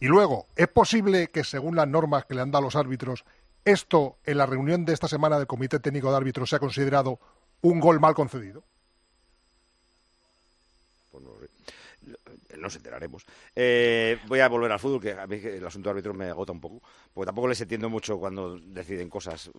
[0.00, 3.24] Y luego, ¿es posible que según las normas que le han dado los árbitros,
[3.64, 7.20] esto en la reunión de esta semana del Comité Técnico de Árbitros sea considerado
[7.60, 8.64] un gol mal concedido?
[11.12, 12.51] Pues no sé.
[12.62, 13.24] Nos enteraremos.
[13.56, 16.52] Eh, voy a volver al fútbol, que a mí el asunto de árbitros me agota
[16.52, 16.80] un poco,
[17.12, 19.50] porque tampoco les entiendo mucho cuando deciden cosas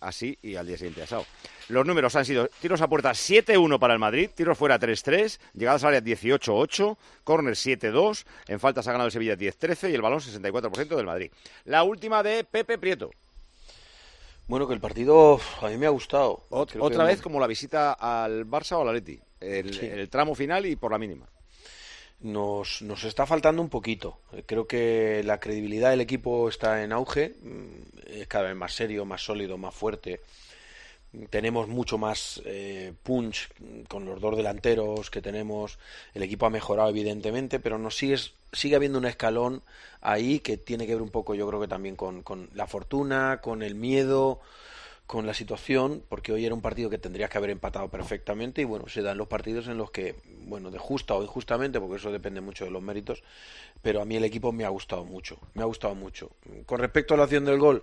[0.00, 1.24] así y al día siguiente asado.
[1.68, 5.82] Los números han sido tiros a puerta 7-1 para el Madrid, tiros fuera 3-3, llegadas
[5.84, 10.20] al área 18-8, córner 7-2, en faltas ha ganado el Sevilla 10-13 y el balón
[10.20, 11.30] 64% del Madrid.
[11.64, 13.10] La última de Pepe Prieto.
[14.46, 16.42] Bueno, que el partido a mí me ha gustado.
[16.50, 19.18] Ot- Creo otra que vez como la visita al Barça o al Atleti.
[19.40, 19.86] el, Sí.
[19.86, 21.26] el tramo final y por la mínima.
[22.20, 24.18] Nos, nos está faltando un poquito.
[24.46, 29.04] Creo que la credibilidad del equipo está en auge, mm, es cada vez más serio,
[29.04, 30.20] más sólido, más fuerte.
[31.30, 33.48] Tenemos mucho más eh, punch
[33.88, 35.78] con los dos delanteros que tenemos.
[36.14, 38.16] El equipo ha mejorado evidentemente, pero nos sigue,
[38.52, 39.62] sigue habiendo un escalón
[40.00, 43.40] ahí que tiene que ver un poco, yo creo que también con, con la fortuna,
[43.42, 44.40] con el miedo,
[45.10, 48.64] con la situación, porque hoy era un partido que tendrías que haber empatado perfectamente y
[48.64, 50.14] bueno, se dan los partidos en los que,
[50.46, 53.24] bueno, de justa o injustamente, porque eso depende mucho de los méritos,
[53.82, 56.30] pero a mí el equipo me ha gustado mucho, me ha gustado mucho.
[56.64, 57.82] Con respecto a la acción del gol,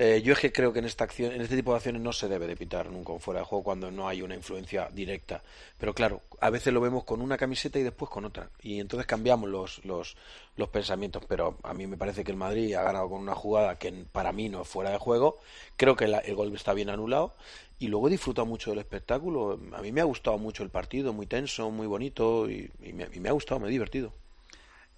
[0.00, 2.12] eh, yo es que creo que en esta acción, en este tipo de acciones no
[2.12, 5.42] se debe de pitar nunca un fuera de juego cuando no hay una influencia directa.
[5.76, 8.48] Pero claro, a veces lo vemos con una camiseta y después con otra.
[8.62, 10.16] Y entonces cambiamos los, los,
[10.56, 11.24] los pensamientos.
[11.28, 14.32] Pero a mí me parece que el Madrid ha ganado con una jugada que para
[14.32, 15.38] mí no es fuera de juego.
[15.76, 17.34] Creo que la- el gol está bien anulado.
[17.80, 19.58] Y luego he disfrutado mucho del espectáculo.
[19.72, 22.48] A mí me ha gustado mucho el partido, muy tenso, muy bonito.
[22.48, 24.12] Y, y me, y me ha gustado, me he divertido.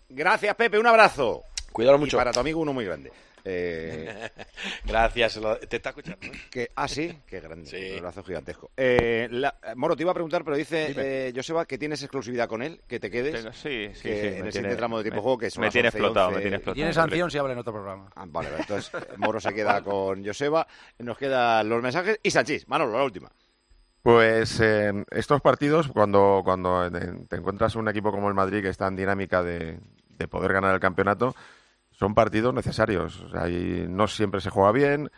[0.09, 1.43] Gracias, Pepe, un abrazo.
[1.73, 2.17] Cuídalo Y mucho.
[2.17, 3.13] para tu amigo uno muy grande.
[3.45, 4.29] Eh,
[4.85, 6.27] Gracias, lo- te está escuchando.
[6.27, 6.33] ¿eh?
[6.51, 8.71] que, ah, sí, qué grande, un abrazo gigantesco.
[8.77, 12.63] Eh, la- Moro, te iba a preguntar, pero dice eh, Joseba que tienes exclusividad con
[12.63, 13.35] él, que te quedes.
[13.35, 15.51] Tengo- sí, sí, que sí, en tiene- siguiente tramo de tiempo me- juego, que me
[15.51, 16.37] tiene 11 y explotado, 11.
[16.37, 16.75] me tiene explotado.
[16.75, 18.11] Tiene sanción si habla en otro programa.
[18.15, 20.67] Ah, vale, vale, entonces Moro se queda con Joseba.
[20.99, 22.69] Nos quedan los mensajes y Sanchís.
[22.69, 23.31] Manolo, la última.
[24.03, 28.87] Pues eh, estos partidos, cuando, cuando te encuentras un equipo como el Madrid que está
[28.89, 31.35] en dinámica de, de poder ganar el campeonato,
[32.01, 33.27] son partidos necesarios.
[33.91, 35.11] No siempre se juega bien.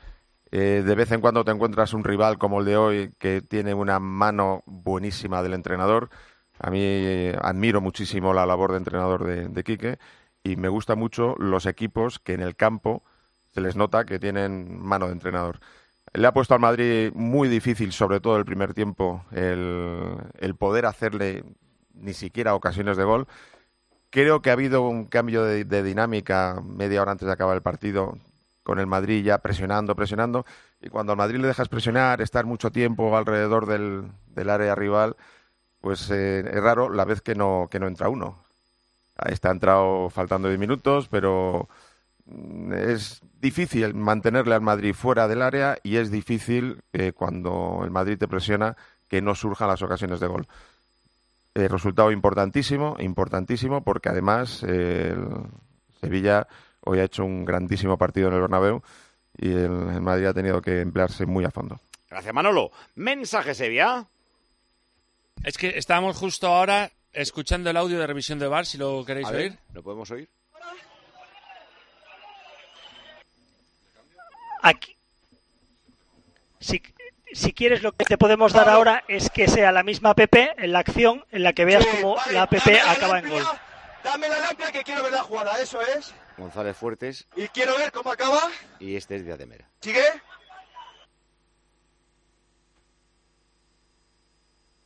[0.51, 3.73] Eh, de vez en cuando te encuentras un rival como el de hoy que tiene
[3.73, 6.11] una mano buenísima del entrenador.
[6.59, 9.99] A mí eh, admiro muchísimo la labor de entrenador de, Quique
[10.43, 13.05] y me gustan mucho los equipos que en el campo
[13.55, 15.61] se les nota que tienen mano de entrenador.
[16.13, 21.45] Le ha puesto al Madrid muy difícil, sobre todo el primer tiempo, el poder hacerle
[21.95, 23.29] ni siquiera ocasiones de gol.
[24.13, 28.19] Creo que ha habido un cambio de, dinámica media hora antes de acabar el partido
[28.63, 30.45] con el Madrid ya presionando, presionando.
[30.83, 35.17] Y cuando al Madrid le dejas presionar, estar mucho tiempo alrededor del, área rival,
[35.81, 38.45] pues eh, es raro la vez que no, que no entra uno.
[39.25, 41.71] Está entrado faltando 10 minutos, pero
[42.27, 47.91] mm, es difícil mantenerle al Madrid fuera del área y es difícil eh, cuando el
[47.91, 48.77] Madrid te presiona
[49.09, 50.47] que no surjan las ocasiones de gol.
[51.55, 55.27] Eh, resultado importantísimo, importantísimo, porque además eh, el
[56.01, 56.49] Sevilla
[56.81, 58.83] hoy ha hecho un grandísimo partido en el Bernabéu
[59.37, 61.79] y el, el Madrid ha tenido que emplearse muy a fondo.
[62.09, 62.71] Gracias, Manolo.
[62.95, 64.07] Mensaje Sevilla.
[65.45, 69.27] Es que estábamos justo ahora escuchando el audio de revisión de VAR, si lo queréis
[69.27, 69.59] A ver, oír.
[69.75, 70.29] ¿Lo podemos oír?
[74.63, 74.97] Aquí.
[76.61, 76.81] Si,
[77.35, 80.73] si quieres, lo que te podemos dar ahora es que sea la misma app en
[80.73, 82.55] la acción en la que veas cómo la app
[82.89, 83.45] acaba en gol.
[84.05, 86.13] Dame la lámpara que quiero ver la jugada, eso es.
[86.37, 88.51] González Fuertes Y quiero ver cómo acaba.
[88.81, 89.69] y este es Díaz de Mera.
[89.81, 90.03] ¿Sigue?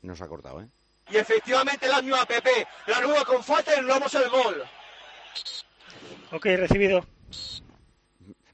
[0.03, 0.69] Nos ha cortado, ¿eh?
[1.11, 2.67] Y efectivamente la misma PP.
[2.87, 4.65] La nueva con falta y anulamos el gol.
[6.33, 7.07] Ok, recibido.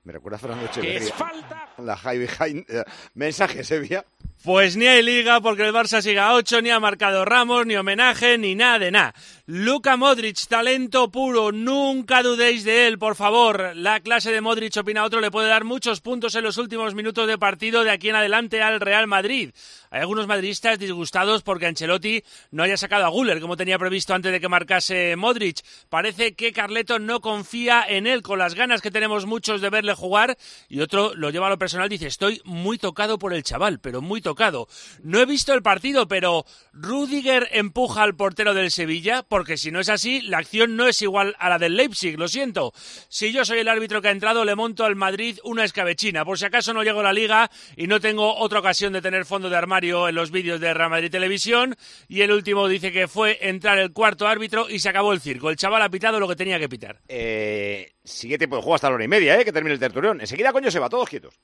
[0.04, 1.68] Me recuerda a Fernando Que es Echeverría.
[1.78, 2.64] La high behind.
[2.68, 2.84] eh,
[3.14, 4.04] mensaje Sevilla.
[4.44, 7.76] Pues ni hay liga porque el Barça sigue a 8, ni ha marcado Ramos, ni
[7.76, 9.14] homenaje, ni nada de nada.
[9.54, 13.76] Luka Modric, talento puro, nunca dudéis de él, por favor.
[13.76, 17.26] La clase de Modric, opina otro, le puede dar muchos puntos en los últimos minutos
[17.26, 19.50] de partido de aquí en adelante al Real Madrid.
[19.90, 24.32] Hay algunos madridistas disgustados porque Ancelotti no haya sacado a Guller como tenía previsto antes
[24.32, 25.58] de que marcase Modric.
[25.90, 29.92] Parece que Carleto no confía en él con las ganas que tenemos muchos de verle
[29.92, 30.38] jugar
[30.70, 34.00] y otro lo lleva a lo personal, dice, estoy muy tocado por el chaval, pero
[34.00, 34.66] muy tocado.
[35.02, 39.80] No he visto el partido, pero Rudiger empuja al portero del Sevilla, porque si no
[39.80, 42.72] es así, la acción no es igual a la del Leipzig, lo siento.
[43.08, 46.38] Si yo soy el árbitro que ha entrado, le monto al Madrid una escabechina, por
[46.38, 49.50] si acaso no llego a la liga y no tengo otra ocasión de tener fondo
[49.50, 51.74] de armario en los vídeos de Real Madrid Televisión.
[52.06, 55.50] Y el último dice que fue entrar el cuarto árbitro y se acabó el circo.
[55.50, 57.00] El chaval ha pitado lo que tenía que pitar.
[57.08, 59.44] Eh, sigue tiempo de juego hasta la hora y media, ¿eh?
[59.44, 60.20] Que termine el tertulión.
[60.20, 61.34] Enseguida, coño, se va, todos quietos.